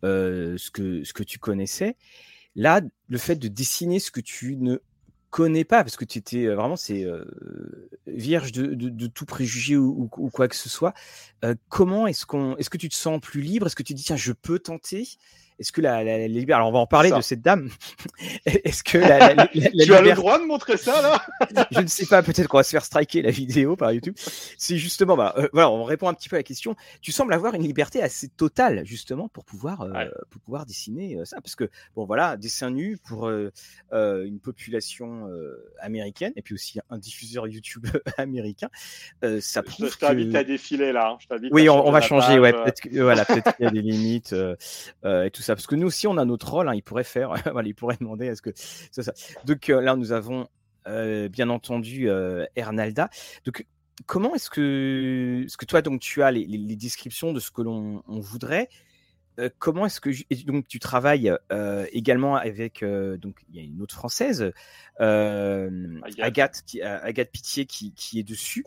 ce, 0.03 0.71
que, 0.71 1.03
ce 1.03 1.13
que 1.13 1.23
tu 1.23 1.39
connaissais. 1.39 1.97
Là, 2.55 2.81
le 3.07 3.17
fait 3.17 3.35
de 3.35 3.47
dessiner 3.47 3.99
ce 3.99 4.11
que 4.11 4.21
tu 4.21 4.55
ne 4.55 4.77
connais 5.29 5.63
pas, 5.63 5.83
parce 5.83 5.95
que 5.95 6.05
tu 6.05 6.17
étais 6.19 6.47
vraiment 6.47 6.75
vierge 8.07 8.51
de, 8.51 9.07
tout 9.07 9.25
préjugé 9.25 9.77
ou, 9.77 10.07
quoi 10.07 10.47
que 10.47 10.55
ce 10.55 10.69
soit. 10.69 10.93
comment 11.69 12.07
est-ce 12.07 12.25
est-ce 12.57 12.69
que 12.69 12.77
tu 12.77 12.89
te 12.89 12.95
sens 12.95 13.19
plus 13.19 13.41
libre? 13.41 13.67
Est-ce 13.67 13.75
que 13.75 13.83
tu 13.83 13.93
dis 13.93 14.03
tiens, 14.03 14.15
je 14.15 14.33
peux 14.33 14.59
tenter 14.59 15.07
est-ce 15.59 15.73
que 15.73 15.81
la, 15.81 16.03
la, 16.05 16.27
la, 16.27 16.55
Alors, 16.55 16.69
on 16.69 16.71
va 16.71 16.79
en 16.79 16.87
parler 16.87 17.11
de 17.11 17.19
cette 17.19 17.41
dame. 17.41 17.69
Est-ce 18.45 18.81
que 18.81 18.97
la, 18.97 19.33
la 19.33 19.47
Tu 19.47 19.93
as 19.93 20.01
le 20.01 20.13
droit 20.13 20.39
de 20.39 20.45
montrer 20.45 20.77
ça, 20.77 21.01
là 21.01 21.21
Je 21.71 21.81
ne 21.81 21.87
sais 21.87 22.05
pas, 22.05 22.23
peut-être 22.23 22.47
qu'on 22.47 22.57
va 22.57 22.63
se 22.63 22.69
faire 22.69 22.85
striker 22.85 23.21
la 23.21 23.31
vidéo 23.31 23.75
par 23.75 23.91
YouTube. 23.91 24.15
C'est 24.57 24.77
justement, 24.77 25.17
bah, 25.17 25.33
euh, 25.37 25.49
voilà, 25.51 25.69
on 25.69 25.83
répond 25.83 26.07
un 26.07 26.13
petit 26.13 26.29
peu 26.29 26.37
à 26.37 26.39
la 26.39 26.43
question. 26.43 26.75
Tu 27.01 27.11
sembles 27.11 27.33
avoir 27.33 27.55
une 27.55 27.63
liberté 27.63 28.01
assez 28.01 28.29
totale, 28.29 28.85
justement, 28.85 29.27
pour 29.27 29.43
pouvoir, 29.43 29.81
euh, 29.81 30.05
pour 30.29 30.41
pouvoir 30.41 30.65
dessiner 30.65 31.17
euh, 31.17 31.25
ça. 31.25 31.41
Parce 31.41 31.55
que, 31.55 31.69
bon, 31.93 32.05
voilà, 32.05 32.37
dessin 32.37 32.69
nu 32.71 32.97
pour 32.97 33.29
une 33.29 34.39
population 34.39 35.27
américaine 35.81 36.31
et 36.35 36.41
puis 36.41 36.53
aussi 36.53 36.79
un 36.89 36.97
diffuseur 36.97 37.47
YouTube 37.47 37.87
américain, 38.17 38.69
ça 39.41 39.61
prouve 39.63 39.91
je 39.91 39.97
t'invite 39.97 40.35
à 40.35 40.43
défiler, 40.43 40.93
là. 40.93 41.11
Hein. 41.11 41.17
Je 41.19 41.49
oui, 41.51 41.67
on, 41.67 41.85
on 41.85 41.91
va 41.91 41.99
changer, 41.99 42.39
ouais. 42.39 42.53
Peut-être 42.53 42.87
voilà, 42.93 43.25
peut 43.25 43.41
qu'il 43.41 43.65
y 43.65 43.67
a 43.67 43.71
des 43.71 43.81
limites 43.81 44.33
et 44.33 45.31
tout 45.31 45.41
ça 45.41 45.48
parce 45.55 45.67
que 45.67 45.75
nous 45.75 45.87
aussi 45.87 46.07
on 46.07 46.17
a 46.17 46.25
notre 46.25 46.49
rôle. 46.51 46.67
Hein, 46.69 46.75
il 46.75 46.83
pourrait 46.83 47.03
faire, 47.03 47.33
voilà, 47.51 47.67
il 47.67 47.75
pourrait 47.75 47.97
demander 47.99 48.27
est-ce 48.27 48.41
que 48.41 48.51
ça, 48.55 49.03
ça. 49.03 49.13
Donc 49.45 49.69
euh, 49.69 49.81
là 49.81 49.95
nous 49.95 50.11
avons 50.11 50.47
euh, 50.87 51.29
bien 51.29 51.49
entendu 51.49 52.09
euh, 52.09 52.45
Hernalda. 52.55 53.09
Donc 53.45 53.65
comment 54.05 54.35
est-ce 54.35 54.49
que, 54.49 55.45
ce 55.47 55.57
que 55.57 55.65
toi 55.65 55.81
donc 55.81 55.99
tu 55.99 56.23
as 56.23 56.31
les, 56.31 56.45
les, 56.45 56.75
descriptions 56.75 57.33
de 57.33 57.39
ce 57.39 57.51
que 57.51 57.61
l'on 57.61 58.01
voudrait 58.07 58.69
comment 59.57 59.85
est-ce 59.85 60.01
que 60.01 60.09
donc 60.45 60.67
tu 60.67 60.79
travailles 60.79 61.33
également 61.93 62.35
avec 62.35 62.83
donc 62.83 63.39
il 63.49 63.55
y 63.55 63.59
a 63.59 63.63
une 63.63 63.81
autre 63.81 63.95
française 63.95 64.51
Agathe 64.99 66.63
Agathe, 66.81 67.31
Pitié 67.31 67.65
qui, 67.65 67.93
qui, 67.93 68.19
est 68.19 68.23
dessus 68.23 68.65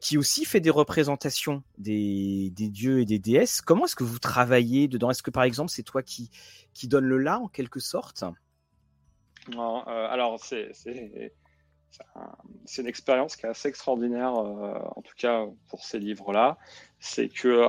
qui 0.00 0.18
aussi 0.18 0.44
fait 0.44 0.60
des 0.60 0.70
représentations 0.70 1.62
des, 1.78 2.50
dieux 2.50 3.00
et 3.00 3.04
des 3.04 3.18
déesses 3.18 3.60
comment 3.60 3.86
est-ce 3.86 3.96
que 3.96 4.04
vous 4.04 4.18
travaillez 4.18 4.86
dedans? 4.88 5.10
Est-ce 5.10 5.22
que 5.22 5.30
par 5.30 5.42
exemple 5.42 5.70
c'est 5.70 5.82
toi 5.82 6.02
qui 6.02 6.30
qui 6.72 6.86
donne 6.88 7.04
le 7.04 7.18
là 7.18 7.40
en 7.40 7.48
quelque 7.48 7.80
sorte? 7.80 8.24
Non, 9.52 9.82
alors 9.84 10.38
c'est 10.42 10.72
une 12.78 12.86
expérience 12.86 13.36
qui 13.36 13.46
est 13.46 13.48
assez 13.48 13.68
extraordinaire, 13.68 14.32
en 14.34 15.02
tout 15.02 15.14
cas 15.16 15.44
pour 15.68 15.84
ces 15.84 15.98
livres-là. 15.98 16.56
C'est 17.00 17.28
que 17.28 17.66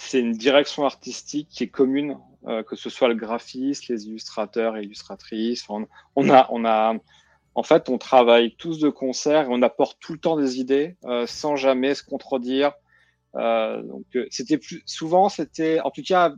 c'est 0.00 0.20
une 0.20 0.32
direction 0.32 0.86
artistique 0.86 1.48
qui 1.50 1.64
est 1.64 1.68
commune, 1.68 2.16
euh, 2.46 2.62
que 2.62 2.74
ce 2.74 2.88
soit 2.88 3.08
le 3.08 3.14
graphiste, 3.14 3.88
les 3.88 4.06
illustrateurs 4.06 4.78
et 4.78 4.82
illustratrices. 4.82 5.68
On, 5.68 5.84
a, 6.30 6.48
on 6.50 6.64
a, 6.64 6.94
en 7.54 7.62
fait, 7.62 7.88
on 7.88 7.98
travaille 7.98 8.54
tous 8.56 8.78
de 8.78 8.88
concert 8.88 9.44
et 9.44 9.48
on 9.50 9.62
apporte 9.62 9.98
tout 10.00 10.12
le 10.12 10.18
temps 10.18 10.36
des 10.36 10.60
idées 10.60 10.96
euh, 11.04 11.26
sans 11.26 11.56
jamais 11.56 11.94
se 11.94 12.02
contredire. 12.02 12.72
Euh, 13.36 13.82
donc, 13.82 14.06
c'était 14.30 14.58
plus 14.58 14.82
souvent, 14.86 15.28
c'était, 15.28 15.80
en 15.80 15.90
tout 15.90 16.02
cas, 16.02 16.34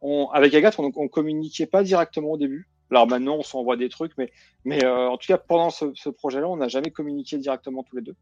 on, 0.00 0.28
avec 0.30 0.54
Agathe, 0.54 0.78
on, 0.78 0.90
on 0.96 1.08
communiquait 1.08 1.66
pas 1.66 1.82
directement 1.82 2.32
au 2.32 2.38
début. 2.38 2.68
Alors 2.90 3.06
maintenant, 3.06 3.36
on 3.36 3.42
s'envoie 3.42 3.76
des 3.76 3.88
trucs, 3.88 4.12
mais, 4.16 4.30
mais 4.64 4.86
en 4.86 5.16
tout 5.16 5.26
cas, 5.26 5.38
pendant 5.38 5.70
ce, 5.70 5.86
ce 5.94 6.08
projet-là, 6.08 6.48
on 6.48 6.56
n'a 6.56 6.68
jamais 6.68 6.90
communiqué 6.90 7.36
directement 7.36 7.82
tous 7.82 7.96
les 7.96 8.02
deux. 8.02 8.16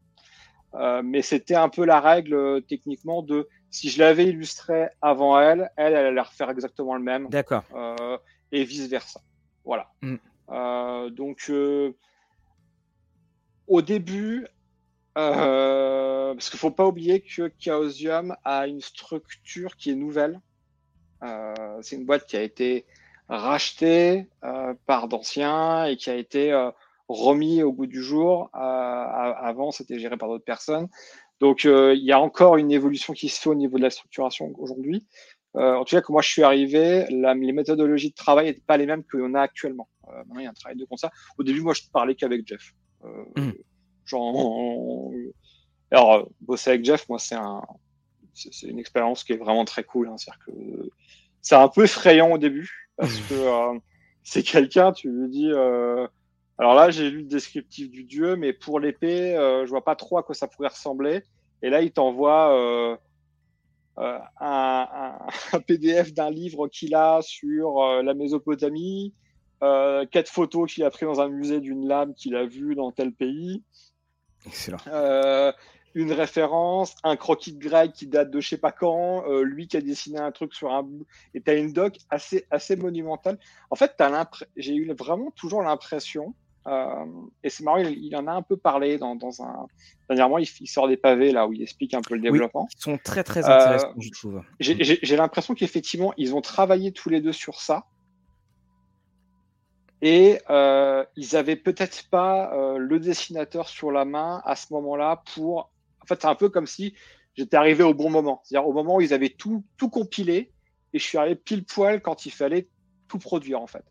mais 1.03 1.21
c'était 1.21 1.55
un 1.55 1.69
peu 1.69 1.85
la 1.85 1.99
règle 1.99 2.63
techniquement 2.67 3.21
de 3.21 3.47
si 3.75 3.89
je 3.89 3.99
l'avais 3.99 4.25
illustré 4.25 4.87
avant 5.01 5.39
elle, 5.39 5.69
elle, 5.75 5.93
elle 5.93 6.05
allait 6.05 6.21
refaire 6.21 6.49
exactement 6.49 6.95
le 6.95 7.03
même. 7.03 7.27
D'accord. 7.27 7.63
Euh, 7.75 8.17
et 8.51 8.63
vice 8.63 8.87
versa. 8.87 9.19
Voilà. 9.65 9.87
Mm. 10.01 10.15
Euh, 10.49 11.09
donc, 11.09 11.47
euh, 11.49 11.91
au 13.67 13.81
début, 13.81 14.47
parce 15.13 16.49
qu'il 16.49 16.57
ne 16.57 16.59
faut 16.59 16.71
pas 16.71 16.85
oublier 16.85 17.21
que 17.21 17.51
Chaosium 17.59 18.35
a 18.43 18.67
une 18.67 18.81
structure 18.81 19.75
qui 19.77 19.91
est 19.91 19.95
nouvelle. 19.95 20.39
c'est 21.81 21.95
une 21.95 22.05
boîte 22.05 22.25
qui 22.25 22.37
a 22.37 22.41
été 22.41 22.85
rachetée 23.29 24.27
par 24.85 25.07
d'anciens 25.07 25.85
et 25.85 25.95
qui 25.95 26.09
a 26.09 26.15
été 26.15 26.51
remis 27.07 27.63
au 27.63 27.71
bout 27.71 27.87
du 27.87 28.01
jour. 28.01 28.49
avant, 28.53 29.71
c'était 29.71 29.99
géré 29.99 30.17
par 30.17 30.29
d'autres 30.29 30.43
personnes. 30.43 30.89
Donc, 31.39 31.65
euh, 31.65 31.93
il 31.95 32.03
y 32.03 32.11
a 32.11 32.19
encore 32.19 32.57
une 32.57 32.71
évolution 32.71 33.13
qui 33.13 33.29
se 33.29 33.41
fait 33.41 33.49
au 33.49 33.55
niveau 33.55 33.77
de 33.77 33.83
la 33.83 33.89
structuration 33.89 34.53
aujourd'hui. 34.57 35.05
Euh, 35.55 35.75
en 35.75 35.85
tout 35.85 35.95
cas, 35.95 36.01
quand 36.01 36.13
moi 36.13 36.21
je 36.21 36.29
suis 36.29 36.43
arrivé, 36.43 37.05
les 37.09 37.51
méthodologies 37.51 38.09
de 38.09 38.15
travail 38.15 38.47
n'étaient 38.47 38.61
pas 38.65 38.77
les 38.77 38.85
mêmes 38.85 39.03
que 39.03 39.17
l'on 39.17 39.33
a 39.33 39.41
actuellement. 39.41 39.89
Euh, 40.07 40.17
maintenant, 40.17 40.39
il 40.39 40.43
y 40.43 40.47
a 40.47 40.49
un 40.49 40.53
travail 40.53 40.77
de 40.77 40.85
concert. 40.85 41.11
Au 41.37 41.43
début, 41.43 41.61
moi, 41.61 41.73
je 41.73 41.83
ne 41.83 41.91
parlais 41.91 42.15
qu'avec 42.15 42.47
Jeff. 42.47 42.73
Mmh. 43.35 43.51
Genre, 44.05 45.11
alors, 45.91 46.29
bosser 46.41 46.71
avec 46.71 46.85
Jeff, 46.85 47.07
moi, 47.09 47.19
c'est 47.19 47.35
un, 47.35 47.61
c'est 48.33 48.67
une 48.67 48.79
expérience 48.79 49.23
qui 49.23 49.33
est 49.33 49.37
vraiment 49.37 49.65
très 49.65 49.83
cool. 49.83 50.09
Hein. 50.09 50.15
C'est-à-dire 50.17 50.45
que 50.45 50.89
c'est 51.41 51.55
un 51.55 51.67
peu 51.67 51.83
effrayant 51.83 52.31
au 52.31 52.37
début 52.37 52.91
parce 52.97 53.17
que 53.21 53.33
c'est 54.23 54.43
quelqu'un, 54.43 54.91
tu 54.91 55.09
lui 55.09 55.29
dis, 55.29 55.51
alors 56.57 56.73
là, 56.73 56.89
j'ai 56.89 57.09
lu 57.09 57.19
le 57.19 57.27
descriptif 57.27 57.89
du 57.89 58.03
dieu, 58.03 58.35
mais 58.35 58.53
pour 58.53 58.79
l'épée, 58.79 59.35
euh, 59.35 59.65
je 59.65 59.69
vois 59.69 59.83
pas 59.83 59.95
trop 59.95 60.17
à 60.17 60.23
quoi 60.23 60.33
ça 60.33 60.47
pourrait 60.47 60.69
ressembler. 60.69 61.23
Et 61.61 61.69
là, 61.69 61.81
il 61.81 61.91
t'envoie 61.91 62.57
euh, 62.57 62.95
euh, 63.97 64.19
un, 64.39 65.17
un, 65.51 65.59
PDF 65.67 66.13
d'un 66.13 66.29
livre 66.29 66.67
qu'il 66.69 66.95
a 66.95 67.21
sur 67.21 67.81
euh, 67.81 68.03
la 68.03 68.13
Mésopotamie, 68.13 69.13
euh, 69.63 70.05
quatre 70.05 70.29
photos 70.29 70.73
qu'il 70.73 70.83
a 70.83 70.89
pris 70.89 71.05
dans 71.05 71.21
un 71.21 71.29
musée 71.29 71.59
d'une 71.59 71.87
lame 71.87 72.13
qu'il 72.13 72.35
a 72.35 72.45
vue 72.45 72.75
dans 72.75 72.91
tel 72.91 73.11
pays. 73.11 73.63
Excellent. 74.45 74.77
une 75.95 76.11
référence, 76.11 76.95
un 77.03 77.15
croquis 77.15 77.53
de 77.53 77.59
grec 77.59 77.93
qui 77.93 78.05
date 78.05 78.29
de 78.29 78.41
je 78.41 78.49
sais 78.49 78.57
pas 78.57 78.71
quand, 78.71 79.23
lui 79.41 79.67
qui 79.67 79.77
a 79.77 79.81
dessiné 79.81 80.19
un 80.19 80.31
truc 80.31 80.53
sur 80.53 80.73
un 80.73 80.83
bout, 80.83 81.05
et 81.33 81.41
tu 81.41 81.49
as 81.49 81.55
une 81.55 81.71
doc 81.71 81.97
assez, 82.09 82.45
assez 82.51 82.75
monumentale. 82.75 83.39
En 83.71 83.75
fait, 83.75 83.95
j'ai 84.57 84.75
eu 84.75 84.93
vraiment 84.93 85.31
toujours 85.31 85.61
l'impression 85.61 86.35
euh, 86.67 87.05
et 87.43 87.49
c'est 87.49 87.63
marrant, 87.63 87.77
il, 87.77 88.15
en 88.15 88.25
a 88.27 88.31
un 88.31 88.41
peu 88.41 88.57
parlé 88.57 88.97
dans, 88.97 89.15
dans 89.15 89.43
un. 89.43 89.67
Dernièrement, 90.09 90.39
il, 90.39 90.47
sort 90.67 90.87
des 90.87 90.97
pavés 90.97 91.31
là 91.31 91.47
où 91.47 91.53
il 91.53 91.61
explique 91.61 91.93
un 91.93 92.01
peu 92.01 92.15
le 92.15 92.21
développement. 92.21 92.67
ils 92.75 92.81
sont 92.81 92.97
très 92.97 93.23
très 93.23 93.45
intéressants, 93.45 93.89
euh, 93.89 94.01
je 94.01 94.09
trouve. 94.09 94.41
J'ai 94.59 95.15
l'impression 95.15 95.53
qu'effectivement, 95.53 96.13
ils 96.17 96.33
ont 96.33 96.41
travaillé 96.41 96.91
tous 96.91 97.09
les 97.09 97.21
deux 97.21 97.33
sur 97.33 97.61
ça. 97.61 97.85
Et 100.01 100.39
euh, 100.49 101.05
ils 101.15 101.35
avaient 101.35 101.55
peut-être 101.55 102.09
pas 102.09 102.53
euh, 102.53 102.77
le 102.77 102.99
dessinateur 102.99 103.67
sur 103.69 103.91
la 103.91 104.05
main 104.05 104.41
à 104.45 104.55
ce 104.55 104.73
moment-là 104.73 105.23
pour. 105.33 105.71
En 106.01 106.05
fait, 106.05 106.21
c'est 106.21 106.27
un 106.27 106.35
peu 106.35 106.49
comme 106.49 106.67
si 106.67 106.93
j'étais 107.33 107.57
arrivé 107.57 107.83
au 107.83 107.93
bon 107.93 108.09
moment. 108.09 108.41
C'est-à-dire 108.43 108.67
au 108.67 108.73
moment 108.73 108.95
où 108.95 109.01
ils 109.01 109.13
avaient 109.13 109.29
tout, 109.29 109.63
tout 109.77 109.89
compilé 109.89 110.51
et 110.93 110.99
je 110.99 111.03
suis 111.03 111.17
arrivé 111.17 111.35
pile 111.35 111.65
poil 111.65 112.01
quand 112.01 112.25
il 112.25 112.31
fallait 112.31 112.67
tout 113.07 113.19
produire 113.19 113.61
en 113.61 113.67
fait. 113.67 113.83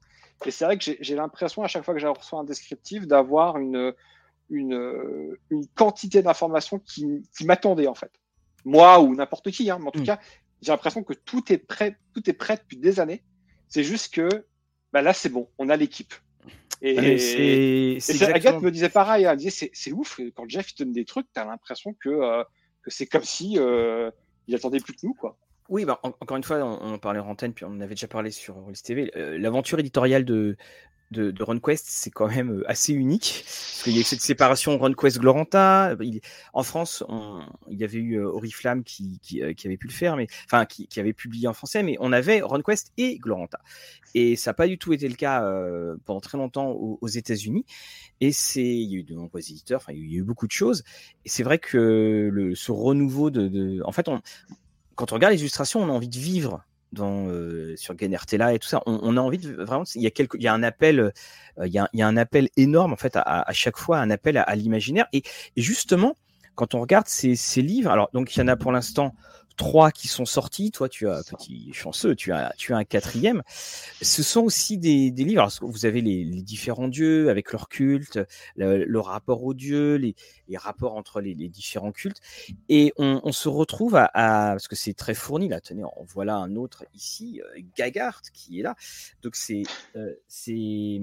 Et 0.46 0.50
c'est 0.50 0.64
vrai 0.64 0.78
que 0.78 0.84
j'ai 0.98 1.14
l'impression 1.14 1.62
à 1.62 1.68
chaque 1.68 1.84
fois 1.84 1.94
que 1.94 2.00
j'ai 2.00 2.06
reçu 2.06 2.34
un 2.34 2.44
descriptif 2.44 3.06
d'avoir 3.06 3.58
une, 3.58 3.94
une, 4.50 5.36
une, 5.50 5.66
quantité 5.74 6.22
d'informations 6.22 6.78
qui, 6.78 7.22
qui 7.36 7.46
m'attendait 7.46 7.86
en 7.86 7.94
fait. 7.94 8.10
Moi 8.64 9.00
ou 9.00 9.14
n'importe 9.14 9.50
qui, 9.50 9.70
hein, 9.70 9.78
mais 9.80 9.88
en 9.88 9.92
tout 9.92 10.00
mm. 10.00 10.06
cas, 10.06 10.20
j'ai 10.60 10.72
l'impression 10.72 11.02
que 11.02 11.14
tout 11.14 11.52
est 11.52 11.58
prêt, 11.58 11.98
tout 12.14 12.28
est 12.28 12.34
prêt 12.34 12.56
depuis 12.56 12.76
des 12.76 13.00
années. 13.00 13.22
C'est 13.68 13.84
juste 13.84 14.14
que 14.14 14.46
bah 14.94 15.02
là, 15.02 15.12
c'est 15.12 15.28
bon, 15.28 15.48
on 15.58 15.68
a 15.70 15.76
l'équipe. 15.76 16.14
Et, 16.80 17.98
c'est 17.98 18.22
Agathe 18.32 18.62
me 18.62 18.70
disait 18.70 18.88
pareil, 18.88 19.24
elle 19.24 19.36
disait 19.36 19.70
c'est 19.72 19.92
ouf, 19.92 20.20
quand 20.36 20.48
Jeff 20.48 20.72
te 20.72 20.84
donne 20.84 20.92
des 20.92 21.04
trucs, 21.04 21.26
tu 21.34 21.40
as 21.40 21.44
l'impression 21.44 21.94
que, 21.94 22.10
euh, 22.10 22.44
que 22.80 22.90
c'est 22.90 23.06
comme 23.06 23.24
si 23.24 23.58
euh, 23.58 24.12
il 24.46 24.54
attendait 24.54 24.78
plus 24.78 24.92
que 24.92 25.04
nous. 25.04 25.14
quoi. 25.14 25.36
Oui, 25.68 25.84
bah, 25.84 25.98
encore 26.02 26.36
une 26.36 26.44
fois, 26.44 26.58
on, 26.58 26.92
en 26.92 26.98
parlait 26.98 27.18
en 27.18 27.28
antenne, 27.28 27.54
puis 27.54 27.64
on 27.64 27.70
en 27.70 27.80
avait 27.80 27.96
déjà 27.96 28.06
parlé 28.06 28.30
sur 28.30 28.54
Rolls 28.54 28.76
TV. 28.76 29.10
Euh, 29.16 29.36
l'aventure 29.36 29.80
éditoriale 29.80 30.24
de, 30.24 30.56
de, 31.10 31.30
de 31.30 31.42
RunQuest, 31.42 31.84
c'est 31.88 32.10
quand 32.10 32.28
même 32.28 32.60
euh, 32.60 32.70
assez 32.70 32.92
unique. 32.92 33.44
Parce 33.44 33.82
qu'il 33.84 33.94
y 33.94 33.98
a 33.98 34.00
eu 34.00 34.04
cette 34.04 34.20
séparation 34.20 34.78
RunQuest-Gloranta. 34.78 35.96
En 36.52 36.62
France, 36.62 37.04
il 37.70 37.78
y 37.78 37.84
avait 37.84 37.98
eu 37.98 38.18
euh, 38.18 38.26
Oriflamme 38.26 38.84
qui, 38.84 39.18
qui, 39.22 39.42
qui, 39.54 39.66
avait 39.66 39.76
pu 39.76 39.86
le 39.86 39.92
faire, 39.92 40.16
mais 40.16 40.26
enfin, 40.46 40.66
qui, 40.66 40.86
qui, 40.86 41.00
avait 41.00 41.12
publié 41.12 41.48
en 41.48 41.54
français, 41.54 41.82
mais 41.82 41.96
on 42.00 42.12
avait 42.12 42.40
RunQuest 42.40 42.92
et 42.96 43.18
Gloranta. 43.18 43.60
Et 44.14 44.36
ça 44.36 44.50
n'a 44.50 44.54
pas 44.54 44.66
du 44.66 44.78
tout 44.78 44.92
été 44.92 45.08
le 45.08 45.16
cas 45.16 45.44
pendant 46.04 46.20
très 46.20 46.38
longtemps 46.38 46.70
aux, 46.70 47.08
États-Unis. 47.08 47.64
Et 48.20 48.32
c'est, 48.32 48.62
il 48.62 48.92
y 48.92 48.96
a 48.96 48.98
eu 48.98 49.02
de 49.02 49.14
nombreux 49.14 49.40
éditeurs, 49.40 49.80
enfin, 49.80 49.92
il 49.92 50.10
y 50.10 50.16
a 50.16 50.18
eu 50.18 50.22
beaucoup 50.22 50.46
de 50.46 50.52
choses. 50.52 50.84
Et 51.24 51.28
c'est 51.28 51.42
vrai 51.42 51.58
que 51.58 52.30
le, 52.32 52.54
ce 52.54 52.72
renouveau 52.72 53.30
de, 53.30 53.48
de, 53.48 53.82
en 53.84 53.92
fait, 53.92 54.08
on, 54.08 54.20
quand 54.94 55.12
on 55.12 55.16
regarde 55.16 55.32
les 55.32 55.40
illustrations, 55.40 55.80
on 55.80 55.88
a 55.88 55.92
envie 55.92 56.08
de 56.08 56.18
vivre 56.18 56.64
euh, 57.02 57.74
sur 57.76 57.98
Genertella 57.98 58.54
et 58.54 58.58
tout 58.58 58.68
ça. 58.68 58.82
On, 58.86 59.16
a 59.16 59.20
envie 59.20 59.38
de 59.38 59.52
vraiment. 59.52 59.84
Il 59.94 60.02
y 60.02 60.06
a 60.06 60.10
il 60.16 60.42
y 60.42 60.48
a 60.48 60.54
un 60.54 60.62
appel, 60.62 61.00
euh, 61.00 61.10
il, 61.66 61.72
y 61.72 61.78
a, 61.78 62.06
un 62.06 62.16
appel 62.16 62.48
énorme 62.56 62.92
en 62.92 62.96
fait 62.96 63.16
à, 63.16 63.22
à 63.22 63.52
chaque 63.52 63.76
fois, 63.76 63.98
un 63.98 64.10
appel 64.10 64.36
à, 64.36 64.54
l'imaginaire. 64.54 65.06
Et, 65.12 65.22
justement, 65.56 66.16
quand 66.54 66.74
on 66.74 66.80
regarde 66.80 67.06
ces, 67.08 67.36
ces, 67.36 67.62
livres, 67.62 67.90
alors 67.90 68.10
donc 68.12 68.34
il 68.34 68.38
y 68.38 68.42
en 68.42 68.48
a 68.48 68.56
pour 68.56 68.72
l'instant 68.72 69.14
trois 69.56 69.90
qui 69.90 70.08
sont 70.08 70.24
sortis. 70.24 70.70
Toi, 70.70 70.88
tu 70.88 71.08
as 71.08 71.22
petit 71.22 71.72
chanceux, 71.72 72.14
tu 72.14 72.32
as, 72.32 72.52
tu 72.56 72.72
as 72.72 72.76
un 72.76 72.84
quatrième. 72.84 73.42
Ce 74.02 74.22
sont 74.22 74.42
aussi 74.42 74.78
des, 74.78 75.10
des 75.10 75.24
livres. 75.24 75.42
Alors, 75.42 75.52
vous 75.62 75.86
avez 75.86 76.00
les, 76.00 76.24
les, 76.24 76.42
différents 76.42 76.88
dieux 76.88 77.30
avec 77.30 77.52
leur 77.52 77.68
culte, 77.68 78.18
le, 78.56 78.84
le 78.84 79.00
rapport 79.00 79.44
aux 79.44 79.54
dieux, 79.54 79.94
les, 79.96 80.14
les 80.48 80.56
rapports 80.56 80.96
entre 80.96 81.20
les, 81.20 81.34
les, 81.34 81.48
différents 81.48 81.92
cultes, 81.92 82.20
et 82.68 82.92
on, 82.96 83.20
on 83.22 83.32
se 83.32 83.48
retrouve 83.48 83.96
à, 83.96 84.10
à 84.14 84.50
parce 84.50 84.68
que 84.68 84.76
c'est 84.76 84.94
très 84.94 85.14
fourni 85.14 85.48
là. 85.48 85.60
Tenez, 85.60 85.84
en 85.84 86.04
voilà 86.06 86.36
un 86.36 86.56
autre 86.56 86.84
ici, 86.94 87.40
euh, 87.42 87.60
Gagart 87.76 88.22
qui 88.32 88.60
est 88.60 88.62
là. 88.62 88.74
Donc 89.22 89.36
c'est 89.36 89.62
euh, 89.96 90.14
c'est 90.28 91.00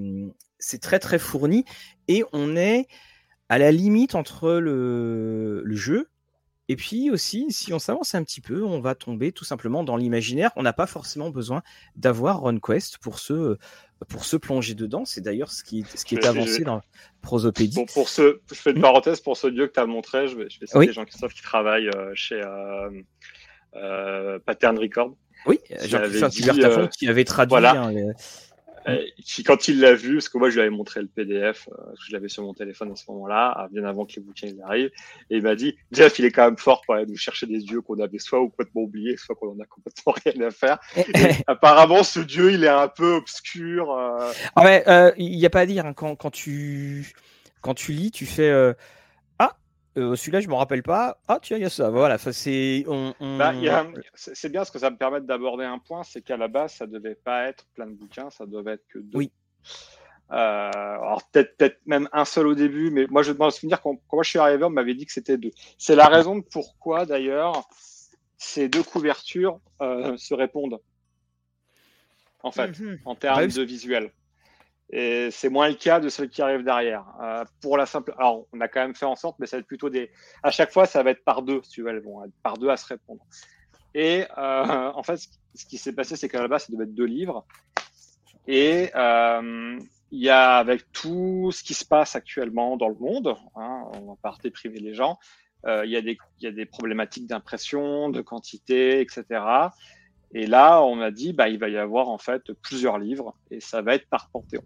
c'est 0.59 0.79
très 0.79 0.99
très 0.99 1.19
fourni 1.19 1.65
et 2.07 2.23
on 2.33 2.55
est 2.55 2.87
à 3.49 3.57
la 3.57 3.71
limite 3.71 4.15
entre 4.15 4.51
le, 4.53 5.61
le 5.63 5.75
jeu 5.75 6.10
et 6.71 6.77
puis 6.77 7.11
aussi, 7.11 7.47
si 7.49 7.73
on 7.73 7.79
s'avance 7.79 8.15
un 8.15 8.23
petit 8.23 8.39
peu, 8.39 8.63
on 8.63 8.79
va 8.79 8.95
tomber 8.95 9.33
tout 9.33 9.43
simplement 9.43 9.83
dans 9.83 9.97
l'imaginaire. 9.97 10.51
On 10.55 10.63
n'a 10.63 10.71
pas 10.71 10.85
forcément 10.87 11.29
besoin 11.29 11.63
d'avoir 11.97 12.43
RunQuest 12.43 12.97
pour 12.99 13.19
se, 13.19 13.57
pour 14.07 14.23
se 14.23 14.37
plonger 14.37 14.73
dedans. 14.73 15.03
C'est 15.03 15.19
d'ailleurs 15.19 15.51
ce 15.51 15.65
qui, 15.65 15.83
ce 15.93 16.05
qui 16.05 16.15
est 16.15 16.25
avancé 16.25 16.59
je, 16.59 16.63
dans 16.63 16.81
Prosopédie. 17.21 17.75
Pour, 17.75 17.87
pour 17.87 18.07
ce, 18.07 18.39
je 18.49 18.55
fais 18.55 18.71
une 18.71 18.79
parenthèse 18.79 19.19
pour 19.19 19.35
ce 19.35 19.47
dieu 19.47 19.67
que 19.67 19.73
tu 19.73 19.81
as 19.81 19.85
montré. 19.85 20.29
Je 20.29 20.37
vais, 20.37 20.49
je 20.49 20.61
vais 20.61 20.65
citer 20.65 20.79
oui. 20.79 20.93
Jean-Christophe 20.93 21.33
qui 21.33 21.41
travaille 21.41 21.89
euh, 21.89 22.13
chez 22.15 22.41
euh, 22.41 22.89
euh, 23.75 24.39
Pattern 24.39 24.79
Record. 24.79 25.17
Oui, 25.47 25.59
Jean-Christophe 25.83 26.35
Libertafond 26.35 26.87
qui 26.87 27.09
avait 27.09 27.25
traduit 27.25 27.49
voilà. 27.49 27.81
hein, 27.81 27.91
les, 27.91 28.13
euh, 28.87 29.03
quand 29.45 29.67
il 29.67 29.79
l'a 29.79 29.93
vu, 29.93 30.15
parce 30.15 30.29
que 30.29 30.37
moi 30.37 30.49
je 30.49 30.55
lui 30.55 30.61
avais 30.61 30.69
montré 30.69 31.01
le 31.01 31.07
PDF, 31.07 31.67
euh, 31.71 31.93
je 32.05 32.13
l'avais 32.13 32.29
sur 32.29 32.43
mon 32.43 32.53
téléphone 32.53 32.91
à 32.91 32.95
ce 32.95 33.09
moment-là, 33.11 33.67
bien 33.71 33.83
avant 33.83 34.05
que 34.05 34.13
les 34.15 34.21
bouquins 34.21 34.51
arrivent, 34.65 34.91
et 35.29 35.37
il 35.37 35.43
m'a 35.43 35.55
dit 35.55 35.75
Jeff, 35.91 36.19
il 36.19 36.25
est 36.25 36.31
quand 36.31 36.45
même 36.45 36.57
fort 36.57 36.81
pour 36.81 36.95
aller 36.95 37.05
nous 37.05 37.17
chercher 37.17 37.45
des 37.45 37.59
dieux 37.59 37.81
qu'on 37.81 37.99
avait 37.99 38.19
soit 38.19 38.39
complètement 38.39 38.81
oubliés, 38.81 39.17
soit 39.17 39.35
qu'on 39.35 39.51
en 39.51 39.59
a 39.59 39.65
complètement 39.65 40.13
rien 40.25 40.47
à 40.47 40.51
faire. 40.51 40.79
Et 40.97 41.35
apparemment, 41.47 42.03
ce 42.03 42.19
dieu, 42.19 42.51
il 42.51 42.63
est 42.63 42.69
un 42.69 42.87
peu 42.87 43.13
obscur. 43.13 43.91
Euh... 43.91 44.31
Ah 44.55 44.63
ouais, 44.63 44.83
euh, 44.87 45.11
il 45.17 45.37
n'y 45.37 45.45
a 45.45 45.49
pas 45.49 45.61
à 45.61 45.65
dire 45.65 45.85
hein, 45.85 45.93
quand, 45.93 46.15
quand 46.15 46.31
tu 46.31 47.13
quand 47.61 47.75
tu 47.75 47.91
lis, 47.91 48.11
tu 48.11 48.25
fais 48.25 48.51
euh, 49.97 50.15
celui-là, 50.15 50.39
je 50.39 50.47
me 50.47 50.55
rappelle 50.55 50.83
pas. 50.83 51.21
Ah, 51.27 51.39
tiens, 51.41 51.57
il 51.57 51.63
y 51.63 51.65
a 51.65 51.69
ça. 51.69 51.89
Voilà, 51.89 52.17
c'est. 52.17 52.83
On, 52.87 53.13
on... 53.19 53.37
bah, 53.37 53.49
a... 53.49 53.85
c'est 54.13 54.49
bien 54.49 54.61
parce 54.61 54.71
que 54.71 54.79
ça 54.79 54.89
me 54.89 54.97
permet 54.97 55.21
d'aborder 55.21 55.65
un 55.65 55.79
point 55.79 56.03
c'est 56.03 56.21
qu'à 56.21 56.37
la 56.37 56.47
base, 56.47 56.73
ça 56.75 56.87
devait 56.87 57.15
pas 57.15 57.47
être 57.49 57.65
plein 57.75 57.87
de 57.87 57.93
bouquins, 57.93 58.29
ça 58.29 58.45
devait 58.45 58.73
être 58.73 58.87
que 58.87 58.99
deux. 58.99 59.17
Oui. 59.17 59.31
Euh, 60.31 60.35
alors, 60.35 61.21
peut-être 61.31 61.57
peut 61.57 61.73
même 61.85 62.07
un 62.13 62.23
seul 62.23 62.47
au 62.47 62.55
début, 62.55 62.89
mais 62.89 63.05
moi, 63.09 63.21
je 63.21 63.33
me 63.33 63.49
souvenir 63.49 63.81
quand, 63.81 63.97
quand 64.07 64.15
moi 64.17 64.23
je 64.23 64.29
suis 64.29 64.39
arrivé, 64.39 64.63
on 64.63 64.69
m'avait 64.69 64.93
dit 64.95 65.05
que 65.05 65.11
c'était 65.11 65.37
deux. 65.37 65.51
C'est 65.77 65.95
la 65.95 66.07
raison 66.07 66.37
de 66.37 66.41
pourquoi, 66.41 67.05
d'ailleurs, 67.05 67.67
ces 68.37 68.69
deux 68.69 68.83
couvertures 68.83 69.59
euh, 69.81 70.15
se 70.15 70.33
répondent. 70.33 70.79
En 72.43 72.51
fait, 72.51 72.69
mm 72.69 72.71
-hmm. 72.71 72.99
en 73.05 73.15
termes 73.15 73.47
bah, 73.47 73.47
de 73.47 73.61
visuel. 73.61 74.11
Et 74.93 75.31
c'est 75.31 75.49
moins 75.49 75.69
le 75.69 75.75
cas 75.75 76.01
de 76.01 76.09
celles 76.09 76.29
qui 76.29 76.41
arrivent 76.41 76.65
derrière. 76.65 77.05
Euh, 77.21 77.45
pour 77.61 77.77
la 77.77 77.85
simple, 77.85 78.13
alors 78.17 78.45
on 78.51 78.59
a 78.59 78.67
quand 78.67 78.81
même 78.81 78.95
fait 78.95 79.05
en 79.05 79.15
sorte, 79.15 79.37
mais 79.39 79.47
ça 79.47 79.55
va 79.55 79.61
être 79.61 79.67
plutôt 79.67 79.89
des. 79.89 80.11
À 80.43 80.51
chaque 80.51 80.71
fois, 80.71 80.85
ça 80.85 81.01
va 81.01 81.11
être 81.11 81.23
par 81.23 81.43
deux, 81.43 81.61
si 81.63 81.71
tu 81.71 81.83
veux, 81.83 81.89
elles 81.89 82.01
vont 82.01 82.25
être 82.25 82.33
par 82.43 82.57
deux 82.57 82.69
à 82.69 82.75
se 82.75 82.87
répondre. 82.87 83.25
Et 83.93 84.25
euh, 84.37 84.91
en 84.93 85.03
fait, 85.03 85.17
ce 85.55 85.65
qui 85.65 85.77
s'est 85.77 85.93
passé, 85.93 86.17
c'est 86.17 86.27
qu'à 86.27 86.41
la 86.41 86.49
base, 86.49 86.65
ça 86.65 86.73
devait 86.73 86.83
être 86.83 86.93
deux 86.93 87.05
livres. 87.05 87.45
Et 88.47 88.89
euh, 88.95 89.79
il 90.11 90.19
y 90.19 90.29
a 90.29 90.57
avec 90.57 90.91
tout 90.91 91.51
ce 91.53 91.63
qui 91.63 91.73
se 91.73 91.85
passe 91.85 92.17
actuellement 92.17 92.75
dans 92.75 92.89
le 92.89 92.95
monde, 92.95 93.37
hein, 93.55 93.85
on 93.93 94.07
va 94.07 94.15
pas 94.21 94.35
priver 94.51 94.79
les 94.79 94.93
gens. 94.93 95.19
Il, 95.65 95.85
y 95.85 96.17
y 96.43 96.47
a 96.47 96.51
des 96.51 96.65
problématiques 96.65 97.27
d'impression, 97.27 98.09
de 98.09 98.21
quantité, 98.21 98.99
etc. 98.99 99.23
Et 100.33 100.47
là, 100.47 100.81
on 100.81 100.99
a 101.01 101.11
dit, 101.11 101.33
bah, 101.33 101.49
il 101.49 101.59
va 101.59 101.69
y 101.69 101.77
avoir 101.77 102.09
en 102.09 102.17
fait 102.17 102.51
plusieurs 102.61 102.97
livres 102.97 103.35
et 103.51 103.59
ça 103.59 103.81
va 103.81 103.95
être 103.95 104.09
par 104.09 104.29
panthéon. 104.31 104.63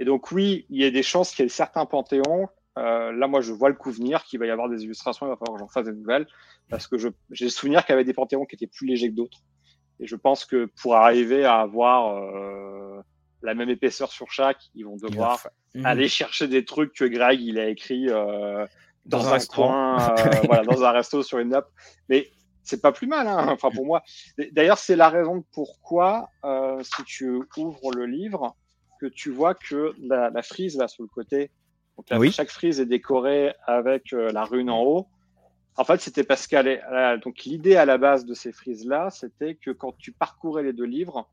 Et 0.00 0.04
donc 0.06 0.32
oui, 0.32 0.64
il 0.70 0.80
y 0.80 0.84
a 0.84 0.90
des 0.90 1.02
chances 1.02 1.30
qu'il 1.30 1.44
y 1.44 1.46
ait 1.46 1.50
certains 1.50 1.84
panthéons. 1.84 2.48
Euh, 2.78 3.12
là, 3.12 3.28
moi, 3.28 3.42
je 3.42 3.52
vois 3.52 3.68
le 3.68 3.74
coup 3.74 3.90
venir, 3.90 4.24
qu'il 4.24 4.38
va 4.38 4.46
y 4.46 4.50
avoir 4.50 4.70
des 4.70 4.82
illustrations, 4.82 5.26
il 5.26 5.28
va 5.28 5.36
falloir 5.36 5.56
que 5.56 5.60
j'en 5.60 5.68
fasse 5.68 5.84
des 5.84 5.92
nouvelles, 5.92 6.26
parce 6.70 6.86
que 6.86 6.96
j'ai 6.96 7.44
le 7.44 7.50
souvenir 7.50 7.84
qu'il 7.84 7.92
y 7.92 7.94
avait 7.94 8.04
des 8.04 8.14
panthéons 8.14 8.46
qui 8.46 8.54
étaient 8.54 8.66
plus 8.66 8.86
légers 8.86 9.10
que 9.10 9.16
d'autres. 9.16 9.40
Et 9.98 10.06
je 10.06 10.16
pense 10.16 10.46
que 10.46 10.70
pour 10.80 10.96
arriver 10.96 11.44
à 11.44 11.60
avoir 11.60 12.16
euh, 12.16 13.02
la 13.42 13.54
même 13.54 13.68
épaisseur 13.68 14.10
sur 14.10 14.30
chaque, 14.32 14.62
ils 14.74 14.86
vont 14.86 14.96
devoir 14.96 15.46
mmh. 15.74 15.84
aller 15.84 16.08
chercher 16.08 16.48
des 16.48 16.64
trucs 16.64 16.94
que 16.94 17.04
Greg 17.04 17.38
il 17.42 17.58
a 17.58 17.68
écrit 17.68 18.08
euh, 18.08 18.66
dans, 19.04 19.18
dans, 19.18 19.28
un, 19.28 19.36
un 19.36 19.44
coin, 19.44 20.14
euh, 20.18 20.30
voilà, 20.46 20.62
dans 20.62 20.82
un 20.82 20.92
resto 20.92 21.22
sur 21.22 21.40
une 21.40 21.50
nappe. 21.50 21.68
Mais 22.08 22.30
c'est 22.62 22.80
pas 22.80 22.92
plus 22.92 23.06
mal, 23.06 23.26
hein 23.26 23.46
enfin 23.48 23.70
pour 23.70 23.84
moi. 23.84 24.02
D'ailleurs, 24.52 24.78
c'est 24.78 24.96
la 24.96 25.08
raison 25.08 25.44
pourquoi, 25.52 26.28
euh, 26.44 26.82
si 26.82 27.04
tu 27.04 27.42
ouvres 27.56 27.92
le 27.92 28.06
livre, 28.06 28.56
que 29.00 29.06
tu 29.06 29.30
vois 29.30 29.54
que 29.54 29.94
la, 30.00 30.30
la 30.30 30.42
frise 30.42 30.76
là 30.76 30.86
sur 30.88 31.02
le 31.02 31.08
côté, 31.08 31.50
donc 31.96 32.10
la, 32.10 32.18
oui. 32.18 32.30
chaque 32.32 32.50
frise 32.50 32.80
est 32.80 32.86
décorée 32.86 33.54
avec 33.66 34.12
euh, 34.12 34.30
la 34.32 34.44
rune 34.44 34.70
en 34.70 34.82
haut. 34.82 35.08
En 35.76 35.84
fait, 35.84 36.00
c'était 36.00 36.24
parce 36.24 36.46
qu'elle 36.46 36.66
est 36.66 36.82
donc 37.24 37.44
l'idée 37.44 37.76
à 37.76 37.86
la 37.86 37.96
base 37.96 38.26
de 38.26 38.34
ces 38.34 38.52
frises 38.52 38.86
là, 38.86 39.08
c'était 39.10 39.54
que 39.54 39.70
quand 39.70 39.96
tu 39.96 40.12
parcourais 40.12 40.62
les 40.62 40.74
deux 40.74 40.84
livres, 40.84 41.28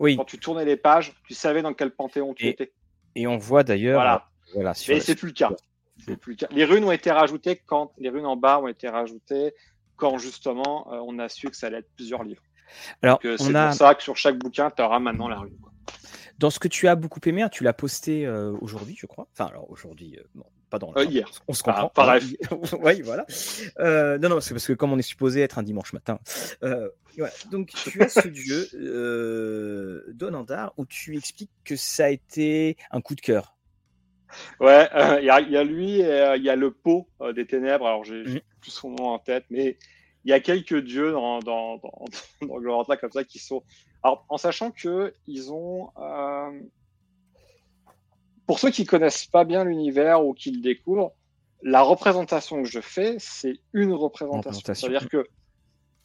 oui. 0.00 0.16
quand 0.16 0.24
tu 0.24 0.38
tournais 0.38 0.64
les 0.64 0.76
pages, 0.76 1.12
tu 1.26 1.34
savais 1.34 1.62
dans 1.62 1.74
quel 1.74 1.92
panthéon 1.92 2.34
tu 2.34 2.46
et, 2.46 2.50
étais. 2.50 2.72
Et 3.14 3.26
on 3.26 3.36
voit 3.36 3.62
d'ailleurs. 3.62 4.00
Voilà. 4.00 4.28
Voilà 4.54 4.72
Mais 4.88 5.00
c'est 5.00 5.14
plus 5.14 5.28
le 5.28 5.34
cas. 5.34 5.50
Plus 6.20 6.32
le 6.32 6.36
cas. 6.36 6.48
Les 6.50 6.64
runes 6.64 6.84
ont 6.84 6.92
été 6.92 7.10
rajoutées 7.10 7.60
quand 7.66 7.92
les 7.98 8.08
runes 8.08 8.26
en 8.26 8.36
bas 8.36 8.58
ont 8.60 8.68
été 8.68 8.88
rajoutées 8.88 9.54
quand 9.96 10.18
justement 10.18 10.92
euh, 10.92 11.00
on 11.04 11.18
a 11.18 11.28
su 11.28 11.50
que 11.50 11.56
ça 11.56 11.66
allait 11.66 11.78
être 11.78 11.90
plusieurs 11.94 12.24
livres. 12.24 12.42
Alors, 13.02 13.20
euh, 13.24 13.36
c'est 13.36 13.54
a... 13.54 13.66
pour 13.66 13.74
ça 13.74 13.94
que 13.94 14.02
sur 14.02 14.16
chaque 14.16 14.38
bouquin, 14.38 14.70
tu 14.70 14.82
auras 14.82 14.98
maintenant 14.98 15.28
la 15.28 15.38
rune. 15.38 15.56
Quoi. 15.60 15.72
Dans 16.38 16.50
ce 16.50 16.58
que 16.58 16.68
tu 16.68 16.86
as 16.86 16.94
beaucoup 16.94 17.20
aimé, 17.26 17.42
hein, 17.42 17.48
tu 17.48 17.64
l'as 17.64 17.72
posté 17.72 18.24
euh, 18.26 18.52
aujourd'hui, 18.60 18.96
je 18.96 19.06
crois. 19.06 19.28
Enfin, 19.32 19.46
alors 19.46 19.68
aujourd'hui, 19.70 20.16
euh, 20.18 20.22
bon, 20.34 20.44
pas 20.70 20.78
dans 20.78 20.92
le 20.92 20.98
euh, 20.98 21.04
hier. 21.04 21.28
On 21.48 21.52
se 21.52 21.62
comprend. 21.62 21.86
Ah, 21.86 21.90
pareil. 21.92 22.36
oui, 22.80 23.02
voilà. 23.02 23.26
Euh, 23.80 24.18
non, 24.18 24.28
non, 24.28 24.40
c'est 24.40 24.54
parce 24.54 24.66
que 24.66 24.72
comme 24.72 24.92
on 24.92 24.98
est 24.98 25.02
supposé 25.02 25.40
être 25.40 25.58
un 25.58 25.62
dimanche 25.62 25.92
matin. 25.92 26.18
Euh, 26.62 26.88
voilà. 27.16 27.32
Donc, 27.50 27.72
tu 27.74 28.02
as 28.02 28.08
ce 28.08 28.28
dieu, 28.28 28.68
euh, 28.74 30.04
Donandar, 30.12 30.72
où 30.76 30.86
tu 30.86 31.16
expliques 31.16 31.50
que 31.64 31.76
ça 31.76 32.04
a 32.04 32.08
été 32.10 32.76
un 32.90 33.00
coup 33.00 33.14
de 33.14 33.20
cœur. 33.20 33.56
Ouais, 34.60 34.88
il 35.20 35.22
y, 35.22 35.52
y, 35.52 35.56
a 35.56 35.64
lui 35.64 36.00
il 36.00 36.42
y 36.42 36.50
a 36.50 36.56
le 36.56 36.70
pot 36.70 37.08
des 37.34 37.46
ténèbres. 37.46 37.86
Alors, 37.86 38.04
j'ai 38.04 38.22
mmh. 38.22 38.40
plus 38.60 38.70
son 38.70 38.90
nom 38.90 39.06
en 39.06 39.18
tête, 39.18 39.44
mais 39.48 39.78
il 40.24 40.30
y 40.30 40.34
a 40.34 40.40
quelques 40.40 40.76
dieux 40.76 41.12
dans, 41.12 41.38
dans, 41.38 41.78
dans, 41.78 42.84
comme 43.00 43.12
ça 43.12 43.24
qui 43.24 43.38
sont. 43.38 43.62
Alors, 44.02 44.24
en 44.28 44.36
sachant 44.36 44.70
que 44.70 45.14
ils 45.26 45.52
ont. 45.52 45.90
Euh... 45.98 46.60
Pour 48.46 48.58
ceux 48.58 48.70
qui 48.70 48.86
connaissent 48.86 49.26
pas 49.26 49.44
bien 49.44 49.64
l'univers 49.64 50.24
ou 50.24 50.32
qui 50.32 50.50
le 50.50 50.62
découvrent, 50.62 51.12
la 51.62 51.82
représentation 51.82 52.62
que 52.62 52.68
je 52.68 52.80
fais, 52.80 53.16
c'est 53.18 53.60
une 53.72 53.92
représentation. 53.92 54.74
C'est-à-dire 54.74 55.08
que. 55.08 55.26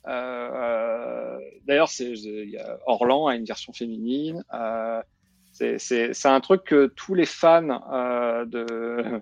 Euh, 0.07 1.39
D'ailleurs, 1.65 1.89
Orlan 2.85 3.27
a 3.27 3.35
une 3.35 3.45
version 3.45 3.71
féminine. 3.71 4.43
Euh, 4.53 5.01
c'est 5.53 6.25
un 6.25 6.41
truc 6.41 6.63
que 6.63 6.87
tous 6.87 7.13
les 7.13 7.25
fans 7.25 7.81
euh, 7.93 8.45
de 8.45 9.21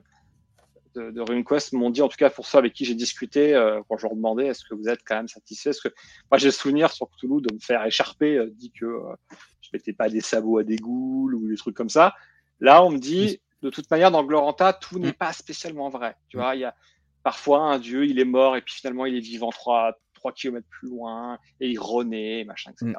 de, 0.96 1.12
de 1.12 1.22
RuneQuest 1.22 1.74
m'ont 1.74 1.90
dit, 1.90 2.02
en 2.02 2.08
tout 2.08 2.18
cas 2.18 2.30
pour 2.30 2.46
ceux 2.46 2.58
avec 2.58 2.74
qui 2.74 2.86
j'ai 2.86 2.96
discuté, 2.96 3.54
euh, 3.54 3.82
quand 3.88 3.98
je 3.98 4.08
leur 4.08 4.16
demandais 4.16 4.48
est-ce 4.48 4.64
que 4.66 4.76
vous 4.76 4.88
êtes 4.88 5.02
quand 5.06 5.16
même 5.16 5.28
satisfait 5.28 5.70
Parce 5.72 5.82
que 5.82 5.90
moi 6.30 6.38
j'ai 6.38 6.48
le 6.48 6.52
souvenir 6.52 6.92
sur 6.92 7.10
Cthulhu 7.10 7.42
de 7.42 7.54
me 7.54 7.60
faire 7.60 7.86
écharper, 7.86 8.38
euh, 8.38 8.52
dit 8.52 8.72
que 8.72 8.86
euh, 8.86 9.16
je 9.62 9.70
mettais 9.74 9.94
pas 9.94 10.10
des 10.10 10.22
sabots 10.22 10.60
à 10.60 10.64
des 10.64 10.78
goules 10.78 11.36
ou 11.36 11.48
des 11.48 11.56
trucs 11.56 11.76
comme 11.76 11.90
ça. 11.90 12.14
Là, 12.60 12.84
on 12.84 12.92
me 12.92 12.98
dit, 12.98 13.42
de 13.62 13.70
toute 13.70 13.90
manière, 13.90 14.12
dans 14.12 14.24
Gloranta, 14.24 14.74
tout 14.74 15.00
n'est 15.00 15.14
pas 15.14 15.34
spécialement 15.34 15.90
vrai. 15.90 16.16
Tu 16.30 16.38
vois, 16.38 16.56
il 16.56 16.62
y 16.62 16.66
a 16.66 16.76
parfois 17.24 17.60
un 17.60 17.80
dieu, 17.80 18.06
il 18.06 18.20
est 18.20 18.26
mort 18.26 18.56
et 18.56 18.62
puis 18.62 18.74
finalement 18.74 19.06
il 19.06 19.16
est 19.16 19.22
vivant 19.22 19.50
trois, 19.50 19.98
trois 20.14 20.32
kilomètres 20.32 20.68
plus 20.70 20.90
loin 20.90 21.38
et 21.60 21.70
il 21.70 21.80
renaît, 21.80 22.44
machin, 22.44 22.72
etc. 22.72 22.94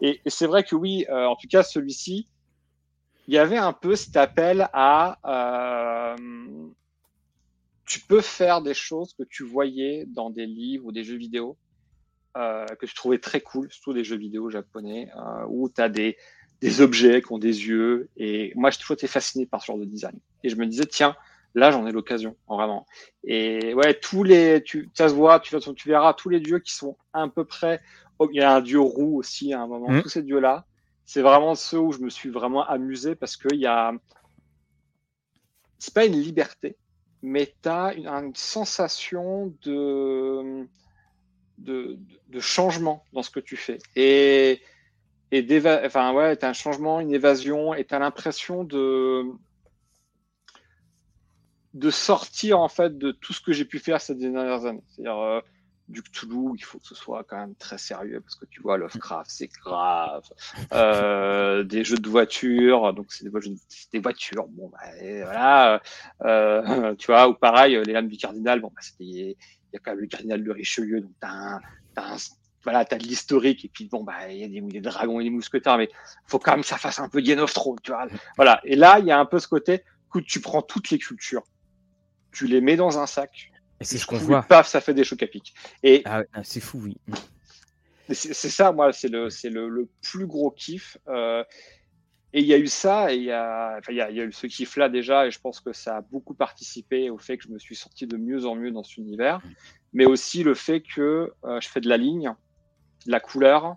Et, 0.00 0.20
et 0.24 0.30
c'est 0.30 0.46
vrai 0.46 0.64
que 0.64 0.74
oui, 0.74 1.06
euh, 1.08 1.26
en 1.26 1.36
tout 1.36 1.48
cas 1.48 1.62
celui-ci, 1.62 2.28
il 3.28 3.34
y 3.34 3.38
avait 3.38 3.58
un 3.58 3.72
peu 3.72 3.94
cet 3.94 4.16
appel 4.16 4.68
à 4.72 6.16
euh, 6.16 6.16
tu 7.90 7.98
peux 7.98 8.20
faire 8.20 8.62
des 8.62 8.72
choses 8.72 9.14
que 9.14 9.24
tu 9.24 9.42
voyais 9.42 10.06
dans 10.06 10.30
des 10.30 10.46
livres 10.46 10.86
ou 10.86 10.92
des 10.92 11.02
jeux 11.02 11.16
vidéo 11.16 11.56
euh, 12.36 12.64
que 12.78 12.86
tu 12.86 12.94
trouvais 12.94 13.18
très 13.18 13.40
cool, 13.40 13.68
surtout 13.72 13.92
des 13.92 14.04
jeux 14.04 14.16
vidéo 14.16 14.48
japonais, 14.48 15.10
euh, 15.16 15.44
où 15.48 15.68
tu 15.68 15.80
as 15.80 15.88
des, 15.88 16.16
des 16.60 16.82
objets 16.82 17.20
qui 17.20 17.32
ont 17.32 17.38
des 17.40 17.66
yeux. 17.66 18.08
Et 18.16 18.52
moi, 18.54 18.70
j'ai 18.70 18.78
toujours 18.78 18.94
été 18.94 19.08
fasciné 19.08 19.44
par 19.44 19.60
ce 19.60 19.66
genre 19.66 19.78
de 19.78 19.84
design. 19.84 20.16
Et 20.44 20.50
je 20.50 20.54
me 20.54 20.66
disais, 20.66 20.86
tiens, 20.86 21.16
là, 21.56 21.72
j'en 21.72 21.84
ai 21.84 21.90
l'occasion, 21.90 22.36
vraiment. 22.48 22.86
Et 23.24 23.74
ouais, 23.74 23.94
tous 23.94 24.22
les, 24.22 24.62
tu, 24.62 24.88
ça 24.94 25.08
se 25.08 25.14
voit, 25.14 25.40
tu, 25.40 25.58
tu 25.58 25.88
verras 25.88 26.14
tous 26.14 26.28
les 26.28 26.38
dieux 26.38 26.60
qui 26.60 26.72
sont 26.72 26.96
à 27.12 27.26
peu 27.26 27.44
près. 27.44 27.80
Oh, 28.20 28.28
il 28.32 28.36
y 28.36 28.40
a 28.40 28.54
un 28.54 28.60
dieu 28.60 28.78
roux 28.78 29.18
aussi 29.18 29.52
à 29.52 29.62
un 29.62 29.66
moment. 29.66 29.90
Mmh. 29.90 30.02
Tous 30.02 30.10
ces 30.10 30.22
dieux-là, 30.22 30.64
c'est 31.06 31.22
vraiment 31.22 31.56
ceux 31.56 31.80
où 31.80 31.90
je 31.90 31.98
me 31.98 32.08
suis 32.08 32.30
vraiment 32.30 32.64
amusé 32.64 33.16
parce 33.16 33.36
qu'il 33.36 33.58
y 33.58 33.66
a. 33.66 33.92
C'est 35.80 35.92
pas 35.92 36.04
une 36.04 36.20
liberté, 36.20 36.76
mais 37.22 37.54
tu 37.62 37.68
as 37.68 37.94
une, 37.94 38.34
sensation 38.34 39.54
de 39.62 40.66
de, 41.58 41.98
de, 42.28 42.40
changement 42.40 43.04
dans 43.12 43.22
ce 43.22 43.28
que 43.28 43.40
tu 43.40 43.56
fais. 43.56 43.78
Et, 43.94 44.62
et 45.30 45.62
enfin, 45.84 46.14
ouais, 46.14 46.36
tu 46.36 46.46
as 46.46 46.48
un 46.48 46.54
changement, 46.54 47.00
une 47.00 47.12
évasion, 47.12 47.74
et 47.74 47.84
tu 47.84 47.94
as 47.94 47.98
l'impression 47.98 48.64
de, 48.64 49.26
de 51.74 51.90
sortir 51.90 52.58
en 52.60 52.68
fait 52.68 52.96
de 52.96 53.12
tout 53.12 53.34
ce 53.34 53.40
que 53.40 53.52
j'ai 53.52 53.66
pu 53.66 53.78
faire 53.78 54.00
ces 54.00 54.14
dernières 54.14 54.64
années. 54.64 54.82
C'est-à-dire 54.88 55.18
euh, 55.18 55.40
du 55.90 56.02
Cthulhu, 56.02 56.54
il 56.56 56.64
faut 56.64 56.78
que 56.78 56.86
ce 56.86 56.94
soit 56.94 57.24
quand 57.24 57.36
même 57.36 57.54
très 57.56 57.78
sérieux 57.78 58.20
parce 58.20 58.36
que 58.36 58.46
tu 58.46 58.62
vois, 58.62 58.78
Lovecraft, 58.78 59.30
c'est 59.30 59.48
grave. 59.48 60.24
Euh, 60.72 61.62
des 61.64 61.84
jeux 61.84 61.98
de 61.98 62.08
voitures, 62.08 62.92
donc 62.94 63.12
c'est 63.12 63.24
des, 63.24 63.30
des, 63.92 63.98
voitures. 63.98 64.46
Bon, 64.48 64.70
bah, 64.70 64.78
voilà, 65.24 65.82
euh, 66.24 66.94
tu 66.98 67.06
vois, 67.06 67.28
ou 67.28 67.34
pareil, 67.34 67.80
les 67.84 67.92
lames 67.92 68.08
du 68.08 68.16
cardinal. 68.16 68.60
Bon, 68.60 68.72
bah, 68.74 68.82
il 69.00 69.16
y 69.16 69.36
a 69.76 69.78
quand 69.78 69.92
même 69.92 70.00
le 70.00 70.06
cardinal 70.06 70.42
de 70.42 70.50
Richelieu, 70.50 71.00
donc 71.00 71.12
t'as 71.20 71.28
un, 71.28 71.60
as 71.96 72.14
un 72.14 72.16
voilà, 72.62 72.84
t'as 72.84 72.98
de 72.98 73.04
l'historique, 73.04 73.64
et 73.64 73.68
puis 73.68 73.86
bon, 73.86 74.04
bah, 74.04 74.30
il 74.30 74.38
y 74.38 74.44
a 74.44 74.60
des, 74.60 74.80
dragons 74.80 75.20
et 75.20 75.24
des 75.24 75.30
mousquetaires, 75.30 75.78
mais 75.78 75.88
faut 76.26 76.38
quand 76.38 76.52
même 76.52 76.60
que 76.60 76.66
ça 76.66 76.76
fasse 76.76 77.00
un 77.00 77.08
peu 77.08 77.20
Game 77.20 77.38
of 77.38 77.52
Thrones, 77.52 77.78
tu 77.82 77.90
vois. 77.90 78.06
Voilà. 78.36 78.60
Et 78.64 78.76
là, 78.76 78.98
il 78.98 79.06
y 79.06 79.10
a 79.10 79.18
un 79.18 79.24
peu 79.24 79.38
ce 79.38 79.48
côté, 79.48 79.82
que 80.12 80.18
tu 80.18 80.40
prends 80.40 80.60
toutes 80.60 80.90
les 80.90 80.98
cultures, 80.98 81.44
tu 82.32 82.46
les 82.46 82.60
mets 82.60 82.76
dans 82.76 82.98
un 82.98 83.06
sac. 83.06 83.49
Et 83.80 83.84
c'est 83.84 83.98
ce 83.98 84.06
qu'on 84.06 84.18
voit. 84.18 84.42
Paf, 84.42 84.68
ça 84.68 84.80
fait 84.80 84.94
des 84.94 85.04
chocs 85.04 85.22
à 85.22 85.26
pic. 85.26 85.54
Et 85.82 86.02
ah, 86.04 86.22
c'est 86.42 86.60
fou, 86.60 86.80
oui. 86.82 86.96
C'est 88.12 88.34
ça, 88.34 88.72
moi, 88.72 88.92
c'est 88.92 89.08
le, 89.08 89.30
c'est 89.30 89.50
le, 89.50 89.68
le, 89.68 89.88
plus 90.02 90.26
gros 90.26 90.50
kiff. 90.50 90.98
Euh, 91.08 91.44
et 92.32 92.40
il 92.40 92.46
y 92.46 92.54
a 92.54 92.58
eu 92.58 92.66
ça, 92.66 93.12
et 93.12 93.16
il 93.16 93.24
y 93.24 93.32
a, 93.32 93.76
enfin, 93.78 93.92
il 93.92 93.96
y 93.96 93.98
y 93.98 94.20
a 94.20 94.24
eu 94.24 94.32
ce 94.32 94.46
kiff-là 94.46 94.88
déjà, 94.88 95.26
et 95.26 95.30
je 95.30 95.40
pense 95.40 95.60
que 95.60 95.72
ça 95.72 95.96
a 95.96 96.00
beaucoup 96.00 96.34
participé 96.34 97.10
au 97.10 97.18
fait 97.18 97.38
que 97.38 97.44
je 97.44 97.48
me 97.48 97.58
suis 97.58 97.74
sorti 97.74 98.06
de 98.06 98.16
mieux 98.16 98.46
en 98.46 98.54
mieux 98.54 98.70
dans 98.70 98.84
cet 98.84 98.98
univers, 98.98 99.40
mais 99.92 100.06
aussi 100.06 100.44
le 100.44 100.54
fait 100.54 100.80
que 100.80 101.32
euh, 101.44 101.60
je 101.60 101.68
fais 101.68 101.80
de 101.80 101.88
la 101.88 101.96
ligne, 101.96 102.32
de 103.06 103.10
la 103.10 103.20
couleur, 103.20 103.76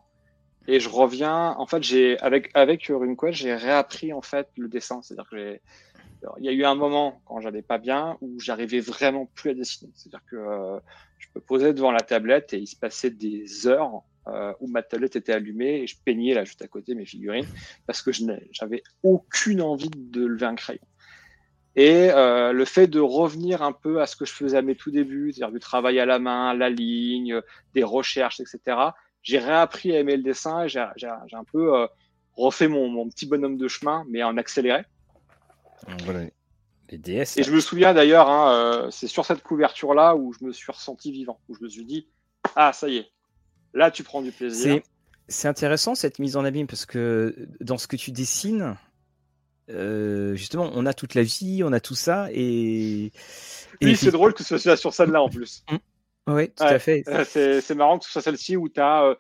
et 0.68 0.80
je 0.80 0.90
reviens. 0.90 1.56
En 1.58 1.66
fait, 1.66 1.82
j'ai 1.82 2.20
avec 2.20 2.52
avec 2.54 2.86
RuneQuest, 2.88 3.38
j'ai 3.38 3.56
réappris 3.56 4.14
en 4.14 4.22
fait 4.22 4.48
le 4.58 4.68
dessin, 4.68 5.02
c'est-à-dire 5.02 5.30
que 5.30 5.60
il 6.40 6.46
y 6.46 6.50
a 6.50 6.52
eu 6.52 6.64
un 6.66 6.76
moment 6.76 7.22
quand 7.26 7.40
j'allais 7.42 7.62
pas 7.62 7.78
bien 7.78 8.18
où 8.22 8.40
j'arrivais 8.40 8.80
vraiment 8.80 9.26
plus 9.26 9.52
à 9.52 9.54
dessiner. 9.54 9.92
C'est-à-dire 9.96 10.26
que 10.30 10.36
euh, 10.36 10.80
je 11.18 11.28
me 11.36 11.42
posais 11.42 11.74
devant 11.74 11.92
la 11.92 12.02
tablette 12.02 12.54
et 12.54 12.58
il 12.58 12.68
se 12.68 12.76
passait 12.76 13.10
des 13.10 13.68
heures 13.68 14.02
euh, 14.28 14.54
où 14.60 14.68
ma 14.68 14.84
tablette 14.84 15.16
était 15.16 15.34
allumée 15.34 15.82
et 15.82 15.88
je 15.88 15.98
peignais 16.04 16.34
là 16.34 16.46
juste 16.46 16.62
à 16.62 16.68
côté 16.68 16.96
mes 16.96 17.06
figurines 17.06 17.48
parce 17.86 18.02
que 18.02 18.12
je 18.12 18.24
n'avais 18.24 18.84
aucune 19.04 19.62
envie 19.62 19.90
de 19.90 20.26
lever 20.26 20.46
un 20.46 20.56
crayon. 20.56 20.82
Et 21.76 22.12
euh, 22.12 22.54
le 22.54 22.66
fait 22.66 22.88
de 22.88 23.00
revenir 23.00 23.64
un 23.64 23.72
peu 23.72 24.02
à 24.02 24.06
ce 24.06 24.16
que 24.16 24.26
je 24.26 24.34
faisais 24.34 24.58
à 24.58 24.62
mes 24.62 24.76
tout 24.76 24.92
débuts, 24.92 25.34
c'est-à-dire 25.34 25.54
du 25.54 25.60
travail 25.60 26.00
à 26.00 26.06
la 26.06 26.20
main, 26.20 26.54
la 26.54 26.70
ligne, 26.70 27.42
des 27.74 27.84
recherches, 27.84 28.40
etc. 28.40 28.78
J'ai 29.24 29.40
réappris 29.40 29.96
à 29.96 30.00
aimer 30.00 30.18
le 30.18 30.24
dessin. 30.24 30.68
J'ai 30.68 30.80
un 30.80 31.44
peu 31.52 31.88
refait 32.36 32.68
mon, 32.68 33.10
petit 33.10 33.26
bonhomme 33.26 33.58
de 33.58 33.68
chemin, 33.68 34.06
mais 34.10 34.24
en 34.24 34.38
accéléré. 34.38 34.84
Voilà. 36.04 36.26
Les 36.90 36.98
DS. 36.98 37.38
Et 37.38 37.44
je 37.44 37.52
me 37.52 37.60
souviens 37.60 37.94
d'ailleurs, 37.94 38.30
hein, 38.30 38.54
euh, 38.54 38.92
c'est 38.92 39.08
sur 39.08 39.26
cette 39.26 39.42
couverture-là 39.42 40.16
où 40.16 40.34
je 40.34 40.46
me 40.46 40.52
suis 40.52 40.72
ressenti 40.72 41.12
vivant, 41.12 41.40
où 41.50 41.56
je 41.56 41.64
me 41.64 41.70
suis 41.70 41.86
dit, 41.86 42.08
ah, 42.56 42.74
ça 42.74 42.90
y 42.90 42.98
est, 42.98 43.10
là 43.74 43.90
tu 43.90 44.04
prends 44.04 44.22
du 44.22 44.32
plaisir. 44.32 44.82
C'est 45.30 45.48
intéressant 45.48 45.96
cette 45.96 46.20
mise 46.20 46.36
en 46.36 46.44
abîme 46.44 46.68
parce 46.68 46.86
que 46.86 47.36
dans 47.62 47.78
ce 47.78 47.88
que 47.88 47.96
tu 47.96 48.12
dessines, 48.12 48.76
euh, 49.70 50.36
justement, 50.36 50.70
on 50.74 50.86
a 50.86 50.94
toute 50.94 51.16
la 51.16 51.24
vie, 51.24 51.64
on 51.64 51.72
a 51.72 51.80
tout 51.80 51.96
ça 51.96 52.28
et. 52.32 53.12
Oui, 53.82 53.96
c'est 53.96 54.12
drôle 54.12 54.34
que 54.34 54.44
ce 54.44 54.58
soit 54.58 54.76
sur 54.76 54.94
celle-là 54.94 55.22
en 55.22 55.30
plus. 55.30 55.64
Mmh. 55.72 55.78
Oui, 56.28 56.50
tout 56.50 56.64
à 56.64 56.80
fait. 56.80 57.04
Euh, 57.08 57.24
c'est 57.62 57.76
marrant 57.76 58.00
que 58.00 58.06
ce 58.06 58.12
soit 58.12 58.22
celle-ci 58.22 58.58
où 58.58 58.70
tu 58.70 58.80
as 58.80 59.04
euh, 59.04 59.16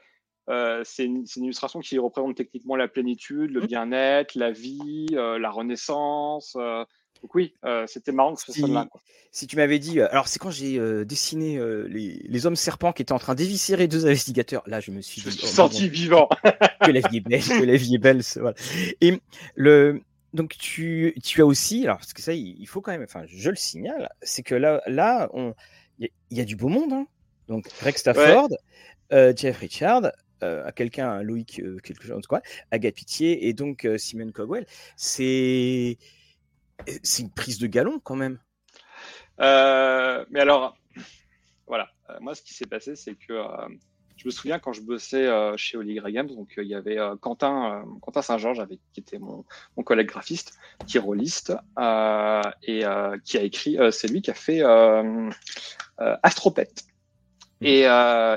c'est 0.48 1.06
une, 1.06 1.26
une, 1.36 1.44
illustration 1.44 1.80
qui 1.80 1.98
représente 1.98 2.36
techniquement 2.36 2.76
la 2.76 2.88
plénitude, 2.88 3.52
le 3.52 3.62
mmh. 3.62 3.68
bien-être, 3.68 4.36
la 4.36 4.52
vie, 4.52 5.08
euh, 5.14 5.40
la 5.40 5.50
renaissance. 5.50 6.56
Euh. 6.60 6.84
donc 7.22 7.36
oui, 7.36 7.54
c'était 7.88 8.12
marrant 8.12 8.36
que 8.36 8.42
ce 8.42 8.52
soit 8.52 8.68
là. 8.68 8.88
Si 9.32 9.48
tu 9.48 9.56
m'avais 9.56 9.80
dit, 9.80 10.00
alors 10.00 10.28
c'est 10.28 10.38
quand 10.38 10.52
j'ai 10.52 10.80
dessiné 11.06 11.60
les, 11.88 12.22
les, 12.24 12.46
hommes 12.46 12.56
serpents 12.56 12.92
qui 12.94 13.02
étaient 13.02 13.14
en 13.14 13.20
train 13.20 13.34
d'éviscérer 13.34 13.88
deux 13.88 14.06
investigateurs, 14.06 14.62
là 14.68 14.80
je 14.80 14.92
me 14.92 15.02
suis, 15.02 15.22
je 15.22 15.30
oh, 15.30 15.48
senti 15.48 15.90
vivant. 15.90 16.30
que 16.86 16.92
la 16.92 17.00
vie 17.08 17.18
est 17.18 17.22
belle, 17.22 17.42
que 17.42 17.64
la 17.64 17.76
vie 17.76 17.96
est 17.96 18.00
belle. 18.00 18.22
Voilà. 18.36 18.56
Et 19.02 19.20
le, 19.56 20.02
donc 20.34 20.56
tu, 20.60 21.16
tu 21.24 21.42
as 21.42 21.48
aussi, 21.48 21.84
alors 21.86 21.98
parce 21.98 22.14
que 22.14 22.22
ça 22.22 22.34
il, 22.34 22.68
faut 22.68 22.82
quand 22.82 22.92
même, 22.92 23.02
enfin 23.02 23.24
je 23.26 23.50
le 23.50 23.56
signale, 23.56 24.12
c'est 24.22 24.44
que 24.44 24.54
là, 24.54 24.84
là 24.86 25.32
il 25.98 26.10
y, 26.30 26.36
y, 26.36 26.42
a 26.42 26.46
du 26.46 26.56
beau 26.56 26.68
monde. 26.68 26.94
Hein. 26.94 27.08
Donc 27.48 27.68
Greg 27.80 27.98
Stafford, 27.98 28.50
Jeff 29.36 29.58
Richard, 29.58 30.06
euh, 30.06 30.10
à 30.66 30.72
quelqu'un, 30.72 31.22
Loïc, 31.22 31.60
euh, 31.60 31.78
quelque 31.80 32.06
chose, 32.06 32.28
quoi, 32.28 32.42
Agathe 32.72 32.96
Pitié 32.96 33.48
et 33.48 33.54
donc 33.54 33.86
euh, 33.86 33.98
Simon 33.98 34.32
Cogwell, 34.32 34.66
c'est 34.96 35.98
c'est 37.02 37.24
une 37.24 37.32
prise 37.32 37.60
de 37.60 37.68
galon 37.68 38.00
quand 38.00 38.16
même. 38.16 38.40
mais 39.40 40.40
alors, 40.40 40.76
voilà, 41.68 41.90
moi 42.20 42.36
ce 42.36 42.42
qui 42.42 42.54
s'est 42.54 42.66
passé, 42.66 42.96
c'est 42.96 43.16
que 43.16 43.42
je 44.18 44.26
me 44.26 44.32
souviens 44.32 44.60
quand 44.60 44.74
je 44.74 44.82
bossais 44.82 45.30
chez 45.56 45.78
Oli 45.78 46.00
Games, 46.12 46.28
donc 46.28 46.54
il 46.58 46.68
y 46.68 46.76
avait 46.76 46.98
Quentin, 47.22 47.86
Quentin 48.02 48.22
Saint-Georges, 48.22 48.66
qui 48.92 49.00
était 49.00 49.20
mon, 49.20 49.46
mon, 49.78 49.84
collègue 49.84 50.08
graphiste, 50.08 50.58
qui 50.88 50.98
est 50.98 51.00
rôliste, 51.00 51.54
et 52.64 52.84
qui 53.24 53.38
a 53.38 53.44
écrit, 53.44 53.78
c'est 53.92 54.08
lui 54.08 54.22
qui 54.22 54.32
a 54.32 54.34
fait 54.34 54.62
Astropet. 55.98 56.70
Mmh. 57.62 57.66
Et, 57.66 57.84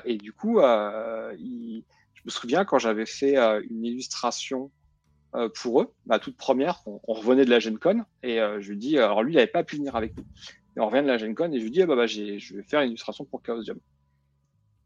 et, 0.04 0.18
du 0.18 0.32
coup, 0.32 0.60
il, 0.60 1.84
me 2.26 2.30
souviens 2.30 2.64
quand 2.64 2.78
j'avais 2.78 3.06
fait 3.06 3.38
euh, 3.38 3.62
une 3.70 3.84
illustration 3.84 4.70
euh, 5.34 5.48
pour 5.48 5.80
eux, 5.80 5.94
ma 6.06 6.18
toute 6.18 6.36
première, 6.36 6.82
on, 6.86 7.00
revenait 7.06 7.44
de 7.44 7.50
la 7.50 7.60
Gen 7.60 7.78
Con 7.78 8.04
et 8.22 8.40
euh, 8.40 8.60
je 8.60 8.70
lui 8.70 8.76
dis, 8.76 8.98
alors 8.98 9.22
lui, 9.22 9.32
il 9.32 9.36
n'avait 9.36 9.46
pas 9.46 9.64
pu 9.64 9.76
venir 9.76 9.96
avec 9.96 10.16
nous. 10.16 10.24
Et 10.76 10.80
on 10.80 10.88
revient 10.88 11.02
de 11.02 11.08
la 11.08 11.18
Gen 11.18 11.34
Con 11.34 11.52
et 11.52 11.58
je 11.58 11.64
lui 11.64 11.70
dis, 11.70 11.82
ah, 11.82 11.86
bah, 11.86 11.94
bah 11.94 12.06
je 12.06 12.54
vais 12.54 12.62
faire 12.62 12.80
une 12.80 12.90
illustration 12.90 13.24
pour 13.24 13.42
Chaos 13.42 13.62
Jam. 13.62 13.78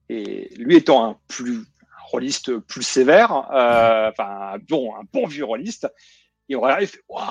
Et 0.08 0.54
lui 0.56 0.76
étant 0.76 1.04
un 1.04 1.18
plus 1.28 1.58
un 1.58 2.02
rôliste 2.10 2.58
plus 2.58 2.82
sévère, 2.82 3.32
enfin 3.32 4.58
bon, 4.68 4.94
un 4.96 5.04
bon 5.12 5.26
vieux 5.26 5.44
rôliste, 5.44 5.88
et 6.48 6.56
on 6.56 6.60
regarde, 6.60 6.82
il 6.82 6.88
fait, 6.88 7.02
waouh, 7.08 7.24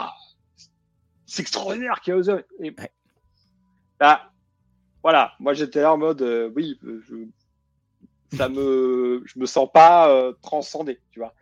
c'est 1.26 1.42
extraordinaire 1.42 2.00
Chaos 2.02 2.24
Jam. 2.24 2.42
Et, 2.62 2.74
bah, 4.00 4.32
voilà, 5.04 5.34
moi 5.40 5.54
j'étais 5.54 5.82
là 5.82 5.94
en 5.94 5.98
mode, 5.98 6.22
oui, 6.56 6.80
je, 6.82 7.28
ça 8.36 8.50
me, 8.50 9.22
je 9.26 9.40
me 9.40 9.46
sens 9.46 9.70
pas 9.72 10.10
euh, 10.10 10.34
transcendé, 10.42 11.00
tu 11.12 11.20
vois. 11.20 11.34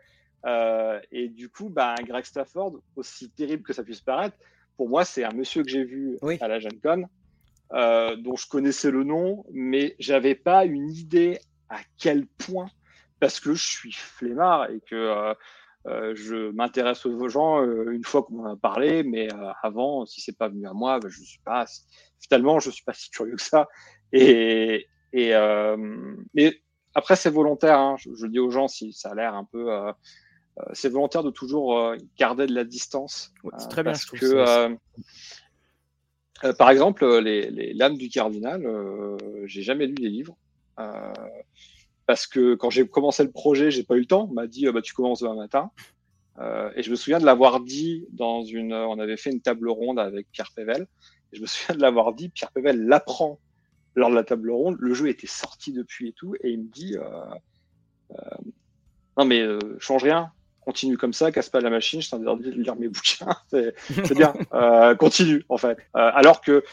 Euh, 0.46 1.00
et 1.12 1.28
du 1.28 1.50
coup, 1.50 1.70
bah, 1.70 1.96
Greg 2.06 2.24
Stafford, 2.24 2.80
aussi 2.96 3.30
terrible 3.32 3.64
que 3.64 3.74
ça 3.74 3.84
puisse 3.84 4.02
paraître, 4.02 4.38
pour 4.78 4.90
moi, 4.90 5.04
c'est 5.06 5.24
un 5.24 5.34
monsieur 5.34 5.64
que 5.64 5.70
j'ai 5.70 5.84
vu 5.84 6.18
à 6.40 6.48
la 6.48 6.60
Gen 6.60 6.80
Con, 6.82 7.06
euh, 7.74 8.16
dont 8.16 8.36
je 8.36 8.48
connaissais 8.48 8.92
le 8.92 9.04
nom, 9.04 9.44
mais 9.52 9.96
j'avais 10.00 10.36
pas 10.36 10.66
une 10.66 10.92
idée 10.92 11.40
à 11.70 11.80
quel 11.98 12.28
point, 12.28 12.70
parce 13.20 13.40
que 13.40 13.54
je 13.54 13.66
suis 13.66 13.92
flemmard 13.92 14.70
et 14.70 14.80
que 14.80 15.34
je 15.86 16.52
m'intéresse 16.52 17.06
aux 17.06 17.28
gens 17.28 17.64
une 17.64 18.04
fois 18.04 18.24
qu'on 18.24 18.46
en 18.46 18.54
a 18.54 18.58
parlé, 18.58 19.04
mais 19.04 19.30
avant, 19.64 20.06
si 20.06 20.22
c'est 20.22 20.38
pas 20.38 20.50
venu 20.50 20.68
à 20.68 20.74
moi, 20.74 21.00
bah, 21.00 21.08
je 21.10 21.24
suis 21.24 21.40
pas, 21.44 21.66
finalement, 22.20 22.60
je 22.60 22.70
suis 22.70 22.84
pas 22.84 22.94
si 22.94 23.10
curieux 23.10 23.36
que 23.36 23.42
ça. 23.42 23.68
Et, 24.14 24.88
et 25.12 25.34
mais 26.36 26.62
après, 26.98 27.16
c'est 27.16 27.30
volontaire. 27.30 27.78
Hein. 27.78 27.96
Je, 28.00 28.26
dis 28.26 28.40
aux 28.40 28.50
gens 28.50 28.68
si 28.68 28.92
ça 28.92 29.12
a 29.12 29.16
l'air 29.16 29.36
un 29.36 29.44
peu. 29.44 29.72
Euh, 29.72 29.92
euh, 30.58 30.64
c'est 30.74 30.90
volontaire 30.90 31.22
de 31.22 31.30
toujours 31.30 31.78
euh, 31.78 31.96
garder 32.18 32.48
de 32.48 32.56
la 32.56 32.64
distance. 32.64 33.32
c'est 33.60 33.68
très 33.68 33.84
bien. 33.84 33.92
Parce 33.92 34.06
que, 34.06 34.76
par 36.58 36.72
exemple, 36.72 37.06
les, 37.20 37.52
les, 37.52 37.74
lames 37.76 37.98
du 37.98 38.10
cardinal, 38.10 38.66
j'ai 39.46 39.62
jamais 39.62 39.86
lu 39.86 39.94
les 40.00 40.10
livres. 40.10 40.36
parce 42.08 42.26
que 42.26 42.56
quand 42.56 42.72
j'ai 42.72 42.88
commencé 42.88 43.24
le 43.24 43.32
projet, 43.32 43.70
j'ai 43.70 43.84
pas 43.84 43.96
eu 43.96 44.00
le 44.00 44.08
temps. 44.08 44.28
On 44.32 44.34
m'a 44.34 44.48
dit 44.48 44.66
bah, 44.72 44.82
tu 44.82 44.96
commences 44.96 45.20
demain 45.20 45.36
matin. 45.36 45.70
et 46.76 46.82
je 46.82 46.90
me 46.90 46.96
souviens 46.96 47.20
de 47.20 47.26
l'avoir 47.26 47.60
dit 47.60 48.08
dans 48.10 48.44
une. 48.44 48.74
On 48.74 48.98
avait 48.98 49.18
fait 49.18 49.30
une 49.30 49.42
table 49.42 49.70
ronde 49.70 50.00
avec 50.00 50.32
Pierre 50.32 50.52
Pével. 50.56 50.88
Et 51.32 51.36
je 51.36 51.42
me 51.44 51.48
souviens 51.48 51.76
de 51.76 51.82
l'avoir 51.82 52.14
dit. 52.14 52.30
Pierre 52.30 52.52
Pével 52.52 52.88
l'apprend 52.88 53.40
lors 53.98 54.12
de 54.12 54.16
la 54.16 54.24
table 54.24 54.52
ronde, 54.52 54.78
le 54.80 54.94
jeu 54.94 55.10
était 55.10 55.28
sorti 55.28 55.74
depuis 55.74 56.10
et 56.10 56.14
tout, 56.14 56.36
et 56.42 56.52
il 56.52 56.60
me 56.60 56.72
dit 56.72 56.96
euh, 56.96 57.02
euh, 58.12 58.36
non 59.18 59.26
mais 59.26 59.42
euh, 59.42 59.60
change 59.80 60.04
rien, 60.04 60.32
continue 60.62 60.98
comme 60.98 61.14
ça, 61.14 61.32
casse 61.32 61.50
pas 61.50 61.60
la 61.60 61.72
machine, 61.72 62.02
je 62.02 62.12
t'interdis 62.12 62.52
de 62.52 62.62
lire 62.62 62.76
mes 62.76 62.88
bouquins, 62.90 63.36
c'est 63.50 63.74
bien, 64.14 64.34
continue 65.00 65.44
en 65.50 65.58
fait. 65.58 65.78
alors 65.94 66.42
que 66.42 66.64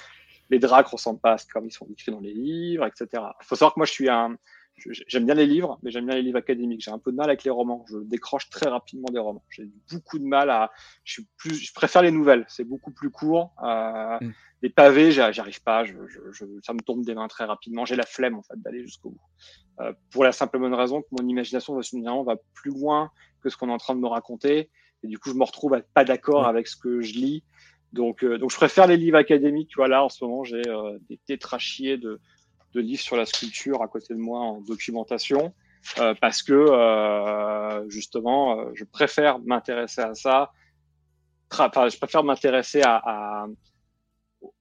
les 0.50 0.58
dracs 0.58 0.86
ressemblent 0.86 1.20
pas 1.20 1.32
à 1.32 1.38
ce 1.38 1.46
comme 1.46 1.66
ils 1.66 1.72
sont 1.72 1.86
écrits 1.90 2.12
dans 2.12 2.20
les 2.20 2.34
livres, 2.34 2.86
etc. 2.86 3.08
Il 3.40 3.46
faut 3.46 3.56
savoir 3.56 3.72
que 3.72 3.80
moi 3.80 3.86
je 3.86 3.92
suis 3.92 4.10
un, 4.10 4.36
j'aime 4.76 5.26
bien 5.26 5.34
les 5.34 5.46
livres, 5.46 5.78
mais 5.82 5.90
j'aime 5.90 6.06
bien 6.06 6.14
les 6.14 6.22
livres 6.22 6.38
académiques. 6.38 6.82
J'ai 6.82 6.90
un 6.90 6.98
peu 6.98 7.12
de 7.12 7.16
mal 7.16 7.28
avec 7.28 7.44
les 7.44 7.50
romans. 7.50 7.84
Je 7.88 7.98
décroche 7.98 8.50
très 8.50 8.68
rapidement 8.68 9.08
des 9.12 9.18
romans. 9.18 9.44
J'ai 9.50 9.68
beaucoup 9.90 10.18
de 10.18 10.24
mal 10.24 10.50
à. 10.50 10.70
Je 11.04 11.14
suis 11.14 11.26
plus. 11.36 11.54
Je 11.54 11.72
préfère 11.72 12.02
les 12.02 12.10
nouvelles. 12.10 12.44
C'est 12.48 12.64
beaucoup 12.64 12.90
plus 12.90 13.10
court. 13.10 13.54
Euh, 13.62 14.18
mm. 14.20 14.32
Les 14.62 14.70
pavés, 14.70 15.12
j'y 15.12 15.20
arrive 15.20 15.62
pas. 15.62 15.84
Je, 15.84 15.94
je, 16.32 16.44
ça 16.62 16.72
me 16.72 16.80
tombe 16.80 17.04
des 17.04 17.14
mains 17.14 17.28
très 17.28 17.44
rapidement. 17.44 17.84
J'ai 17.84 17.96
la 17.96 18.06
flemme 18.06 18.36
en 18.36 18.42
fait 18.42 18.60
d'aller 18.60 18.82
jusqu'au 18.82 19.10
bout. 19.10 19.84
pour 20.10 20.24
la 20.24 20.32
simple 20.32 20.58
bonne 20.58 20.74
raison 20.74 21.02
que 21.02 21.08
mon 21.12 21.28
imagination 21.28 21.78
va 22.24 22.36
plus 22.54 22.70
loin 22.70 23.10
que 23.42 23.50
ce 23.50 23.56
qu'on 23.56 23.68
est 23.68 23.72
en 23.72 23.78
train 23.78 23.94
de 23.94 24.00
me 24.00 24.08
raconter. 24.08 24.70
Et 25.02 25.06
du 25.06 25.18
coup, 25.18 25.28
je 25.28 25.34
me 25.34 25.44
retrouve 25.44 25.74
à 25.74 25.78
être 25.78 25.92
pas 25.92 26.04
d'accord 26.04 26.46
avec 26.46 26.66
ce 26.66 26.76
que 26.76 27.02
je 27.02 27.12
lis. 27.12 27.44
Donc, 27.92 28.24
donc, 28.24 28.50
je 28.50 28.56
préfère 28.56 28.86
les 28.86 28.96
livres 28.96 29.18
académiques. 29.18 29.68
Tu 29.68 29.76
vois, 29.76 29.86
là, 29.86 30.02
en 30.02 30.08
ce 30.08 30.24
moment, 30.24 30.44
j'ai 30.44 30.62
des 31.08 31.18
tétrachiers 31.18 31.98
de, 31.98 32.20
de 32.74 32.80
livres 32.80 33.02
sur 33.02 33.16
la 33.16 33.26
sculpture 33.26 33.82
à 33.82 33.88
côté 33.88 34.14
de 34.14 34.18
moi 34.18 34.40
en 34.40 34.60
documentation. 34.60 35.54
Euh, 35.98 36.14
parce 36.18 36.42
que 36.42 36.52
euh, 36.52 37.88
justement, 37.90 38.58
euh, 38.58 38.70
je 38.74 38.84
préfère 38.84 39.38
m'intéresser 39.40 40.00
à 40.00 40.14
ça. 40.14 40.52
Enfin, 41.52 41.88
je 41.88 41.98
préfère 41.98 42.24
m'intéresser 42.24 42.82
à, 42.82 43.00
à, 43.04 43.46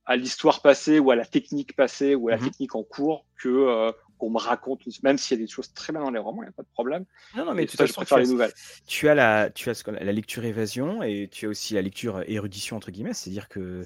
à 0.06 0.16
l'histoire 0.16 0.62
passée 0.62 1.00
ou 1.00 1.12
à 1.12 1.16
la 1.16 1.26
technique 1.26 1.76
passée 1.76 2.14
ou 2.14 2.28
à 2.28 2.32
la 2.32 2.38
mhm. 2.38 2.50
technique 2.50 2.76
en 2.76 2.84
cours 2.84 3.26
que 3.42 3.94
qu'on 4.24 4.30
me 4.30 4.40
raconte, 4.40 4.82
même 5.04 5.18
s'il 5.18 5.38
y 5.38 5.42
a 5.42 5.46
des 5.46 5.52
choses 5.52 5.74
très 5.74 5.92
bien 5.92 6.02
dans 6.02 6.12
les 6.12 6.20
romans, 6.20 6.42
il 6.44 6.46
n'y 6.46 6.50
a 6.50 6.54
pas 6.54 6.64
de 6.64 6.72
problème. 6.74 7.06
Non, 7.36 7.46
non, 7.46 7.54
mais 7.54 7.66
tout 7.66 7.76
ça, 7.76 7.86
je 7.86 7.94
préfère 7.94 8.20
les 8.20 8.28
nouvelles. 8.28 8.54
Tu 8.88 9.10
as 9.10 9.16
la, 9.16 9.50
tu 9.50 9.70
as 9.70 9.84
la 9.88 10.12
lecture 10.12 10.46
évasion 10.46 11.04
et 11.04 11.28
tu 11.32 11.46
as 11.46 11.50
aussi 11.50 11.74
la 11.74 11.82
lecture 11.82 12.24
érudition 12.28 12.78
entre 12.78 12.92
guillemets, 12.92 13.14
c'est-à-dire 13.14 13.50
que 13.50 13.86